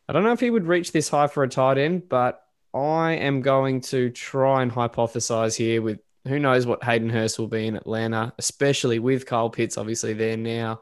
I 0.10 0.14
don't 0.14 0.24
know 0.24 0.32
if 0.32 0.40
he 0.40 0.50
would 0.50 0.66
reach 0.66 0.92
this 0.92 1.10
high 1.10 1.28
for 1.28 1.44
a 1.44 1.50
tight 1.50 1.78
end, 1.78 2.10
but 2.10 2.42
I 2.74 3.14
am 3.14 3.42
going 3.42 3.82
to 3.82 4.10
try 4.10 4.62
and 4.62 4.72
hypothesize 4.72 5.56
here 5.56 5.82
with 5.82 6.00
who 6.28 6.40
knows 6.40 6.66
what 6.66 6.84
Hayden 6.84 7.10
Hurst 7.10 7.40
will 7.40 7.48
be 7.48 7.68
in 7.68 7.76
Atlanta, 7.76 8.34
especially 8.38 9.00
with 9.00 9.26
Kyle 9.26 9.50
Pitts 9.50 9.78
obviously 9.78 10.14
there 10.14 10.36
now. 10.38 10.82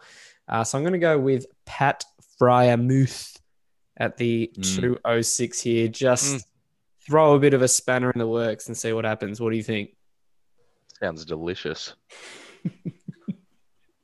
Uh, 0.49 0.63
so 0.63 0.77
I'm 0.77 0.83
going 0.83 0.93
to 0.93 0.99
go 0.99 1.19
with 1.19 1.45
Pat 1.65 2.03
Freiermuth 2.41 3.39
at 3.97 4.17
the 4.17 4.51
Mm. 4.57 4.75
206 4.81 5.61
here. 5.61 5.87
Just 5.87 6.35
Mm. 6.35 6.43
throw 7.05 7.35
a 7.35 7.39
bit 7.39 7.53
of 7.53 7.61
a 7.61 7.67
spanner 7.67 8.09
in 8.11 8.19
the 8.19 8.27
works 8.27 8.67
and 8.67 8.75
see 8.75 8.91
what 8.91 9.05
happens. 9.05 9.39
What 9.39 9.51
do 9.51 9.57
you 9.57 9.63
think? 9.63 9.91
Sounds 10.99 11.23
delicious. 11.25 11.93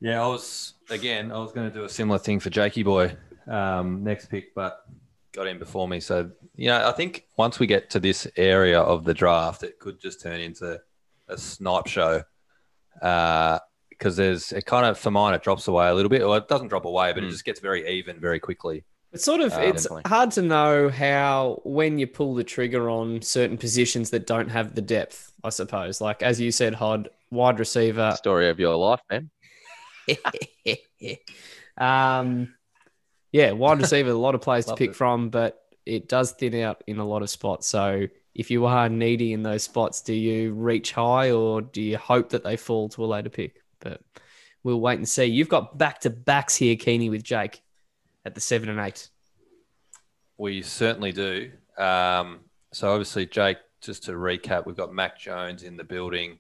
Yeah, 0.03 0.23
I 0.23 0.27
was 0.27 0.73
again. 0.89 1.31
I 1.31 1.37
was 1.37 1.51
going 1.51 1.69
to 1.69 1.73
do 1.77 1.83
a 1.83 1.89
similar 1.89 2.17
thing 2.17 2.39
for 2.39 2.49
Jakey 2.49 2.81
Boy 2.81 3.15
um, 3.47 4.03
next 4.03 4.31
pick, 4.31 4.55
but 4.55 4.83
got 5.33 5.47
in 5.47 5.59
before 5.59 5.87
me. 5.87 5.99
So 5.99 6.31
you 6.55 6.67
know, 6.67 6.87
I 6.87 6.91
think 6.91 7.25
once 7.37 7.59
we 7.59 7.67
get 7.67 7.89
to 7.91 7.99
this 7.99 8.27
area 8.37 8.79
of 8.79 9.03
the 9.03 9.13
draft, 9.13 9.63
it 9.63 9.79
could 9.79 9.99
just 9.99 10.21
turn 10.21 10.39
into 10.39 10.79
a 11.27 11.37
snipe 11.37 11.87
show 11.87 12.23
because 12.95 14.15
there's 14.17 14.51
it 14.51 14.65
kind 14.65 14.85
of 14.85 14.97
for 14.97 15.11
mine 15.11 15.33
it 15.33 15.43
drops 15.43 15.67
away 15.67 15.87
a 15.89 15.93
little 15.93 16.09
bit, 16.09 16.21
or 16.21 16.37
it 16.37 16.47
doesn't 16.47 16.67
drop 16.67 16.85
away, 16.85 17.13
but 17.13 17.23
it 17.23 17.27
Mm. 17.27 17.31
just 17.31 17.45
gets 17.45 17.59
very 17.59 17.87
even 17.99 18.19
very 18.19 18.39
quickly. 18.39 18.83
It's 19.13 19.25
sort 19.25 19.41
of 19.41 19.51
Uh, 19.53 19.59
it's 19.61 19.83
Definitely. 19.83 20.09
hard 20.09 20.31
to 20.31 20.41
know 20.41 20.89
how 20.89 21.61
when 21.65 21.99
you 21.99 22.07
pull 22.07 22.33
the 22.33 22.43
trigger 22.45 22.89
on 22.89 23.21
certain 23.21 23.57
positions 23.57 24.09
that 24.11 24.25
don't 24.25 24.47
have 24.49 24.73
the 24.75 24.81
depth, 24.81 25.33
I 25.43 25.49
suppose. 25.49 25.99
Like 26.01 26.23
as 26.23 26.39
you 26.39 26.51
said, 26.51 26.73
Hod, 26.75 27.09
wide 27.29 27.59
receiver. 27.59 28.13
Story 28.17 28.49
of 28.49 28.59
your 28.59 28.75
life, 28.75 29.01
man. 29.09 29.29
um 31.77 32.53
yeah, 33.31 33.51
wide 33.51 33.79
receiver, 33.79 34.09
a 34.09 34.13
lot 34.13 34.35
of 34.35 34.41
players 34.41 34.65
to 34.65 34.75
pick 34.75 34.91
it. 34.91 34.95
from, 34.95 35.29
but 35.29 35.63
it 35.85 36.07
does 36.07 36.31
thin 36.33 36.55
out 36.55 36.83
in 36.87 36.99
a 36.99 37.05
lot 37.05 37.21
of 37.21 37.29
spots. 37.29 37.67
So 37.67 38.07
if 38.35 38.51
you 38.51 38.65
are 38.65 38.89
needy 38.89 39.33
in 39.33 39.43
those 39.43 39.63
spots, 39.63 40.01
do 40.01 40.13
you 40.13 40.53
reach 40.53 40.91
high 40.91 41.31
or 41.31 41.61
do 41.61 41.81
you 41.81 41.97
hope 41.97 42.29
that 42.29 42.43
they 42.43 42.57
fall 42.57 42.89
to 42.89 43.03
a 43.03 43.07
later 43.07 43.29
pick? 43.29 43.63
But 43.79 44.01
we'll 44.63 44.79
wait 44.79 44.97
and 44.97 45.07
see. 45.07 45.25
You've 45.25 45.49
got 45.49 45.77
back 45.77 46.01
to 46.01 46.09
backs 46.09 46.55
here, 46.55 46.75
Keeney, 46.75 47.09
with 47.09 47.23
Jake 47.23 47.61
at 48.25 48.35
the 48.35 48.41
seven 48.41 48.69
and 48.69 48.79
eight. 48.79 49.09
We 50.37 50.61
certainly 50.61 51.11
do. 51.11 51.51
Um, 51.77 52.41
so 52.71 52.91
obviously, 52.91 53.25
Jake. 53.25 53.57
Just 53.81 54.03
to 54.03 54.11
recap, 54.11 54.67
we've 54.67 54.77
got 54.77 54.93
Mac 54.93 55.17
Jones 55.17 55.63
in 55.63 55.75
the 55.75 55.83
building, 55.83 56.37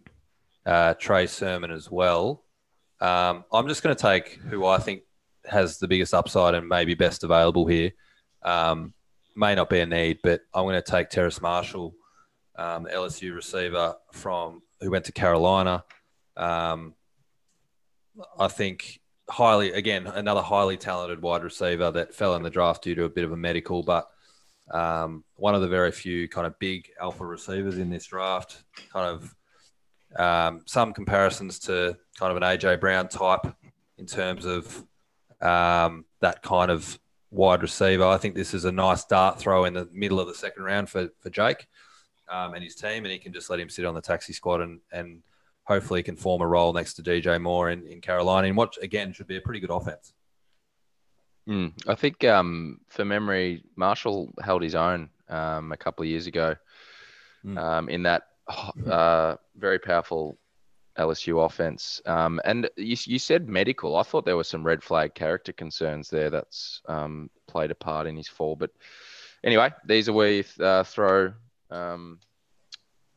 uh, 0.63 0.93
Trey 0.93 1.25
Sermon 1.25 1.71
as 1.71 1.89
well. 1.89 2.43
Um, 2.99 3.45
I'm 3.51 3.67
just 3.67 3.81
going 3.81 3.95
to 3.95 3.99
take 3.99 4.33
who 4.47 4.63
I 4.63 4.77
think 4.77 5.01
has 5.45 5.77
the 5.77 5.87
biggest 5.87 6.13
upside 6.13 6.55
and 6.55 6.67
maybe 6.67 6.93
best 6.93 7.23
available 7.23 7.65
here. 7.65 7.91
Um, 8.43 8.93
may 9.35 9.55
not 9.55 9.69
be 9.69 9.79
a 9.79 9.85
need, 9.85 10.19
but 10.23 10.41
I'm 10.53 10.63
going 10.63 10.81
to 10.81 10.91
take 10.91 11.09
Terrace 11.09 11.41
Marshall, 11.41 11.95
um, 12.55 12.87
LSU 12.91 13.33
receiver 13.33 13.95
from 14.11 14.61
who 14.81 14.91
went 14.91 15.05
to 15.05 15.11
Carolina. 15.11 15.83
Um, 16.35 16.95
I 18.37 18.47
think 18.47 18.99
highly 19.29 19.71
again 19.71 20.07
another 20.07 20.41
highly 20.41 20.75
talented 20.75 21.21
wide 21.21 21.43
receiver 21.43 21.89
that 21.89 22.13
fell 22.13 22.35
in 22.35 22.43
the 22.43 22.49
draft 22.49 22.83
due 22.83 22.95
to 22.95 23.05
a 23.05 23.09
bit 23.09 23.23
of 23.23 23.31
a 23.31 23.37
medical, 23.37 23.83
but 23.83 24.07
um, 24.71 25.23
one 25.35 25.55
of 25.55 25.61
the 25.61 25.67
very 25.67 25.91
few 25.91 26.27
kind 26.27 26.47
of 26.47 26.57
big 26.59 26.89
alpha 26.99 27.25
receivers 27.25 27.77
in 27.77 27.89
this 27.89 28.05
draft. 28.05 28.63
Kind 28.91 29.07
of 29.07 29.35
um, 30.17 30.61
some 30.65 30.93
comparisons 30.93 31.59
to 31.59 31.97
kind 32.17 32.31
of 32.31 32.37
an 32.37 32.43
AJ 32.43 32.79
Brown 32.79 33.07
type 33.07 33.47
in 33.97 34.05
terms 34.05 34.45
of 34.45 34.83
um, 35.41 36.05
that 36.19 36.41
kind 36.41 36.71
of 36.71 36.99
wide 37.31 37.61
receiver. 37.61 38.03
I 38.05 38.17
think 38.17 38.35
this 38.35 38.53
is 38.53 38.65
a 38.65 38.71
nice 38.71 39.05
dart 39.05 39.39
throw 39.39 39.65
in 39.65 39.73
the 39.73 39.87
middle 39.91 40.19
of 40.19 40.27
the 40.27 40.35
second 40.35 40.63
round 40.63 40.89
for 40.89 41.09
for 41.19 41.29
Jake 41.29 41.67
um, 42.29 42.53
and 42.53 42.63
his 42.63 42.75
team, 42.75 43.03
and 43.03 43.11
he 43.11 43.17
can 43.19 43.33
just 43.33 43.49
let 43.49 43.59
him 43.59 43.69
sit 43.69 43.85
on 43.85 43.95
the 43.95 44.01
taxi 44.01 44.33
squad 44.33 44.61
and 44.61 44.79
and 44.91 45.21
hopefully 45.63 46.03
can 46.03 46.15
form 46.15 46.41
a 46.41 46.47
role 46.47 46.73
next 46.73 46.95
to 46.95 47.03
DJ 47.03 47.39
Moore 47.39 47.69
in, 47.69 47.85
in 47.87 48.01
Carolina 48.01 48.47
in 48.47 48.55
what 48.55 48.73
again 48.81 49.13
should 49.13 49.27
be 49.27 49.37
a 49.37 49.41
pretty 49.41 49.59
good 49.59 49.69
offense. 49.69 50.13
Mm, 51.47 51.73
I 51.87 51.95
think 51.95 52.23
um, 52.23 52.79
for 52.89 53.03
memory, 53.03 53.63
Marshall 53.75 54.31
held 54.43 54.61
his 54.61 54.75
own 54.75 55.09
um, 55.29 55.71
a 55.71 55.77
couple 55.77 56.03
of 56.03 56.09
years 56.09 56.27
ago 56.27 56.55
Mm. 57.45 57.57
um, 57.57 57.89
in 57.89 58.03
that 58.03 58.23
uh, 58.87 59.35
very 59.55 59.79
powerful 59.79 60.37
LSU 60.97 61.45
offense. 61.45 62.01
Um, 62.05 62.41
and 62.45 62.69
you, 62.75 62.95
you 63.05 63.19
said 63.19 63.47
medical. 63.47 63.95
I 63.95 64.03
thought 64.03 64.25
there 64.25 64.37
were 64.37 64.43
some 64.43 64.63
red 64.63 64.83
flag 64.83 65.13
character 65.13 65.53
concerns 65.53 66.09
there 66.09 66.29
that's 66.29 66.81
um, 66.87 67.29
played 67.47 67.71
a 67.71 67.75
part 67.75 68.07
in 68.07 68.15
his 68.15 68.27
fall. 68.27 68.55
But 68.55 68.71
anyway, 69.43 69.71
these 69.85 70.09
are 70.09 70.13
where 70.13 70.31
you 70.31 70.43
uh, 70.59 70.83
throw 70.83 71.33
um, 71.69 72.19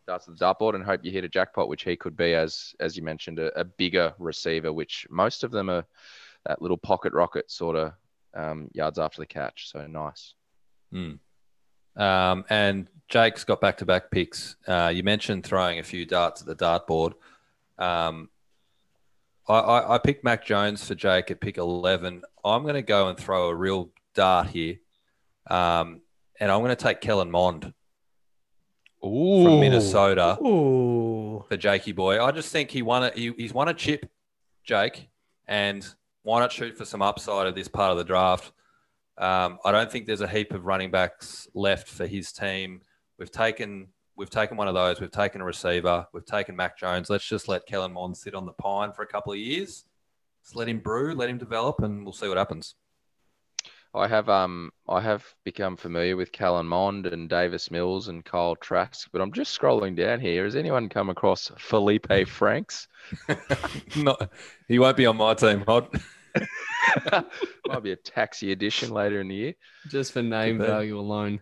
darts 0.06 0.28
at 0.28 0.38
the 0.38 0.44
dartboard 0.44 0.74
and 0.74 0.84
hope 0.84 1.04
you 1.04 1.10
hit 1.10 1.24
a 1.24 1.28
jackpot, 1.28 1.68
which 1.68 1.84
he 1.84 1.96
could 1.96 2.16
be, 2.16 2.34
as 2.34 2.74
as 2.80 2.96
you 2.96 3.02
mentioned, 3.02 3.38
a, 3.38 3.58
a 3.58 3.64
bigger 3.64 4.14
receiver, 4.18 4.72
which 4.72 5.06
most 5.10 5.44
of 5.44 5.50
them 5.50 5.68
are 5.68 5.84
that 6.46 6.62
little 6.62 6.76
pocket 6.76 7.12
rocket 7.12 7.50
sort 7.50 7.76
of 7.76 7.92
um, 8.34 8.68
yards 8.72 8.98
after 8.98 9.20
the 9.20 9.26
catch. 9.26 9.70
So 9.70 9.86
nice. 9.86 10.34
Um, 11.96 12.44
and 12.50 12.88
Jake's 13.08 13.44
got 13.44 13.60
back 13.60 13.78
to 13.78 13.86
back 13.86 14.10
picks. 14.10 14.56
Uh, 14.66 14.92
you 14.94 15.02
mentioned 15.02 15.44
throwing 15.44 15.78
a 15.78 15.82
few 15.82 16.04
darts 16.04 16.42
at 16.42 16.46
the 16.46 16.56
dartboard. 16.56 17.14
Um, 17.78 18.28
I, 19.48 19.54
I, 19.54 19.94
I 19.94 19.98
picked 19.98 20.24
Mac 20.24 20.44
Jones 20.44 20.86
for 20.86 20.94
Jake 20.94 21.30
at 21.30 21.40
pick 21.40 21.58
11. 21.58 22.22
I'm 22.44 22.62
going 22.62 22.74
to 22.74 22.82
go 22.82 23.08
and 23.08 23.18
throw 23.18 23.48
a 23.48 23.54
real 23.54 23.90
dart 24.14 24.48
here. 24.48 24.76
Um, 25.48 26.00
and 26.40 26.50
I'm 26.50 26.60
going 26.60 26.74
to 26.74 26.76
take 26.76 27.00
Kellen 27.00 27.30
Mond 27.30 27.72
Ooh. 29.04 29.44
from 29.44 29.60
Minnesota 29.60 30.38
Ooh. 30.42 31.44
for 31.48 31.56
Jakey 31.56 31.92
boy. 31.92 32.22
I 32.22 32.30
just 32.32 32.50
think 32.50 32.70
he 32.70 32.82
won 32.82 33.04
it. 33.04 33.16
He, 33.16 33.32
he's 33.36 33.52
won 33.52 33.68
a 33.68 33.74
chip, 33.74 34.10
Jake, 34.64 35.08
and 35.46 35.86
why 36.22 36.40
not 36.40 36.52
shoot 36.52 36.76
for 36.76 36.84
some 36.84 37.02
upside 37.02 37.46
of 37.46 37.54
this 37.54 37.68
part 37.68 37.92
of 37.92 37.98
the 37.98 38.04
draft? 38.04 38.52
Um, 39.18 39.58
I 39.64 39.70
don't 39.70 39.92
think 39.92 40.06
there's 40.06 40.22
a 40.22 40.28
heap 40.28 40.52
of 40.52 40.66
running 40.66 40.90
backs 40.90 41.46
left 41.54 41.86
for 41.86 42.06
his 42.06 42.32
team. 42.32 42.80
We've 43.18 43.30
taken 43.30 43.88
we've 44.16 44.30
taken 44.30 44.56
one 44.56 44.68
of 44.68 44.74
those. 44.74 45.00
We've 45.00 45.10
taken 45.10 45.40
a 45.40 45.44
receiver. 45.44 46.06
We've 46.12 46.24
taken 46.24 46.56
Mac 46.56 46.78
Jones. 46.78 47.10
Let's 47.10 47.26
just 47.26 47.48
let 47.48 47.66
Kellen 47.66 47.92
Mond 47.92 48.16
sit 48.16 48.34
on 48.34 48.46
the 48.46 48.52
pine 48.52 48.92
for 48.92 49.02
a 49.02 49.06
couple 49.06 49.32
of 49.32 49.38
years. 49.38 49.84
Just 50.42 50.56
let 50.56 50.68
him 50.68 50.78
brew, 50.78 51.14
let 51.14 51.30
him 51.30 51.38
develop, 51.38 51.82
and 51.82 52.04
we'll 52.04 52.12
see 52.12 52.28
what 52.28 52.36
happens. 52.36 52.74
I 53.96 54.08
have 54.08 54.28
um 54.28 54.72
I 54.88 55.00
have 55.00 55.24
become 55.44 55.76
familiar 55.76 56.16
with 56.16 56.32
Kellen 56.32 56.66
Mond 56.66 57.06
and 57.06 57.28
Davis 57.28 57.70
Mills 57.70 58.08
and 58.08 58.24
Kyle 58.24 58.56
Trask, 58.56 59.08
but 59.12 59.20
I'm 59.20 59.32
just 59.32 59.58
scrolling 59.58 59.96
down 59.96 60.18
here. 60.20 60.44
Has 60.44 60.56
anyone 60.56 60.88
come 60.88 61.10
across 61.10 61.52
Felipe 61.58 62.26
Franks? 62.26 62.88
Not, 63.96 64.32
he 64.66 64.80
won't 64.80 64.96
be 64.96 65.06
on 65.06 65.16
my 65.16 65.34
team, 65.34 65.62
Hod. 65.66 65.88
Might 67.68 67.82
be 67.84 67.92
a 67.92 67.96
taxi 67.96 68.50
edition 68.50 68.90
later 68.90 69.20
in 69.20 69.28
the 69.28 69.34
year. 69.34 69.54
Just 69.88 70.12
for 70.12 70.22
name 70.22 70.58
value 70.58 70.98
alone. 70.98 71.40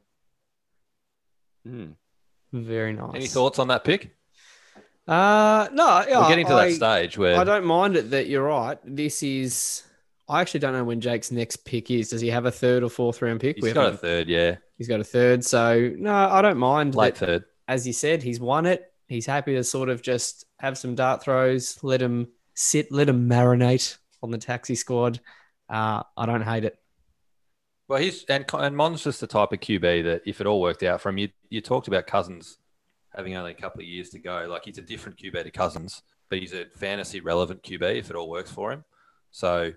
Hmm. 1.67 1.93
Very 2.53 2.93
nice. 2.93 3.15
Any 3.15 3.27
thoughts 3.27 3.59
on 3.59 3.69
that 3.69 3.85
pick? 3.85 4.15
Uh, 5.09 5.69
no, 5.73 6.05
yeah, 6.09 6.21
We're 6.21 6.29
getting 6.29 6.47
to 6.47 6.55
I, 6.55 6.69
that 6.69 6.75
stage 6.77 7.19
where 7.19 7.37
I 7.39 7.45
don't 7.45 7.65
mind 7.65 7.97
it 7.97 8.11
that 8.11 8.29
you're 8.29 8.45
right. 8.45 8.79
This 8.85 9.23
is. 9.23 9.83
I 10.29 10.41
actually 10.41 10.61
don't 10.61 10.73
know 10.73 10.85
when 10.85 11.01
Jake's 11.01 11.33
next 11.33 11.57
pick 11.65 11.91
is. 11.91 12.11
Does 12.11 12.21
he 12.21 12.29
have 12.29 12.47
a 12.47 12.53
third 12.53 12.83
or 12.85 12.89
fourth 12.89 13.21
round 13.21 13.41
pick? 13.41 13.57
he's 13.57 13.65
We 13.65 13.73
got 13.73 13.93
a 13.93 13.97
third, 13.97 14.29
yeah, 14.29 14.57
he's 14.79 14.87
got 14.89 15.01
a 15.01 15.05
third. 15.05 15.45
So 15.45 15.93
no, 15.97 16.15
I 16.15 16.41
don't 16.41 16.57
mind. 16.59 16.95
late 16.95 17.15
that- 17.17 17.27
third. 17.27 17.45
as 17.67 17.87
you 17.87 17.93
said, 17.93 18.23
he's 18.23 18.39
won 18.39 18.65
it. 18.67 18.93
He's 19.09 19.27
happy 19.27 19.55
to 19.57 19.65
sort 19.65 19.89
of 19.89 20.01
just 20.01 20.47
have 20.59 20.79
some 20.79 20.95
dart 20.95 21.23
throws, 21.23 21.79
let 21.83 22.01
him 22.01 22.29
sit, 22.55 22.91
let 22.93 23.09
him 23.09 23.29
marinate 23.29 23.99
on 24.23 24.31
the 24.31 24.39
taxi 24.39 24.75
squad. 24.75 25.21
Uh, 25.69 26.03
I 26.17 26.27
don't 26.27 26.43
hate 26.43 26.65
it. 26.65 26.79
Well, 27.93 28.01
he's 28.01 28.25
and 28.25 28.47
and 28.55 28.75
Mond's 28.75 29.05
just 29.05 29.21
the 29.21 29.27
type 29.27 29.53
of 29.53 29.61
QB 29.61 30.05
that 30.05 30.23
if 30.25 30.41
it 30.41 30.47
all 30.47 30.63
worked 30.63 30.83
out 30.83 31.03
for 31.03 31.11
him, 31.11 31.19
you 31.19 31.29
you 31.51 31.61
talked 31.61 31.89
about 31.89 32.07
Cousins 32.07 32.57
having 33.15 33.37
only 33.37 33.51
a 33.51 33.55
couple 33.55 33.83
of 33.83 33.87
years 33.87 34.09
to 34.11 34.19
go. 34.19 34.47
Like 34.49 34.65
he's 34.65 34.79
a 34.79 34.83
different 34.83 35.19
QB 35.19 35.45
to 35.45 35.51
Cousins, 35.51 36.01
but 36.31 36.39
he's 36.39 36.55
a 36.55 36.65
fantasy 36.75 37.21
relevant 37.21 37.63
QB 37.63 37.99
if 37.99 38.09
it 38.09 38.17
all 38.17 38.31
works 38.31 38.51
for 38.51 38.73
him. 38.73 38.87
So 39.31 39.73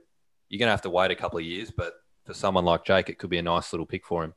you're 0.48 0.60
gonna 0.60 0.72
have 0.72 0.84
to 0.84 0.90
wait 0.90 1.12
a 1.12 1.16
couple 1.16 1.40
of 1.40 1.44
years, 1.44 1.72
but 1.72 1.92
for 2.24 2.34
someone 2.34 2.64
like 2.64 2.86
Jake, 2.86 3.10
it 3.10 3.18
could 3.20 3.30
be 3.30 3.38
a 3.38 3.44
nice 3.44 3.74
little 3.74 3.86
pick 3.86 4.06
for 4.06 4.24
him. 4.24 4.34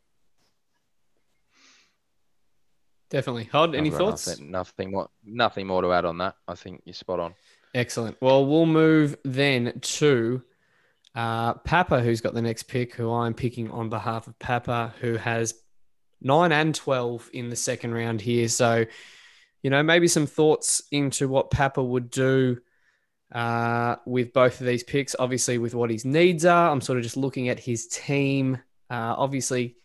Definitely. 3.10 3.44
Hod, 3.44 3.76
any 3.76 3.92
I've 3.92 3.96
thoughts? 3.96 4.26
Nothing, 4.26 4.50
nothing 4.50 4.90
more. 4.90 5.08
Nothing 5.24 5.66
more 5.68 5.82
to 5.82 5.92
add 5.92 6.04
on 6.04 6.18
that. 6.18 6.34
I 6.48 6.56
think 6.56 6.82
you're 6.84 6.94
spot 6.94 7.20
on. 7.20 7.32
Excellent. 7.76 8.16
Well, 8.20 8.44
we'll 8.44 8.66
move 8.66 9.16
then 9.24 9.78
to 9.80 10.42
uh, 11.14 11.54
Papa, 11.54 12.00
who's 12.00 12.20
got 12.20 12.34
the 12.34 12.42
next 12.42 12.64
pick, 12.64 12.94
who 12.94 13.12
I'm 13.12 13.34
picking 13.34 13.70
on 13.70 13.88
behalf 13.88 14.26
of 14.26 14.38
Papa, 14.38 14.94
who 15.00 15.16
has 15.16 15.54
nine 16.20 16.52
and 16.52 16.74
12 16.74 17.30
in 17.32 17.48
the 17.48 17.56
second 17.56 17.94
round 17.94 18.20
here. 18.20 18.48
So, 18.48 18.84
you 19.62 19.70
know, 19.70 19.82
maybe 19.82 20.08
some 20.08 20.26
thoughts 20.26 20.82
into 20.90 21.28
what 21.28 21.50
Papa 21.50 21.82
would 21.82 22.10
do 22.10 22.58
uh, 23.32 23.96
with 24.06 24.32
both 24.32 24.60
of 24.60 24.66
these 24.66 24.82
picks. 24.82 25.16
Obviously, 25.18 25.58
with 25.58 25.74
what 25.74 25.90
his 25.90 26.04
needs 26.04 26.44
are, 26.44 26.70
I'm 26.70 26.80
sort 26.80 26.98
of 26.98 27.04
just 27.04 27.16
looking 27.16 27.48
at 27.48 27.60
his 27.60 27.86
team. 27.88 28.56
Uh, 28.90 29.14
obviously, 29.16 29.76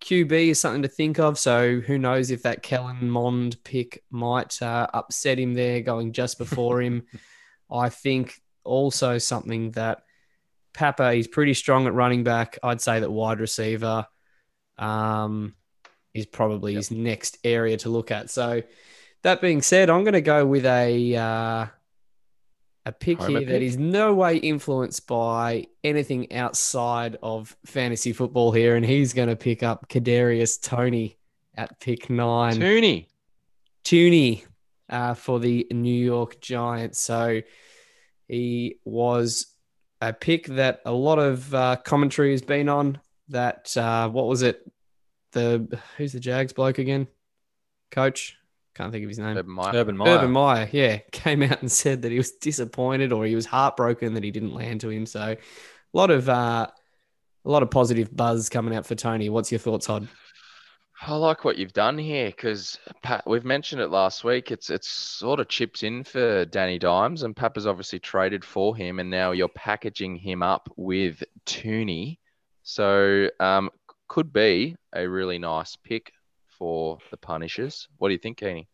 QB 0.00 0.48
is 0.48 0.60
something 0.60 0.82
to 0.82 0.88
think 0.88 1.18
of. 1.18 1.38
So 1.38 1.80
who 1.80 1.98
knows 1.98 2.30
if 2.30 2.42
that 2.42 2.62
Kellen 2.62 3.10
Mond 3.10 3.56
pick 3.64 4.04
might 4.10 4.60
uh, 4.62 4.86
upset 4.94 5.38
him 5.38 5.54
there 5.54 5.80
going 5.80 6.12
just 6.12 6.38
before 6.38 6.80
him. 6.80 7.06
I 7.70 7.90
think 7.90 8.40
also 8.64 9.18
something 9.18 9.72
that 9.72 10.02
Papa, 10.74 11.12
he's 11.14 11.28
pretty 11.28 11.54
strong 11.54 11.86
at 11.86 11.94
running 11.94 12.24
back. 12.24 12.58
I'd 12.62 12.80
say 12.80 13.00
that 13.00 13.10
wide 13.10 13.40
receiver 13.40 14.06
um, 14.78 15.54
is 16.14 16.26
probably 16.26 16.74
his 16.74 16.90
next 16.90 17.38
area 17.44 17.76
to 17.78 17.88
look 17.88 18.10
at. 18.10 18.30
So 18.30 18.62
that 19.22 19.40
being 19.40 19.62
said, 19.62 19.90
I'm 19.90 20.04
going 20.04 20.14
to 20.14 20.20
go 20.20 20.46
with 20.46 20.64
a 20.66 21.16
uh, 21.16 21.66
a 22.86 22.92
pick 22.92 23.18
Homer 23.18 23.40
here 23.40 23.40
that 23.40 23.52
pick? 23.54 23.62
is 23.62 23.76
no 23.76 24.14
way 24.14 24.36
influenced 24.36 25.06
by 25.06 25.66
anything 25.84 26.32
outside 26.32 27.16
of 27.22 27.56
fantasy 27.66 28.12
football 28.12 28.52
here, 28.52 28.76
and 28.76 28.84
he's 28.84 29.12
going 29.12 29.28
to 29.28 29.36
pick 29.36 29.62
up 29.62 29.88
Kadarius 29.88 30.60
Toney 30.62 31.18
at 31.56 31.78
pick 31.80 32.08
nine. 32.08 32.54
Tooney. 32.54 33.06
Tooney 33.84 34.44
uh, 34.88 35.14
for 35.14 35.40
the 35.40 35.66
New 35.70 36.04
York 36.04 36.40
Giants. 36.40 37.00
So 37.00 37.42
he 38.26 38.76
was 38.84 39.46
a 40.00 40.12
pick 40.12 40.46
that 40.46 40.80
a 40.84 40.92
lot 40.92 41.18
of 41.18 41.54
uh, 41.54 41.76
commentary 41.84 42.32
has 42.32 42.42
been 42.42 42.68
on. 42.68 43.00
That 43.28 43.76
uh, 43.76 44.08
what 44.08 44.26
was 44.26 44.42
it? 44.42 44.70
The 45.32 45.78
who's 45.96 46.12
the 46.12 46.20
Jags 46.20 46.52
bloke 46.52 46.78
again? 46.78 47.08
Coach, 47.90 48.36
can't 48.74 48.92
think 48.92 49.04
of 49.04 49.08
his 49.08 49.18
name. 49.18 49.36
Urban 49.36 49.52
Meyer. 49.52 49.72
Urban 49.74 49.96
Meyer. 49.96 50.16
Urban 50.16 50.30
Meyer, 50.30 50.68
yeah, 50.72 50.98
came 51.12 51.42
out 51.42 51.60
and 51.60 51.70
said 51.70 52.02
that 52.02 52.12
he 52.12 52.18
was 52.18 52.32
disappointed 52.32 53.12
or 53.12 53.26
he 53.26 53.34
was 53.34 53.44
heartbroken 53.44 54.14
that 54.14 54.24
he 54.24 54.30
didn't 54.30 54.54
land 54.54 54.80
to 54.82 54.88
him. 54.88 55.04
So, 55.04 55.20
a 55.20 55.36
lot 55.92 56.10
of 56.10 56.28
uh, 56.28 56.68
a 57.44 57.50
lot 57.50 57.62
of 57.62 57.70
positive 57.70 58.14
buzz 58.14 58.48
coming 58.48 58.74
out 58.74 58.86
for 58.86 58.94
Toney. 58.94 59.28
What's 59.28 59.50
your 59.50 59.58
thoughts, 59.58 59.86
Hod? 59.86 60.08
I 61.00 61.14
like 61.14 61.44
what 61.44 61.56
you've 61.58 61.72
done 61.72 61.96
here 61.96 62.26
because 62.26 62.78
Pat, 63.02 63.22
we've 63.24 63.44
mentioned 63.44 63.80
it 63.80 63.88
last 63.88 64.24
week. 64.24 64.50
It's 64.50 64.68
it's 64.68 64.88
sort 64.88 65.38
of 65.38 65.48
chipped 65.48 65.84
in 65.84 66.02
for 66.02 66.44
Danny 66.44 66.78
Dimes, 66.78 67.22
and 67.22 67.36
Papa's 67.36 67.66
obviously 67.66 68.00
traded 68.00 68.44
for 68.44 68.74
him, 68.74 68.98
and 68.98 69.08
now 69.08 69.30
you're 69.30 69.48
packaging 69.48 70.16
him 70.16 70.42
up 70.42 70.68
with 70.76 71.22
Tooney. 71.46 72.18
So 72.64 73.28
um, 73.38 73.70
could 74.08 74.32
be 74.32 74.76
a 74.92 75.08
really 75.08 75.38
nice 75.38 75.76
pick 75.76 76.12
for 76.46 76.98
the 77.10 77.16
Punishers. 77.16 77.88
What 77.98 78.08
do 78.08 78.12
you 78.12 78.18
think, 78.18 78.38
Keeney? 78.38 78.68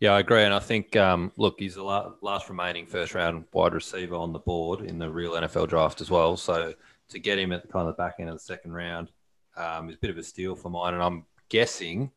Yeah, 0.00 0.12
I 0.12 0.20
agree. 0.20 0.42
And 0.42 0.52
I 0.52 0.58
think, 0.58 0.94
um, 0.96 1.32
look, 1.38 1.54
he's 1.58 1.76
the 1.76 1.82
last 1.82 2.50
remaining 2.50 2.86
first 2.86 3.14
round 3.14 3.44
wide 3.52 3.72
receiver 3.72 4.14
on 4.16 4.32
the 4.32 4.40
board 4.40 4.80
in 4.80 4.98
the 4.98 5.08
real 5.08 5.32
NFL 5.32 5.68
draft 5.68 6.00
as 6.02 6.10
well. 6.10 6.36
So 6.36 6.74
to 7.08 7.18
get 7.18 7.38
him 7.38 7.52
at 7.52 7.62
the 7.62 7.68
kind 7.68 7.88
of 7.88 7.96
the 7.96 8.02
back 8.02 8.16
end 8.18 8.28
of 8.28 8.34
the 8.34 8.40
second 8.40 8.72
round 8.72 9.10
um, 9.56 9.88
is 9.88 9.96
a 9.96 9.98
bit 9.98 10.10
of 10.10 10.18
a 10.18 10.22
steal 10.22 10.54
for 10.54 10.70
mine. 10.70 10.94
And 10.94 11.02
I'm 11.02 11.24
guessing 11.48 12.10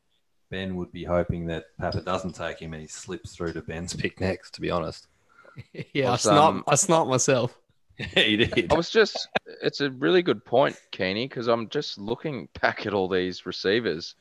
Ben 0.49 0.75
would 0.75 0.91
be 0.91 1.03
hoping 1.03 1.45
that 1.47 1.65
Papa 1.77 2.01
doesn't 2.01 2.33
take 2.33 2.59
him 2.59 2.73
and 2.73 2.81
he 2.81 2.87
slips 2.87 3.35
through 3.35 3.53
to 3.53 3.61
Ben's 3.61 3.93
pick 3.93 4.19
next, 4.19 4.53
to 4.55 4.61
be 4.61 4.71
honest. 4.71 5.07
yeah, 5.93 6.07
I 6.07 6.11
Was, 6.11 6.21
snot, 6.21 6.37
um, 6.37 6.63
I 6.67 6.75
snot 6.75 7.07
myself. 7.07 7.57
he 7.97 8.37
did. 8.37 8.71
I 8.71 8.75
was 8.75 8.89
just, 8.89 9.27
it's 9.61 9.81
a 9.81 9.91
really 9.91 10.21
good 10.21 10.43
point, 10.45 10.79
Keeney, 10.91 11.27
because 11.27 11.47
I'm 11.47 11.67
just 11.69 11.97
looking 11.97 12.47
back 12.61 12.85
at 12.85 12.93
all 12.93 13.09
these 13.09 13.45
receivers. 13.45 14.15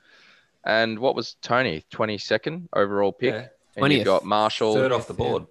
And 0.65 0.99
what 0.99 1.15
was 1.15 1.35
Toney? 1.41 1.85
22nd 1.93 2.69
overall 2.75 3.13
pick. 3.13 3.35
Yeah. 3.35 3.47
And 3.77 3.93
you 3.93 4.01
20th. 4.01 4.05
got 4.05 4.25
Marshall. 4.25 4.75
Third 4.75 4.93
off 4.93 5.07
the 5.07 5.15
board. 5.15 5.47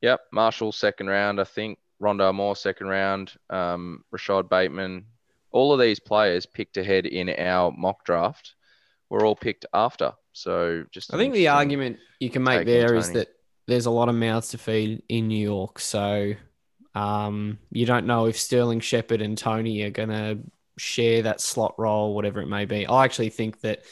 Yep. 0.00 0.20
Marshall, 0.32 0.72
second 0.72 1.08
round, 1.08 1.40
I 1.40 1.44
think. 1.44 1.78
Rondale 2.00 2.34
Moore, 2.34 2.56
second 2.56 2.86
round. 2.86 3.34
Um, 3.50 4.04
Rashod 4.10 4.48
Bateman. 4.48 5.04
All 5.50 5.72
of 5.72 5.80
these 5.80 6.00
players 6.00 6.46
picked 6.46 6.76
ahead 6.76 7.06
in 7.06 7.30
our 7.30 7.72
mock 7.72 8.04
draft 8.04 8.54
were 9.08 9.24
all 9.24 9.36
picked 9.36 9.66
after. 9.72 10.12
So 10.32 10.84
just. 10.90 11.12
I 11.12 11.16
think 11.16 11.34
the 11.34 11.48
argument 11.48 11.98
you 12.20 12.30
can 12.30 12.42
make 12.42 12.66
there 12.66 12.94
is 12.94 13.12
that 13.12 13.28
there's 13.66 13.86
a 13.86 13.90
lot 13.90 14.08
of 14.08 14.14
mouths 14.14 14.48
to 14.50 14.58
feed 14.58 15.02
in 15.08 15.28
New 15.28 15.38
York. 15.38 15.78
So 15.78 16.34
um, 16.94 17.58
you 17.70 17.86
don't 17.86 18.06
know 18.06 18.26
if 18.26 18.38
Sterling 18.38 18.80
Shepard 18.80 19.22
and 19.22 19.36
Toney 19.36 19.82
are 19.82 19.90
going 19.90 20.08
to 20.08 20.38
share 20.78 21.22
that 21.22 21.40
slot 21.40 21.74
role, 21.78 22.14
whatever 22.14 22.40
it 22.40 22.46
may 22.46 22.64
be. 22.64 22.86
I 22.86 23.04
actually 23.04 23.30
think 23.30 23.60
that 23.60 23.82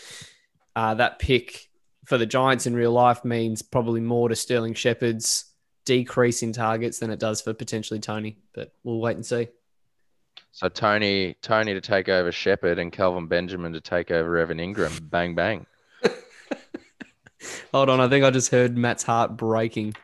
uh, 0.74 0.94
that 0.94 1.18
pick 1.18 1.68
for 2.04 2.18
the 2.18 2.26
Giants 2.26 2.66
in 2.66 2.74
real 2.74 2.92
life 2.92 3.24
means 3.24 3.62
probably 3.62 4.00
more 4.00 4.28
to 4.28 4.36
Sterling 4.36 4.74
Shepard's 4.74 5.44
decrease 5.84 6.42
in 6.42 6.52
targets 6.52 6.98
than 6.98 7.10
it 7.10 7.18
does 7.18 7.40
for 7.40 7.52
potentially 7.52 8.00
Toney. 8.00 8.38
But 8.54 8.72
we'll 8.82 9.00
wait 9.00 9.16
and 9.16 9.26
see. 9.26 9.48
So 10.52 10.68
Toney, 10.68 11.36
Toney 11.42 11.74
to 11.74 11.80
take 11.80 12.08
over 12.08 12.32
Shepard 12.32 12.78
and 12.78 12.90
Kelvin 12.90 13.26
Benjamin 13.26 13.72
to 13.74 13.80
take 13.80 14.10
over 14.10 14.38
Evan 14.38 14.58
Engram. 14.58 14.98
Bang 15.10 15.34
bang. 15.34 15.66
Hold 17.72 17.90
on, 17.90 18.00
I 18.00 18.08
think 18.08 18.24
I 18.24 18.30
just 18.30 18.50
heard 18.50 18.76
Matt's 18.76 19.02
heart 19.02 19.36
breaking. 19.36 19.94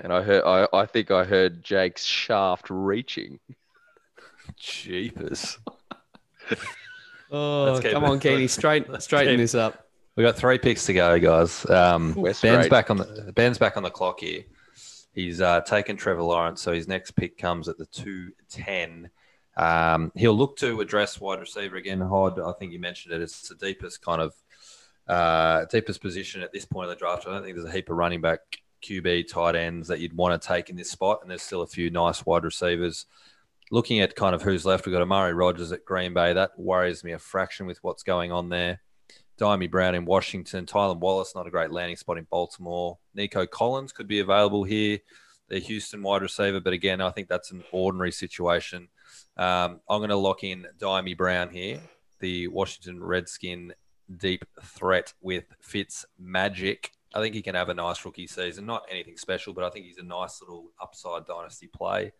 And 0.00 0.12
I 0.12 0.22
heard, 0.22 0.44
I, 0.44 0.68
I 0.72 0.86
think 0.86 1.10
I 1.10 1.24
heard 1.24 1.64
Jake's 1.64 2.04
shaft 2.04 2.70
reaching. 2.70 3.40
Jeepers. 4.56 5.58
Oh, 7.30 7.80
come 7.82 8.04
on, 8.04 8.20
Keely, 8.20 8.46
straighten 8.46 8.92
let's 8.92 9.06
straighten 9.06 9.38
this 9.38 9.54
up. 9.54 9.88
We 10.16 10.22
got 10.22 10.36
three 10.36 10.58
picks 10.58 10.86
to 10.86 10.92
go, 10.92 11.18
guys. 11.18 11.68
Um, 11.68 12.12
Ben's 12.12 12.36
straight. 12.36 12.70
back 12.70 12.90
on 12.90 12.98
the 12.98 13.32
Ben's 13.34 13.58
back 13.58 13.76
on 13.76 13.82
the 13.82 13.90
clock 13.90 14.20
here. 14.20 14.44
He's 15.14 15.40
uh, 15.40 15.60
taken 15.60 15.96
Trevor 15.96 16.22
Lawrence, 16.22 16.60
so 16.60 16.72
his 16.72 16.88
next 16.88 17.12
pick 17.12 17.38
comes 17.38 17.68
at 17.68 17.78
the 17.78 17.86
two 17.86 18.32
ten. 18.48 19.10
Um, 19.56 20.10
he'll 20.16 20.34
look 20.34 20.56
to 20.56 20.80
address 20.80 21.20
wide 21.20 21.38
receiver 21.38 21.76
again. 21.76 22.00
Hod, 22.00 22.40
I 22.40 22.52
think 22.52 22.72
you 22.72 22.80
mentioned 22.80 23.14
it. 23.14 23.22
It's 23.22 23.48
the 23.48 23.54
deepest 23.54 24.02
kind 24.02 24.20
of 24.20 24.34
uh, 25.06 25.66
deepest 25.66 26.00
position 26.00 26.42
at 26.42 26.52
this 26.52 26.64
point 26.64 26.90
of 26.90 26.96
the 26.96 26.98
draft. 26.98 27.26
I 27.26 27.32
don't 27.32 27.44
think 27.44 27.56
there's 27.56 27.68
a 27.68 27.72
heap 27.72 27.90
of 27.90 27.96
running 27.96 28.20
back, 28.20 28.40
QB, 28.82 29.28
tight 29.28 29.54
ends 29.54 29.88
that 29.88 30.00
you'd 30.00 30.16
want 30.16 30.40
to 30.40 30.48
take 30.48 30.68
in 30.68 30.76
this 30.76 30.90
spot, 30.90 31.20
and 31.22 31.30
there's 31.30 31.42
still 31.42 31.62
a 31.62 31.66
few 31.66 31.90
nice 31.90 32.26
wide 32.26 32.44
receivers. 32.44 33.06
Looking 33.70 34.00
at 34.00 34.16
kind 34.16 34.34
of 34.34 34.42
who's 34.42 34.66
left, 34.66 34.84
we've 34.84 34.92
got 34.92 35.02
Amari 35.02 35.32
Rogers 35.32 35.72
at 35.72 35.84
Green 35.84 36.12
Bay. 36.12 36.32
That 36.32 36.58
worries 36.58 37.04
me 37.04 37.12
a 37.12 37.18
fraction 37.18 37.66
with 37.66 37.82
what's 37.82 38.02
going 38.02 38.32
on 38.32 38.48
there. 38.48 38.80
Dyami 39.38 39.70
Brown 39.70 39.94
in 39.94 40.04
Washington, 40.04 40.66
Tylan 40.66 40.98
Wallace, 41.00 41.34
not 41.34 41.46
a 41.46 41.50
great 41.50 41.70
landing 41.72 41.96
spot 41.96 42.18
in 42.18 42.26
Baltimore. 42.30 42.98
Nico 43.14 43.46
Collins 43.46 43.92
could 43.92 44.06
be 44.06 44.20
available 44.20 44.64
here, 44.64 44.98
the 45.48 45.58
Houston 45.58 46.02
wide 46.02 46.22
receiver, 46.22 46.60
but 46.60 46.72
again, 46.72 47.00
I 47.00 47.10
think 47.10 47.28
that's 47.28 47.50
an 47.50 47.64
ordinary 47.72 48.12
situation. 48.12 48.88
Um, 49.36 49.80
I'm 49.88 49.98
going 49.98 50.10
to 50.10 50.16
lock 50.16 50.44
in 50.44 50.66
Dyami 50.78 51.16
Brown 51.16 51.50
here, 51.50 51.80
the 52.20 52.46
Washington 52.48 53.02
Redskin 53.02 53.74
deep 54.18 54.44
threat 54.62 55.12
with 55.20 55.44
Fitz 55.60 56.04
Magic. 56.18 56.92
I 57.14 57.20
think 57.20 57.34
he 57.34 57.42
can 57.42 57.54
have 57.54 57.68
a 57.68 57.74
nice 57.74 58.04
rookie 58.04 58.26
season. 58.26 58.66
Not 58.66 58.86
anything 58.90 59.16
special, 59.16 59.52
but 59.52 59.64
I 59.64 59.70
think 59.70 59.86
he's 59.86 59.98
a 59.98 60.02
nice 60.04 60.40
little 60.40 60.70
upside 60.80 61.26
dynasty 61.26 61.68
play 61.68 62.12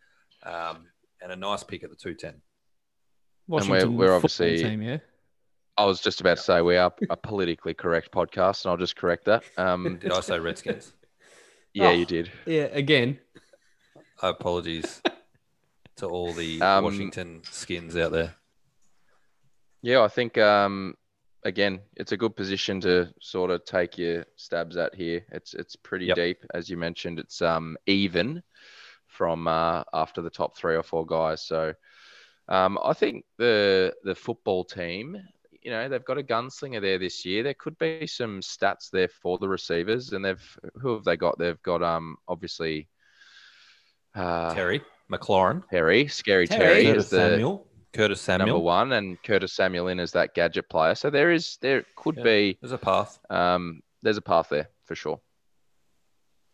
um, 0.44 0.86
and 1.22 1.30
a 1.32 1.36
nice 1.36 1.62
pick 1.62 1.82
at 1.84 1.90
the 1.90 1.96
210. 1.96 2.40
we're- 3.70 3.80
we're 3.96 4.06
football 4.06 4.16
obviously- 4.16 4.62
team, 4.62 4.82
yeah. 4.82 4.98
I 5.76 5.84
was 5.84 6.00
just 6.00 6.20
about 6.20 6.36
to 6.36 6.42
say 6.42 6.60
we 6.62 6.76
are 6.76 6.92
a 7.10 7.16
politically 7.16 7.74
correct 7.74 8.12
podcast, 8.12 8.64
and 8.64 8.70
I'll 8.70 8.76
just 8.76 8.96
correct 8.96 9.24
that. 9.24 9.42
Um, 9.56 9.98
Did 10.00 10.12
I 10.12 10.20
say 10.20 10.38
Redskins? 10.38 10.92
yeah, 11.72 11.88
Oh. 11.88 11.92
you 11.92 12.06
did. 12.06 12.30
Yeah, 12.46 12.68
again. 12.72 13.18
Apologies 14.22 15.02
to 15.96 16.06
all 16.06 16.32
the 16.32 16.62
Um, 16.62 16.84
Washington 16.84 17.42
skins 17.50 17.96
out 17.96 18.12
there. 18.12 18.34
Yeah, 19.82 20.02
I 20.02 20.08
think 20.08 20.38
um, 20.38 20.94
again, 21.44 21.80
it's 21.96 22.12
a 22.12 22.16
good 22.16 22.36
position 22.36 22.80
to 22.82 23.12
sort 23.20 23.50
of 23.50 23.64
take 23.64 23.98
your 23.98 24.24
stabs 24.36 24.76
at 24.76 24.94
here. 24.94 25.26
It's 25.32 25.54
it's 25.54 25.76
pretty 25.76 26.06
Yep. 26.06 26.16
deep, 26.16 26.44
as 26.54 26.70
you 26.70 26.76
mentioned. 26.76 27.18
It's 27.18 27.42
um 27.42 27.76
even 27.86 28.42
from 29.08 29.46
uh, 29.48 29.82
after 29.92 30.22
the 30.22 30.30
top 30.30 30.56
three 30.56 30.76
or 30.76 30.82
four 30.82 31.04
guys. 31.04 31.42
So 31.46 31.74
um, 32.48 32.78
I 32.82 32.92
think 32.94 33.24
the 33.36 33.92
the 34.04 34.14
football 34.14 34.64
team, 34.64 35.18
you 35.64 35.70
know, 35.70 35.88
they've 35.88 36.04
got 36.04 36.18
a 36.18 36.22
gunslinger 36.22 36.80
there 36.80 36.98
this 36.98 37.24
year. 37.24 37.42
There 37.42 37.54
could 37.54 37.76
be 37.78 38.06
some 38.06 38.40
stats 38.40 38.90
there 38.90 39.08
for 39.08 39.38
the 39.38 39.48
receivers, 39.48 40.12
and 40.12 40.24
they've 40.24 40.58
who 40.74 40.92
have 40.94 41.04
they 41.04 41.16
got? 41.16 41.38
They've 41.38 41.60
got 41.62 41.82
um 41.82 42.16
obviously 42.28 42.88
uh, 44.14 44.54
Terry 44.54 44.82
McLaurin, 45.10 45.68
Terry, 45.68 46.06
scary 46.06 46.46
Terry. 46.46 46.82
Terry, 46.82 46.84
Curtis 46.84 47.04
is 47.04 47.10
the 47.10 47.16
Samuel. 47.16 47.66
Curtis 47.92 48.20
Samuel. 48.20 48.46
number 48.48 48.60
one, 48.64 48.92
and 48.92 49.22
Curtis 49.22 49.52
Samuel 49.52 49.88
in 49.88 50.00
as 50.00 50.12
that 50.12 50.34
gadget 50.34 50.68
player. 50.68 50.94
So 50.94 51.10
there 51.10 51.30
is 51.32 51.56
there 51.60 51.84
could 51.96 52.16
Yeah. 52.18 52.22
be 52.24 52.58
There's 52.60 52.72
a 52.72 52.78
path. 52.78 53.18
um, 53.30 53.82
there's 54.02 54.16
a 54.18 54.22
path 54.22 54.48
there 54.50 54.68
for 54.84 54.94
sure. 54.94 55.20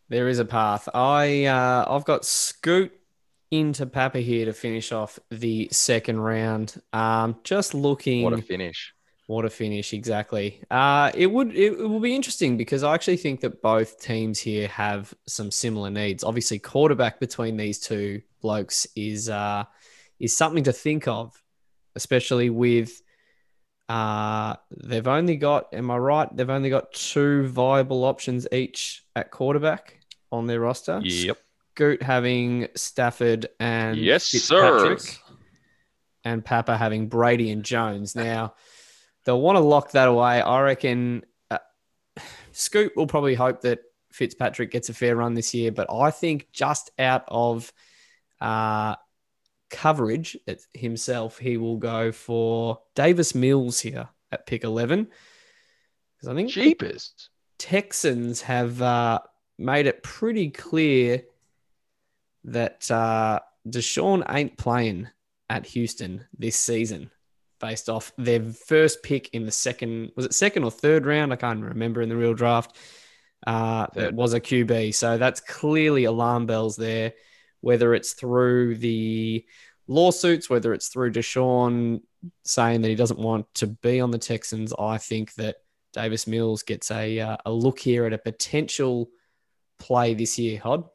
There 0.09 0.27
is 0.27 0.39
a 0.39 0.45
path. 0.45 0.87
I 0.93 1.45
uh, 1.45 1.85
I've 1.87 2.05
got 2.05 2.25
Scoot 2.25 2.91
into 3.49 3.85
Papa 3.85 4.19
here 4.19 4.45
to 4.45 4.53
finish 4.53 4.91
off 4.93 5.19
the 5.29 5.67
second 5.71 6.19
round. 6.21 6.81
Um, 6.93 7.37
just 7.43 7.73
looking 7.73 8.23
What 8.23 8.33
a 8.33 8.41
finish! 8.41 8.93
What 9.31 9.45
a 9.45 9.49
finish, 9.49 9.93
exactly. 9.93 10.61
Uh, 10.69 11.09
it 11.15 11.27
would 11.27 11.55
it, 11.55 11.79
it 11.79 11.87
will 11.87 12.01
be 12.01 12.13
interesting 12.13 12.57
because 12.57 12.83
I 12.83 12.93
actually 12.93 13.15
think 13.15 13.39
that 13.39 13.61
both 13.61 13.97
teams 13.97 14.39
here 14.39 14.67
have 14.67 15.13
some 15.25 15.51
similar 15.51 15.89
needs. 15.89 16.25
Obviously, 16.25 16.59
quarterback 16.59 17.21
between 17.21 17.55
these 17.55 17.79
two 17.79 18.23
blokes 18.41 18.87
is 18.93 19.29
uh, 19.29 19.63
is 20.19 20.35
something 20.35 20.65
to 20.65 20.73
think 20.73 21.07
of, 21.07 21.41
especially 21.95 22.49
with 22.49 23.01
uh, 23.87 24.57
they've 24.69 25.07
only 25.07 25.37
got. 25.37 25.73
Am 25.73 25.89
I 25.91 25.95
right? 25.95 26.35
They've 26.35 26.49
only 26.49 26.69
got 26.69 26.91
two 26.91 27.47
viable 27.47 28.03
options 28.03 28.45
each 28.51 29.01
at 29.15 29.31
quarterback 29.31 29.97
on 30.33 30.45
their 30.45 30.59
roster. 30.59 30.99
Yep. 31.05 31.37
Scoot 31.75 32.03
having 32.03 32.67
Stafford 32.75 33.47
and 33.61 33.97
Yes, 33.97 34.25
sir. 34.25 34.97
And 36.25 36.43
Papa 36.43 36.75
having 36.75 37.07
Brady 37.07 37.49
and 37.49 37.63
Jones. 37.63 38.13
Now, 38.13 38.55
they'll 39.25 39.41
want 39.41 39.57
to 39.57 39.61
lock 39.61 39.91
that 39.91 40.07
away. 40.07 40.41
I 40.41 40.61
reckon 40.61 41.23
uh, 41.49 41.59
Scoot 42.51 42.93
will 42.95 43.07
probably 43.07 43.35
hope 43.35 43.61
that 43.61 43.79
Fitzpatrick 44.11 44.71
gets 44.71 44.89
a 44.89 44.93
fair 44.93 45.15
run 45.15 45.33
this 45.33 45.53
year, 45.53 45.71
but 45.71 45.91
I 45.91 46.11
think 46.11 46.47
just 46.51 46.91
out 46.99 47.23
of 47.27 47.71
uh, 48.39 48.95
coverage 49.69 50.37
himself, 50.73 51.37
he 51.37 51.57
will 51.57 51.77
go 51.77 52.11
for 52.11 52.79
Davis 52.95 53.33
Mills 53.33 53.79
here 53.79 54.09
at 54.31 54.45
pick 54.45 54.63
11. 54.63 55.07
Because 56.15 56.27
I 56.27 56.35
think 56.35 56.49
the 56.49 56.61
Jeepers! 56.61 57.29
Texans 57.57 58.41
have 58.41 58.81
uh, 58.81 59.19
made 59.57 59.87
it 59.87 60.03
pretty 60.03 60.49
clear 60.49 61.23
that 62.43 62.89
uh, 62.91 63.39
Deshaun 63.67 64.23
ain't 64.29 64.57
playing 64.57 65.07
at 65.49 65.65
Houston 65.67 66.25
this 66.37 66.55
season, 66.55 67.11
based 67.61 67.89
off 67.89 68.11
their 68.17 68.41
first 68.41 69.03
pick 69.03 69.29
in 69.33 69.45
the 69.45 69.51
second 69.51 70.11
was 70.15 70.25
it 70.25 70.33
second 70.33 70.63
or 70.63 70.71
third 70.71 71.05
round? 71.05 71.31
I 71.31 71.37
can't 71.37 71.63
remember 71.63 72.01
in 72.01 72.09
the 72.09 72.17
real 72.17 72.33
draft. 72.33 72.75
Uh, 73.45 73.87
Third. 73.87 74.15
was 74.15 74.33
a 74.33 74.39
QB, 74.39 74.93
so 74.93 75.17
that's 75.17 75.39
clearly 75.39 76.03
alarm 76.03 76.45
bells 76.45 76.75
there. 76.75 77.13
Whether 77.61 77.93
it's 77.93 78.13
through 78.13 78.75
the 78.75 79.45
lawsuits, 79.87 80.49
whether 80.49 80.73
it's 80.73 80.89
through 80.89 81.11
Deshaun 81.11 82.01
saying 82.43 82.81
that 82.81 82.89
he 82.89 82.95
doesn't 82.95 83.19
want 83.19 83.51
to 83.55 83.67
be 83.67 83.99
on 83.99 84.11
the 84.11 84.17
Texans, 84.17 84.73
I 84.77 84.97
think 84.97 85.33
that 85.35 85.57
Davis 85.93 86.27
Mills 86.27 86.63
gets 86.63 86.91
a 86.91 87.19
uh, 87.19 87.37
a 87.45 87.51
look 87.51 87.79
here 87.79 88.05
at 88.05 88.13
a 88.13 88.17
potential 88.17 89.09
play 89.79 90.13
this 90.13 90.37
year. 90.37 90.59
Hod. 90.59 90.85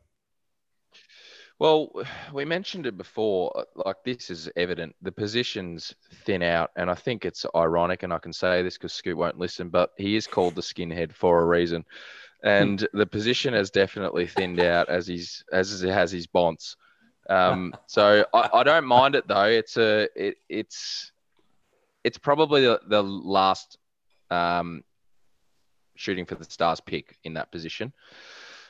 Well, 1.58 1.90
we 2.32 2.44
mentioned 2.44 2.86
it 2.86 2.96
before. 2.96 3.52
uh, 3.56 3.82
Like 3.84 3.96
this 4.04 4.30
is 4.30 4.48
evident. 4.56 4.94
The 5.02 5.12
positions 5.12 5.94
thin 6.24 6.42
out, 6.42 6.70
and 6.76 6.90
I 6.90 6.94
think 6.94 7.24
it's 7.24 7.46
ironic. 7.54 8.02
And 8.02 8.12
I 8.12 8.18
can 8.18 8.32
say 8.32 8.62
this 8.62 8.76
because 8.76 8.92
Scoot 8.92 9.16
won't 9.16 9.38
listen, 9.38 9.68
but 9.68 9.90
he 9.96 10.16
is 10.16 10.26
called 10.26 10.54
the 10.54 10.62
skinhead 10.62 11.12
for 11.12 11.40
a 11.40 11.46
reason. 11.46 11.84
And 12.42 12.86
the 12.92 13.06
position 13.06 13.54
has 13.54 13.70
definitely 13.70 14.26
thinned 14.26 14.60
out 14.60 14.88
as 14.88 15.06
he's 15.06 15.44
as 15.52 15.82
it 15.82 15.92
has 15.92 16.12
his 16.12 16.26
bonds. 16.26 16.76
Um, 17.28 17.74
so 17.86 18.24
I, 18.32 18.50
I 18.52 18.62
don't 18.62 18.84
mind 18.86 19.14
it 19.14 19.26
though. 19.26 19.44
It's 19.44 19.76
a 19.76 20.08
it, 20.14 20.36
it's 20.48 21.12
it's 22.04 22.18
probably 22.18 22.62
the, 22.62 22.80
the 22.86 23.02
last 23.02 23.78
um, 24.30 24.84
shooting 25.96 26.24
for 26.24 26.36
the 26.36 26.44
stars 26.44 26.80
pick 26.80 27.18
in 27.24 27.34
that 27.34 27.50
position. 27.50 27.92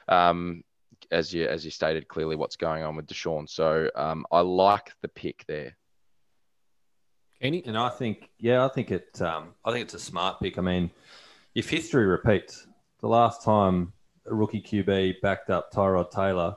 Um, 0.08 0.62
as 1.10 1.32
you 1.32 1.46
as 1.46 1.64
you 1.64 1.70
stated 1.70 2.08
clearly 2.08 2.36
what's 2.36 2.56
going 2.56 2.82
on 2.82 2.96
with 2.96 3.06
Deshaun. 3.06 3.48
So 3.48 3.90
um, 3.94 4.26
I 4.30 4.40
like 4.40 4.92
the 5.02 5.08
pick 5.08 5.44
there. 5.46 5.76
Kenny? 7.40 7.62
And 7.66 7.76
I 7.76 7.90
think, 7.90 8.30
yeah, 8.38 8.64
I 8.64 8.68
think 8.68 8.90
it. 8.90 9.20
Um, 9.20 9.54
I 9.64 9.72
think 9.72 9.84
it's 9.84 9.94
a 9.94 9.98
smart 9.98 10.40
pick. 10.40 10.58
I 10.58 10.62
mean, 10.62 10.90
if 11.54 11.68
history 11.68 12.06
repeats, 12.06 12.66
the 13.00 13.08
last 13.08 13.42
time 13.42 13.92
a 14.26 14.34
rookie 14.34 14.62
QB 14.62 15.20
backed 15.20 15.50
up 15.50 15.72
Tyrod 15.72 16.10
Taylor, 16.10 16.56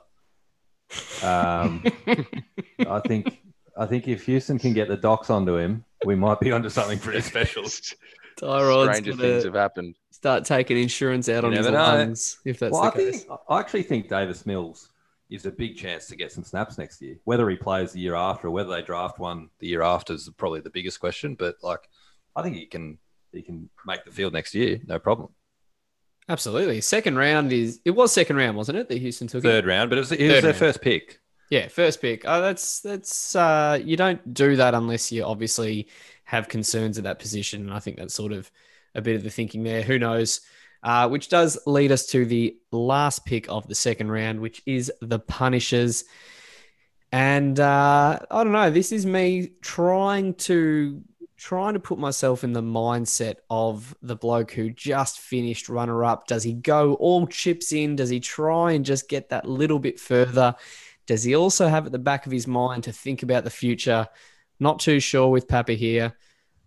um, 1.22 1.84
I 2.86 3.00
think, 3.06 3.40
I 3.76 3.86
think 3.86 4.08
if 4.08 4.24
Houston 4.26 4.58
can 4.58 4.72
get 4.72 4.88
the 4.88 4.96
docs 4.96 5.30
onto 5.30 5.56
him, 5.56 5.84
we 6.04 6.14
might 6.14 6.40
be 6.40 6.50
onto 6.50 6.70
something 6.70 6.98
pretty 6.98 7.20
special. 7.20 7.64
Tyrod's 8.40 8.96
Stranger 8.96 9.16
things 9.16 9.44
have 9.44 9.54
happened. 9.54 9.96
Start 10.20 10.44
taking 10.44 10.76
insurance 10.76 11.30
out 11.30 11.44
on 11.46 11.52
his 11.52 11.64
know. 11.64 11.72
lungs 11.72 12.38
if 12.44 12.58
that's 12.58 12.72
well, 12.72 12.82
I 12.82 12.90
the 12.90 12.96
case. 12.96 13.24
think 13.24 13.40
I 13.48 13.58
actually 13.58 13.84
think 13.84 14.08
Davis 14.08 14.44
Mills 14.44 14.90
is 15.30 15.46
a 15.46 15.50
big 15.50 15.76
chance 15.76 16.08
to 16.08 16.16
get 16.16 16.30
some 16.30 16.44
snaps 16.44 16.76
next 16.76 17.00
year. 17.00 17.16
Whether 17.24 17.48
he 17.48 17.56
plays 17.56 17.92
the 17.92 18.00
year 18.00 18.14
after 18.14 18.48
or 18.48 18.50
whether 18.50 18.68
they 18.68 18.82
draft 18.82 19.18
one 19.18 19.48
the 19.60 19.66
year 19.66 19.80
after 19.80 20.12
is 20.12 20.28
probably 20.36 20.60
the 20.60 20.68
biggest 20.68 21.00
question. 21.00 21.36
But 21.36 21.56
like, 21.62 21.88
I 22.36 22.42
think 22.42 22.56
he 22.56 22.66
can 22.66 22.98
he 23.32 23.40
can 23.40 23.70
make 23.86 24.04
the 24.04 24.10
field 24.10 24.34
next 24.34 24.54
year, 24.54 24.78
no 24.86 24.98
problem. 24.98 25.30
Absolutely. 26.28 26.82
Second 26.82 27.16
round 27.16 27.50
is 27.50 27.80
it 27.86 27.92
was 27.92 28.12
second 28.12 28.36
round, 28.36 28.58
wasn't 28.58 28.76
it? 28.76 28.90
That 28.90 28.98
Houston 28.98 29.26
took 29.26 29.42
it. 29.42 29.48
Third 29.48 29.66
round, 29.66 29.88
but 29.88 29.96
it 29.96 30.02
was, 30.02 30.12
it 30.12 30.20
was 30.20 30.42
their 30.42 30.50
round. 30.50 30.56
first 30.56 30.82
pick. 30.82 31.18
Yeah, 31.48 31.68
first 31.68 32.02
pick. 32.02 32.24
Oh, 32.26 32.42
that's 32.42 32.80
that's 32.80 33.34
uh, 33.34 33.80
you 33.82 33.96
don't 33.96 34.34
do 34.34 34.56
that 34.56 34.74
unless 34.74 35.10
you 35.10 35.24
obviously 35.24 35.88
have 36.24 36.46
concerns 36.46 36.98
at 36.98 37.04
that 37.04 37.18
position, 37.18 37.62
and 37.62 37.72
I 37.72 37.78
think 37.78 37.96
that's 37.96 38.14
sort 38.14 38.32
of 38.32 38.50
a 38.94 39.02
bit 39.02 39.16
of 39.16 39.22
the 39.22 39.30
thinking 39.30 39.62
there. 39.62 39.82
Who 39.82 39.98
knows? 39.98 40.40
Uh, 40.82 41.08
which 41.08 41.28
does 41.28 41.58
lead 41.66 41.92
us 41.92 42.06
to 42.06 42.24
the 42.24 42.56
last 42.72 43.26
pick 43.26 43.48
of 43.50 43.68
the 43.68 43.74
second 43.74 44.10
round, 44.10 44.40
which 44.40 44.62
is 44.64 44.90
the 45.02 45.18
Punishers. 45.18 46.04
And 47.12 47.58
uh, 47.60 48.18
I 48.30 48.44
don't 48.44 48.52
know. 48.52 48.70
This 48.70 48.92
is 48.92 49.04
me 49.04 49.52
trying 49.60 50.34
to 50.34 51.02
trying 51.36 51.72
to 51.72 51.80
put 51.80 51.98
myself 51.98 52.44
in 52.44 52.52
the 52.52 52.62
mindset 52.62 53.36
of 53.48 53.96
the 54.02 54.14
bloke 54.14 54.50
who 54.52 54.68
just 54.68 55.18
finished 55.18 55.70
runner 55.70 56.04
up. 56.04 56.26
Does 56.26 56.42
he 56.42 56.52
go 56.52 56.94
all 56.94 57.26
chips 57.26 57.72
in? 57.72 57.96
Does 57.96 58.10
he 58.10 58.20
try 58.20 58.72
and 58.72 58.84
just 58.84 59.08
get 59.08 59.30
that 59.30 59.48
little 59.48 59.78
bit 59.78 59.98
further? 59.98 60.54
Does 61.06 61.24
he 61.24 61.34
also 61.34 61.66
have 61.66 61.86
at 61.86 61.92
the 61.92 61.98
back 61.98 62.26
of 62.26 62.32
his 62.32 62.46
mind 62.46 62.84
to 62.84 62.92
think 62.92 63.22
about 63.22 63.44
the 63.44 63.50
future? 63.50 64.06
Not 64.60 64.80
too 64.80 65.00
sure 65.00 65.28
with 65.28 65.48
Papa 65.48 65.72
here. 65.72 66.14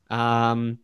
Um, 0.09 0.79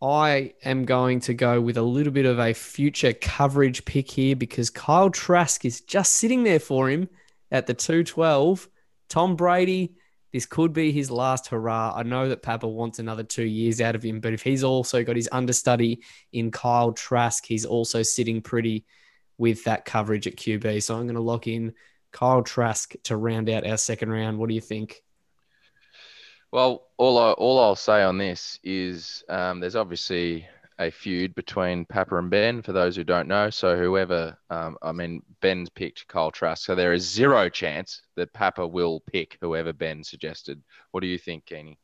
I 0.00 0.52
am 0.62 0.84
going 0.84 1.20
to 1.20 1.34
go 1.34 1.60
with 1.60 1.78
a 1.78 1.82
little 1.82 2.12
bit 2.12 2.26
of 2.26 2.38
a 2.38 2.52
future 2.52 3.14
coverage 3.14 3.84
pick 3.84 4.10
here 4.10 4.36
because 4.36 4.68
Kyle 4.68 5.10
Trask 5.10 5.64
is 5.64 5.80
just 5.80 6.12
sitting 6.12 6.44
there 6.44 6.60
for 6.60 6.90
him 6.90 7.08
at 7.50 7.66
the 7.66 7.72
212. 7.72 8.68
Tom 9.08 9.36
Brady, 9.36 9.94
this 10.32 10.44
could 10.44 10.74
be 10.74 10.92
his 10.92 11.10
last 11.10 11.46
hurrah. 11.46 11.94
I 11.96 12.02
know 12.02 12.28
that 12.28 12.42
Papa 12.42 12.68
wants 12.68 12.98
another 12.98 13.22
two 13.22 13.44
years 13.44 13.80
out 13.80 13.94
of 13.94 14.02
him, 14.02 14.20
but 14.20 14.34
if 14.34 14.42
he's 14.42 14.64
also 14.64 15.02
got 15.02 15.16
his 15.16 15.30
understudy 15.32 16.02
in 16.30 16.50
Kyle 16.50 16.92
Trask, 16.92 17.46
he's 17.46 17.64
also 17.64 18.02
sitting 18.02 18.42
pretty 18.42 18.84
with 19.38 19.64
that 19.64 19.86
coverage 19.86 20.26
at 20.26 20.36
QB. 20.36 20.82
So 20.82 20.94
I'm 20.94 21.06
going 21.06 21.14
to 21.14 21.22
lock 21.22 21.46
in 21.46 21.72
Kyle 22.12 22.42
Trask 22.42 22.94
to 23.04 23.16
round 23.16 23.48
out 23.48 23.66
our 23.66 23.78
second 23.78 24.10
round. 24.10 24.38
What 24.38 24.50
do 24.50 24.54
you 24.54 24.60
think? 24.60 25.02
Well, 26.52 26.86
all 26.96 27.18
I, 27.18 27.32
all 27.32 27.60
I'll 27.60 27.76
say 27.76 28.02
on 28.02 28.18
this 28.18 28.58
is 28.62 29.24
um, 29.28 29.60
there's 29.60 29.76
obviously 29.76 30.46
a 30.78 30.90
feud 30.90 31.34
between 31.34 31.84
Papa 31.86 32.16
and 32.16 32.30
Ben. 32.30 32.62
For 32.62 32.72
those 32.72 32.96
who 32.96 33.04
don't 33.04 33.28
know, 33.28 33.50
so 33.50 33.76
whoever, 33.76 34.36
um, 34.50 34.76
I 34.82 34.92
mean, 34.92 35.22
Ben's 35.40 35.70
picked 35.70 36.06
Kyle 36.08 36.30
Trask, 36.30 36.64
so 36.64 36.74
there 36.74 36.92
is 36.92 37.08
zero 37.08 37.48
chance 37.48 38.02
that 38.16 38.32
Papa 38.32 38.66
will 38.66 39.00
pick 39.00 39.38
whoever 39.40 39.72
Ben 39.72 40.04
suggested. 40.04 40.62
What 40.90 41.00
do 41.00 41.06
you 41.06 41.18
think, 41.18 41.46
Keeney? 41.46 41.78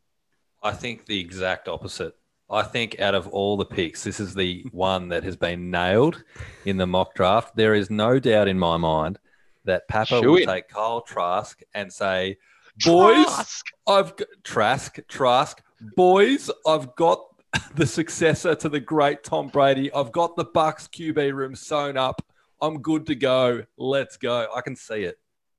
I 0.63 0.73
think 0.73 1.07
the 1.07 1.19
exact 1.19 1.69
opposite. 1.69 2.15
I 2.51 2.63
think 2.63 3.01
out 3.01 3.15
of 3.15 3.29
all 3.29 3.57
the 3.57 3.65
picks, 3.65 4.05
this 4.05 4.21
is 4.21 4.35
the 4.35 4.65
one 4.73 5.09
that 5.09 5.25
has 5.25 5.37
been 5.37 5.71
nailed 5.71 6.23
in 6.67 6.77
the 6.77 6.87
mock 6.87 7.15
draft. 7.15 7.57
There 7.57 7.75
is 7.75 7.91
no 7.91 8.19
doubt 8.19 8.49
in 8.49 8.59
my 8.59 8.77
mind 8.77 9.19
that 9.65 9.89
Papa 9.89 10.21
Shoo 10.21 10.33
will 10.33 10.47
take 10.47 10.69
Kyle 10.69 11.01
Trask 11.01 11.61
and 11.75 11.93
say, 11.93 12.37
Boys, 12.85 13.27
Trask! 13.27 13.67
I've 13.87 14.17
got 14.17 14.29
Trask, 14.45 14.99
Trask, 15.09 15.63
boys, 15.97 16.51
I've 16.67 16.95
got 16.97 17.21
the 17.75 17.87
successor 17.87 18.55
to 18.55 18.69
the 18.69 18.81
great 18.81 19.25
Tom 19.25 19.49
Brady. 19.49 19.93
I've 19.93 20.13
got 20.13 20.37
the 20.37 20.45
Bucs 20.45 20.89
QB 20.89 21.35
room 21.35 21.55
sewn 21.55 21.97
up. 21.97 22.25
I'm 22.61 22.81
good 22.81 23.07
to 23.07 23.15
go. 23.15 23.65
Let's 23.77 24.17
go. 24.17 24.47
I 24.55 24.61
can 24.61 24.77
see 24.77 25.03
it. 25.03 25.19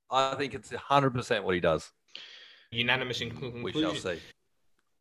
I 0.10 0.36
think 0.36 0.54
it's 0.54 0.70
100% 0.70 1.44
what 1.44 1.54
he 1.54 1.60
does. 1.60 1.92
Unanimous 2.72 3.22
in 3.22 3.30
conclusion. 3.30 3.64
We 3.64 3.72
shall 3.74 3.96
see. 3.96 4.20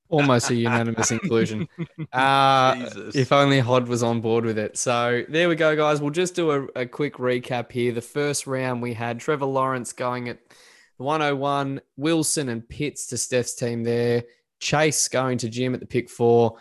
Almost 0.09 0.51
a 0.51 0.55
unanimous 0.55 1.11
inclusion. 1.11 1.69
Uh, 2.13 2.75
Jesus. 2.75 3.17
if 3.17 3.33
only 3.33 3.59
Hod 3.61 3.89
was 3.89 4.03
on 4.03 4.21
board 4.21 4.45
with 4.45 4.59
it. 4.59 4.77
So 4.77 5.25
there 5.29 5.49
we 5.49 5.55
go, 5.55 5.75
guys. 5.75 6.03
We'll 6.03 6.11
just 6.11 6.35
do 6.35 6.51
a, 6.51 6.81
a 6.81 6.87
quick 6.87 7.15
recap 7.15 7.73
here. 7.73 7.93
The 7.93 8.03
first 8.03 8.47
round 8.47 8.83
we 8.83 8.93
had 8.93 9.21
Trevor 9.21 9.47
Lawrence 9.47 9.95
going 9.95 10.29
at 10.29 10.39
101, 11.03 11.81
Wilson 11.97 12.49
and 12.49 12.69
Pitts 12.69 13.07
to 13.09 13.17
Steph's 13.17 13.55
team 13.55 13.83
there. 13.83 14.25
Chase 14.61 15.09
going 15.09 15.39
to 15.39 15.49
Jim 15.49 15.75
at 15.75 15.81
the 15.81 15.87
pick 15.87 16.09
four. 16.09 16.59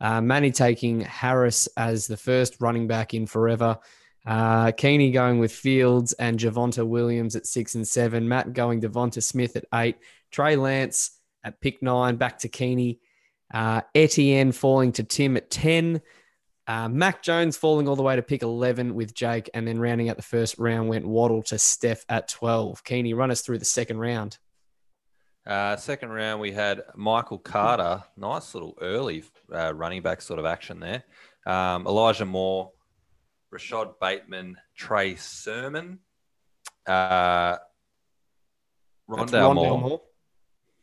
Uh, 0.00 0.20
Manny 0.20 0.50
taking 0.50 1.00
Harris 1.00 1.68
as 1.76 2.06
the 2.06 2.16
first 2.16 2.60
running 2.60 2.86
back 2.86 3.14
in 3.14 3.26
forever. 3.26 3.78
Uh, 4.26 4.72
Keeney 4.72 5.10
going 5.10 5.38
with 5.38 5.52
Fields 5.52 6.12
and 6.14 6.38
Javonte 6.38 6.86
Williams 6.86 7.36
at 7.36 7.46
six 7.46 7.74
and 7.74 7.86
seven. 7.86 8.28
Matt 8.28 8.52
going 8.52 8.80
Devonta 8.80 9.22
Smith 9.22 9.56
at 9.56 9.66
eight. 9.74 9.96
Trey 10.30 10.56
Lance 10.56 11.18
at 11.44 11.60
pick 11.60 11.82
nine. 11.82 12.16
Back 12.16 12.38
to 12.40 12.48
Keeney. 12.48 13.00
Uh, 13.52 13.82
Etienne 13.94 14.52
falling 14.52 14.92
to 14.92 15.04
Tim 15.04 15.36
at 15.36 15.50
10. 15.50 16.00
Uh, 16.66 16.88
Mac 16.88 17.22
Jones 17.22 17.56
falling 17.56 17.88
all 17.88 17.96
the 17.96 18.02
way 18.02 18.16
to 18.16 18.22
pick 18.22 18.42
11 18.42 18.94
with 18.94 19.14
Jake. 19.14 19.50
And 19.52 19.68
then 19.68 19.78
rounding 19.78 20.08
out 20.08 20.16
the 20.16 20.22
first 20.22 20.58
round 20.58 20.88
went 20.88 21.06
Waddle 21.06 21.42
to 21.44 21.58
Steph 21.58 22.04
at 22.08 22.28
12. 22.28 22.82
Keeney, 22.84 23.14
run 23.14 23.30
us 23.30 23.42
through 23.42 23.58
the 23.58 23.64
second 23.64 23.98
round. 23.98 24.38
Uh, 25.46 25.76
second 25.76 26.08
round, 26.08 26.40
we 26.40 26.52
had 26.52 26.82
Michael 26.94 27.38
Carter. 27.38 28.02
Nice 28.16 28.54
little 28.54 28.76
early 28.80 29.24
uh, 29.52 29.74
running 29.74 30.00
back 30.00 30.22
sort 30.22 30.38
of 30.38 30.46
action 30.46 30.80
there. 30.80 31.04
Um, 31.46 31.86
Elijah 31.86 32.24
Moore, 32.24 32.72
Rashod 33.50 34.00
Bateman, 34.00 34.56
Trey 34.74 35.16
Sermon, 35.16 35.98
uh, 36.86 37.56
That's 39.08 39.32
Rondale, 39.32 39.50
Rondale 39.50 39.54
Moore. 39.54 39.80
Moore. 39.80 40.02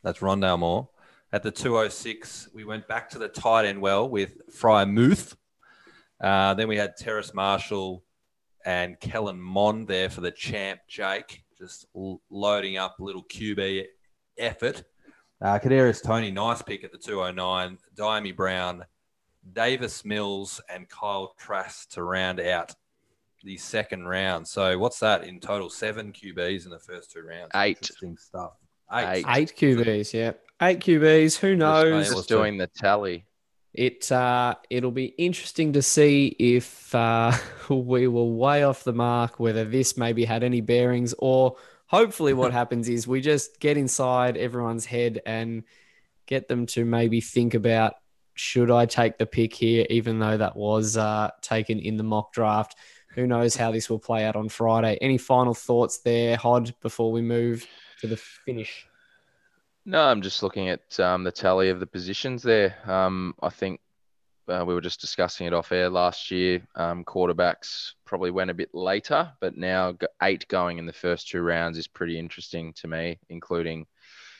That's 0.04 0.20
Rondale 0.20 0.60
Moore. 0.60 0.90
At 1.34 1.44
the 1.44 1.52
206, 1.52 2.50
we 2.54 2.64
went 2.64 2.88
back 2.88 3.10
to 3.12 3.18
the 3.18 3.30
tight 3.30 3.66
end 3.66 3.82
well 3.82 4.08
with 4.08 4.42
Freiermuth. 4.52 5.36
Uh, 6.22 6.54
then 6.54 6.68
we 6.68 6.78
had 6.78 6.96
Terrace 6.98 7.34
Marshall 7.34 8.04
and 8.66 9.00
Kellen 9.00 9.42
Mond 9.42 9.88
there 9.88 10.10
for 10.10 10.22
the 10.22 10.32
champ 10.32 10.82
Jake, 10.88 11.44
just 11.58 11.86
l- 11.96 12.22
loading 12.30 12.78
up 12.78 13.00
a 13.00 13.04
little 13.04 13.24
QB 13.24 13.86
effort. 14.38 14.84
Uh, 15.42 15.58
Kadarius 15.58 16.04
Toney, 16.04 16.30
nice 16.30 16.62
pick 16.62 16.84
at 16.84 16.92
the 16.92 16.98
209. 17.00 17.78
Dyami 17.96 18.36
Brown, 18.36 18.86
Davis 19.54 20.06
Mills, 20.06 20.62
and 20.70 20.88
Kyle 20.88 21.34
Trask 21.40 21.90
to 21.92 22.04
round 22.04 22.40
out 22.40 22.76
the 23.44 23.58
second 23.58 24.08
round. 24.08 24.48
So 24.48 24.78
what's 24.78 25.00
that 25.00 25.24
in 25.24 25.40
total? 25.40 25.72
Seven 25.72 26.14
QBs 26.14 26.66
in 26.66 26.70
the 26.70 26.78
first 26.78 27.12
two 27.12 27.22
rounds. 27.24 27.50
Eight. 27.56 27.78
Interesting 27.78 28.18
stuff. 28.18 28.52
Eight. 28.94 29.26
Eight 29.28 29.54
QBs, 29.58 30.14
yeah. 30.14 30.34
Eight 30.62 30.80
QBs. 30.80 31.38
Who 31.38 31.56
knows? 31.56 32.10
mate. 32.10 32.16
Just 32.16 32.30
doing 32.30 32.58
the 32.58 32.68
tally. 32.68 33.26
It 33.74 34.12
uh, 34.12 34.56
it'll 34.70 34.92
be 34.92 35.06
interesting 35.18 35.74
to 35.74 35.82
see 35.82 36.36
if 36.40 36.94
uh, 36.94 37.32
we 37.70 38.08
were 38.08 38.26
way 38.26 38.64
off 38.64 38.84
the 38.84 38.94
mark, 38.94 39.40
whether 39.40 39.64
this 39.64 39.98
maybe 39.98 40.26
had 40.26 40.44
any 40.44 40.62
bearings, 40.62 41.14
or 41.18 41.56
hopefully 41.88 42.34
what 42.34 42.52
happens 42.62 42.90
is 42.90 43.08
we 43.08 43.22
just 43.22 43.60
get 43.60 43.78
inside 43.78 44.36
everyone's 44.36 44.86
head 44.86 45.22
and 45.26 45.64
get 46.26 46.48
them 46.48 46.66
to 46.66 46.86
maybe 46.86 47.22
think 47.22 47.54
about 47.54 47.94
should 48.34 48.72
I 48.72 48.86
take 48.86 49.18
the 49.18 49.26
pick 49.26 49.54
here, 49.54 49.86
even 49.90 50.20
though 50.20 50.38
that 50.38 50.56
was 50.56 50.98
uh, 50.98 51.30
taken 51.42 51.80
in 51.80 51.98
the 51.98 52.04
mock 52.04 52.34
draft. 52.34 52.76
Who 53.16 53.28
knows 53.28 53.56
how 53.56 53.72
this 53.72 53.90
will 53.90 54.00
play 54.00 54.24
out 54.24 54.38
on 54.38 54.48
Friday? 54.48 54.98
Any 55.02 55.18
final 55.18 55.54
thoughts 55.54 56.00
there, 56.00 56.38
Hod, 56.38 56.74
before 56.82 57.12
we 57.12 57.22
move 57.22 57.68
to 58.00 58.08
the 58.08 58.18
finish? 58.18 58.88
No, 59.92 60.02
I'm 60.02 60.22
just 60.22 60.42
looking 60.42 60.70
at 60.70 60.98
um, 61.02 61.26
the 61.26 61.34
tally 61.34 61.68
of 61.68 61.82
the 61.82 61.86
positions 61.86 62.42
there. 62.42 62.78
Um, 62.90 63.36
I 63.42 63.50
think 63.50 63.82
uh, 64.48 64.64
we 64.66 64.74
were 64.74 64.80
just 64.80 65.02
discussing 65.02 65.48
it 65.48 65.54
off 65.54 65.74
air 65.74 65.90
last 65.90 66.32
year. 66.32 66.66
Um, 66.76 67.04
quarterbacks 67.04 67.92
probably 68.06 68.32
went 68.32 68.52
a 68.52 68.54
bit 68.54 68.74
later, 68.74 69.34
but 69.42 69.58
now 69.58 69.94
eight 70.24 70.48
going 70.48 70.78
in 70.78 70.86
the 70.86 70.94
first 70.94 71.28
two 71.28 71.42
rounds 71.42 71.78
is 71.78 71.90
pretty 71.90 72.18
interesting 72.18 72.72
to 72.76 72.88
me, 72.88 73.20
including 73.28 73.86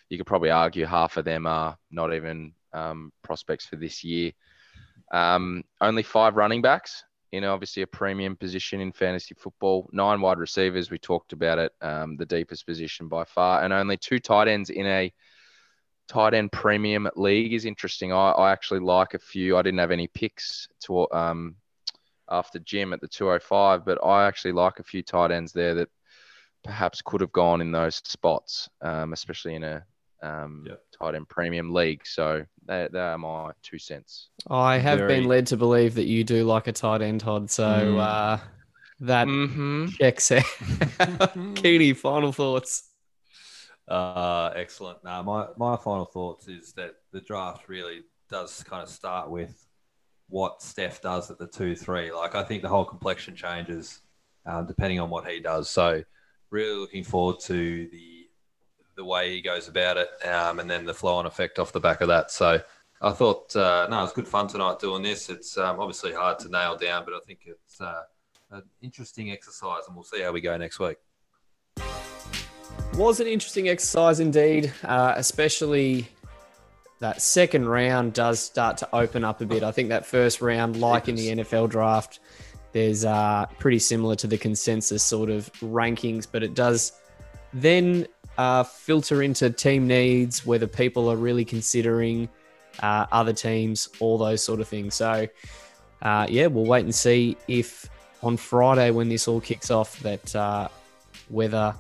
you 0.08 0.18
could 0.18 0.26
probably 0.26 0.52
argue 0.52 0.86
half 0.86 1.18
of 1.18 1.26
them 1.26 1.46
are 1.46 1.78
not 1.92 2.14
even 2.14 2.54
um, 2.72 3.12
prospects 3.22 3.66
for 3.66 3.76
this 3.76 4.06
year. 4.06 4.32
Um, 5.12 5.66
only 5.82 6.04
five 6.04 6.38
running 6.38 6.62
backs 6.62 7.04
in 7.34 7.44
obviously 7.44 7.84
a 7.84 7.88
premium 7.88 8.38
position 8.38 8.80
in 8.80 8.94
fantasy 8.94 9.36
football. 9.38 9.90
Nine 9.92 10.22
wide 10.22 10.38
receivers, 10.40 10.90
we 10.90 10.98
talked 10.98 11.34
about 11.34 11.60
it, 11.60 11.74
um, 11.82 12.16
the 12.16 12.26
deepest 12.26 12.66
position 12.66 13.10
by 13.10 13.26
far, 13.26 13.66
and 13.66 13.74
only 13.74 13.98
two 13.98 14.20
tight 14.20 14.48
ends 14.48 14.70
in 14.70 14.86
a 14.86 15.12
tight 16.12 16.34
end 16.34 16.52
premium 16.52 17.10
league 17.16 17.54
is 17.54 17.64
interesting. 17.66 18.12
I, 18.12 18.32
I 18.32 18.52
actually 18.52 18.82
like 18.82 19.14
a 19.14 19.20
few. 19.20 19.56
I 19.58 19.62
didn't 19.62 19.80
have 19.80 19.92
any 19.92 20.08
picks 20.08 20.68
to 20.82 21.10
um, 21.14 21.56
after 22.30 22.60
Jim 22.60 22.92
at 22.92 23.00
the 23.00 23.08
205, 23.08 23.86
but 23.86 23.98
I 24.04 24.28
actually 24.28 24.52
like 24.52 24.80
a 24.80 24.84
few 24.84 25.02
tight 25.04 25.32
ends 25.32 25.54
there 25.54 25.74
that 25.76 25.90
perhaps 26.64 27.02
could 27.02 27.22
have 27.22 27.32
gone 27.32 27.62
in 27.62 27.72
those 27.72 27.96
spots, 28.04 28.70
um, 28.82 29.14
especially 29.14 29.56
in 29.56 29.64
a 29.64 29.84
um, 30.22 30.66
Yep. 30.68 30.82
tight 31.00 31.16
end 31.16 31.30
premium 31.30 31.74
league. 31.74 32.06
So 32.06 32.46
they, 32.68 32.88
they 32.92 33.00
are 33.00 33.18
my 33.18 33.52
two 33.64 33.80
cents. 33.80 34.30
I 34.50 34.78
have 34.80 35.00
Very- 35.00 35.16
been 35.16 35.26
led 35.30 35.48
to 35.48 35.58
believe 35.58 35.96
that 35.96 36.06
you 36.06 36.24
do 36.26 36.44
like 36.44 36.68
a 36.68 36.74
tight 36.74 37.02
end, 37.02 37.22
Todd. 37.22 37.50
So 37.50 37.64
Mm. 37.64 38.00
uh, 38.00 38.38
that 39.00 39.28
Mm-hmm. 39.28 39.88
checks 39.98 40.32
out. 40.32 41.56
Keeney, 41.56 41.94
final 41.94 42.32
thoughts. 42.34 42.84
Uh, 43.88 44.52
excellent. 44.56 45.04
Now, 45.04 45.22
my, 45.22 45.48
my 45.58 45.76
final 45.76 46.06
thoughts 46.06 46.48
is 46.48 46.74
that 46.74 46.96
the 47.12 47.22
draft 47.22 47.68
really 47.68 48.02
does 48.30 48.64
kind 48.64 48.84
of 48.84 48.90
start 48.90 49.30
with 49.30 49.68
what 50.30 50.62
Steph 50.62 51.02
does 51.02 51.30
at 51.30 51.38
the 51.38 51.48
2 51.48 51.76
3. 51.76 52.12
Like, 52.12 52.36
I 52.36 52.44
think 52.44 52.62
the 52.62 52.70
whole 52.70 52.86
complexion 52.86 53.36
changes 53.36 54.02
um, 54.46 54.66
depending 54.66 55.00
on 55.00 55.10
what 55.10 55.28
he 55.28 55.40
does. 55.40 55.70
So, 55.70 56.04
really 56.50 56.80
looking 56.80 57.04
forward 57.04 57.40
to 57.42 57.88
the 57.92 58.18
the 58.98 59.06
way 59.06 59.34
he 59.34 59.42
goes 59.42 59.70
about 59.70 59.96
it 59.96 60.10
um, 60.28 60.60
and 60.60 60.70
then 60.70 60.86
the 60.86 60.94
flow 60.94 61.16
on 61.16 61.26
effect 61.26 61.60
off 61.60 61.72
the 61.72 61.80
back 61.80 62.02
of 62.02 62.10
that. 62.10 62.30
So, 62.30 62.62
I 63.02 63.12
thought, 63.12 63.56
uh, 63.56 63.88
no, 63.90 64.00
it 64.00 64.04
was 64.04 64.14
good 64.14 64.28
fun 64.28 64.48
tonight 64.48 64.80
doing 64.80 65.02
this. 65.02 65.30
It's 65.30 65.58
um, 65.58 65.80
obviously 65.80 66.14
hard 66.14 66.38
to 66.40 66.50
nail 66.50 66.78
down, 66.78 67.04
but 67.04 67.16
I 67.16 67.20
think 67.26 67.40
it's 67.46 67.82
uh, 67.82 68.04
an 68.52 68.64
interesting 68.82 69.32
exercise, 69.32 69.84
and 69.88 69.96
we'll 69.96 70.04
see 70.04 70.22
how 70.22 70.32
we 70.32 70.40
go 70.40 70.56
next 70.56 70.80
week. 70.80 70.98
Was 72.96 73.20
an 73.20 73.28
interesting 73.28 73.70
exercise 73.70 74.20
indeed, 74.20 74.72
uh, 74.84 75.14
especially 75.16 76.08
that 77.00 77.22
second 77.22 77.68
round 77.68 78.14
does 78.14 78.40
start 78.40 78.78
to 78.78 78.96
open 78.96 79.24
up 79.24 79.42
a 79.42 79.46
bit. 79.46 79.64
I 79.64 79.72
think 79.72 79.90
that 79.90 80.06
first 80.06 80.42
round, 80.42 80.80
like 80.80 81.08
in 81.08 81.16
the 81.16 81.30
NFL 81.30 81.70
draft, 81.70 82.20
there's 82.74 83.06
uh, 83.06 83.46
pretty 83.60 83.80
similar 83.80 84.16
to 84.18 84.28
the 84.28 84.38
consensus 84.38 85.04
sort 85.04 85.30
of 85.30 85.52
rankings, 85.62 86.28
but 86.30 86.44
it 86.44 86.54
does 86.54 86.92
then 87.54 88.08
uh, 88.38 88.64
filter 88.64 89.24
into 89.24 89.50
team 89.50 89.88
needs, 89.88 90.46
whether 90.46 90.68
people 90.68 91.10
are 91.10 91.18
really 91.18 91.46
considering 91.46 92.30
uh, 92.82 93.06
other 93.12 93.34
teams, 93.34 93.90
all 94.00 94.18
those 94.18 94.44
sort 94.44 94.60
of 94.60 94.68
things. 94.68 94.96
So, 94.96 95.28
uh, 96.02 96.28
yeah, 96.30 96.48
we'll 96.48 96.66
wait 96.66 96.84
and 96.84 96.94
see 96.94 97.38
if 97.48 97.90
on 98.22 98.38
Friday 98.38 98.92
when 98.92 99.10
this 99.10 99.28
all 99.28 99.42
kicks 99.42 99.72
off 99.72 100.00
that 100.02 100.36
uh, 100.36 100.68
whether 101.30 101.74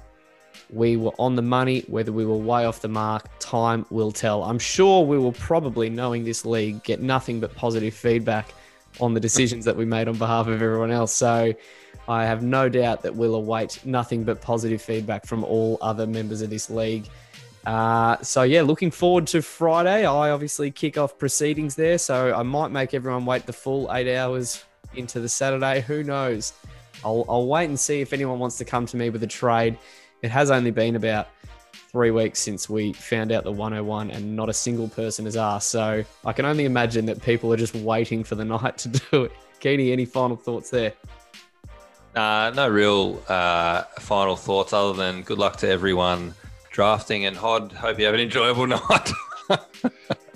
we 0.71 0.95
were 0.95 1.11
on 1.19 1.35
the 1.35 1.41
money, 1.41 1.83
whether 1.87 2.11
we 2.11 2.25
were 2.25 2.37
way 2.37 2.65
off 2.65 2.81
the 2.81 2.87
mark, 2.87 3.27
time 3.39 3.85
will 3.89 4.11
tell. 4.11 4.43
I'm 4.43 4.59
sure 4.59 5.05
we 5.05 5.17
will 5.17 5.33
probably, 5.33 5.89
knowing 5.89 6.23
this 6.23 6.45
league, 6.45 6.81
get 6.83 7.01
nothing 7.01 7.39
but 7.39 7.53
positive 7.55 7.93
feedback 7.93 8.53
on 8.99 9.13
the 9.13 9.19
decisions 9.19 9.65
that 9.65 9.75
we 9.75 9.85
made 9.85 10.07
on 10.07 10.17
behalf 10.17 10.47
of 10.47 10.61
everyone 10.61 10.91
else. 10.91 11.13
So 11.13 11.53
I 12.07 12.25
have 12.25 12.43
no 12.43 12.69
doubt 12.69 13.01
that 13.03 13.15
we'll 13.15 13.35
await 13.35 13.85
nothing 13.85 14.23
but 14.23 14.41
positive 14.41 14.81
feedback 14.81 15.25
from 15.25 15.43
all 15.43 15.77
other 15.81 16.07
members 16.07 16.41
of 16.41 16.49
this 16.49 16.69
league. 16.69 17.07
Uh, 17.65 18.17
so 18.21 18.43
yeah, 18.43 18.61
looking 18.61 18.91
forward 18.91 19.27
to 19.27 19.41
Friday. 19.41 20.05
I 20.05 20.31
obviously 20.31 20.71
kick 20.71 20.97
off 20.97 21.17
proceedings 21.17 21.75
there, 21.75 21.97
so 21.97 22.33
I 22.33 22.43
might 22.43 22.69
make 22.69 22.93
everyone 22.93 23.25
wait 23.25 23.45
the 23.45 23.53
full 23.53 23.91
eight 23.93 24.13
hours 24.13 24.63
into 24.95 25.19
the 25.19 25.29
Saturday. 25.29 25.81
Who 25.81 26.03
knows? 26.03 26.53
I'll, 27.03 27.25
I'll 27.29 27.47
wait 27.47 27.65
and 27.65 27.79
see 27.79 28.01
if 28.01 28.13
anyone 28.13 28.39
wants 28.39 28.57
to 28.57 28.65
come 28.65 28.85
to 28.87 28.97
me 28.97 29.09
with 29.09 29.23
a 29.23 29.27
trade. 29.27 29.77
It 30.21 30.31
has 30.31 30.51
only 30.51 30.71
been 30.71 30.95
about 30.95 31.29
three 31.91 32.11
weeks 32.11 32.39
since 32.39 32.69
we 32.69 32.93
found 32.93 33.31
out 33.31 33.43
the 33.43 33.51
101, 33.51 34.11
and 34.11 34.35
not 34.35 34.49
a 34.49 34.53
single 34.53 34.87
person 34.87 35.25
has 35.25 35.35
asked. 35.35 35.69
So 35.69 36.03
I 36.25 36.33
can 36.33 36.45
only 36.45 36.65
imagine 36.65 37.05
that 37.07 37.21
people 37.21 37.51
are 37.51 37.57
just 37.57 37.75
waiting 37.75 38.23
for 38.23 38.35
the 38.35 38.45
night 38.57 38.77
to 38.79 38.89
do 38.89 39.23
it. 39.23 39.31
Keeney, 39.59 39.91
any 39.91 40.05
final 40.05 40.37
thoughts 40.37 40.69
there? 40.69 40.93
Uh, 42.15 42.51
no 42.55 42.67
real 42.67 43.21
uh, 43.29 43.83
final 43.99 44.35
thoughts 44.35 44.73
other 44.73 44.93
than 44.93 45.21
good 45.21 45.37
luck 45.37 45.57
to 45.57 45.67
everyone 45.67 46.33
drafting 46.71 47.25
and 47.25 47.37
Hod. 47.37 47.71
Hope 47.71 47.99
you 47.99 48.05
have 48.05 48.13
an 48.13 48.19
enjoyable 48.19 48.67
night. 48.89 49.11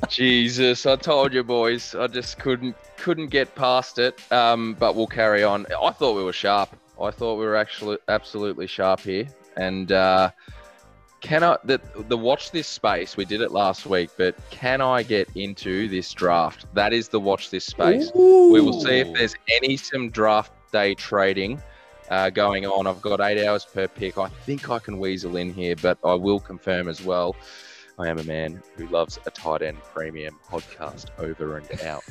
Jesus, 0.10 0.86
I 0.86 0.96
told 0.96 1.34
you, 1.34 1.44
boys. 1.44 1.96
I 1.96 2.08
just 2.08 2.38
couldn't 2.38 2.76
couldn't 2.98 3.28
get 3.28 3.56
past 3.56 3.98
it. 4.00 4.20
Um, 4.32 4.76
but 4.80 4.96
we'll 4.96 5.08
carry 5.08 5.44
on. 5.44 5.66
I 5.82 5.92
thought 5.92 6.16
we 6.16 6.24
were 6.24 6.34
sharp. 6.34 6.76
I 7.02 7.12
thought 7.12 7.36
we 7.36 7.46
were 7.46 7.56
actually 7.56 7.98
absolutely 8.08 8.68
sharp 8.68 9.02
here. 9.02 9.28
And 9.58 9.92
uh, 9.92 10.32
can 11.22 11.44
I 11.44 11.58
the 11.64 11.82
the 12.08 12.18
watch 12.18 12.52
this 12.52 12.68
space? 12.68 13.18
We 13.18 13.26
did 13.26 13.42
it 13.42 13.52
last 13.52 13.86
week, 13.86 14.12
but 14.18 14.36
can 14.52 14.82
I 14.82 15.04
get 15.04 15.30
into 15.36 15.88
this 15.88 16.14
draft? 16.14 16.66
That 16.74 16.94
is 16.94 17.10
the 17.10 17.20
watch 17.20 17.50
this 17.50 17.66
space. 17.66 18.12
We 18.14 18.62
will 18.62 18.80
see 18.82 19.00
if 19.00 19.14
there's 19.14 19.36
any 19.62 19.78
some 19.78 20.10
draft 20.10 20.52
day 20.72 20.94
trading 20.94 21.62
uh, 22.10 22.30
going 22.30 22.66
on. 22.66 22.86
I've 22.86 23.02
got 23.02 23.22
eight 23.22 23.44
hours 23.46 23.66
per 23.66 23.88
pick. 23.88 24.18
I 24.18 24.28
think 24.28 24.70
I 24.70 24.80
can 24.80 25.00
weasel 25.00 25.38
in 25.38 25.54
here, 25.54 25.76
but 25.76 25.98
I 26.04 26.14
will 26.14 26.40
confirm 26.40 26.88
as 26.88 27.04
well. 27.04 27.36
I 27.98 28.10
am 28.10 28.20
a 28.20 28.24
man 28.24 28.62
who 28.76 28.88
loves 28.88 29.18
a 29.26 29.32
tight 29.32 29.62
end 29.62 29.78
premium 29.94 30.38
podcast. 30.50 31.06
Over 31.18 31.58
and 31.58 31.82
out. 31.82 32.04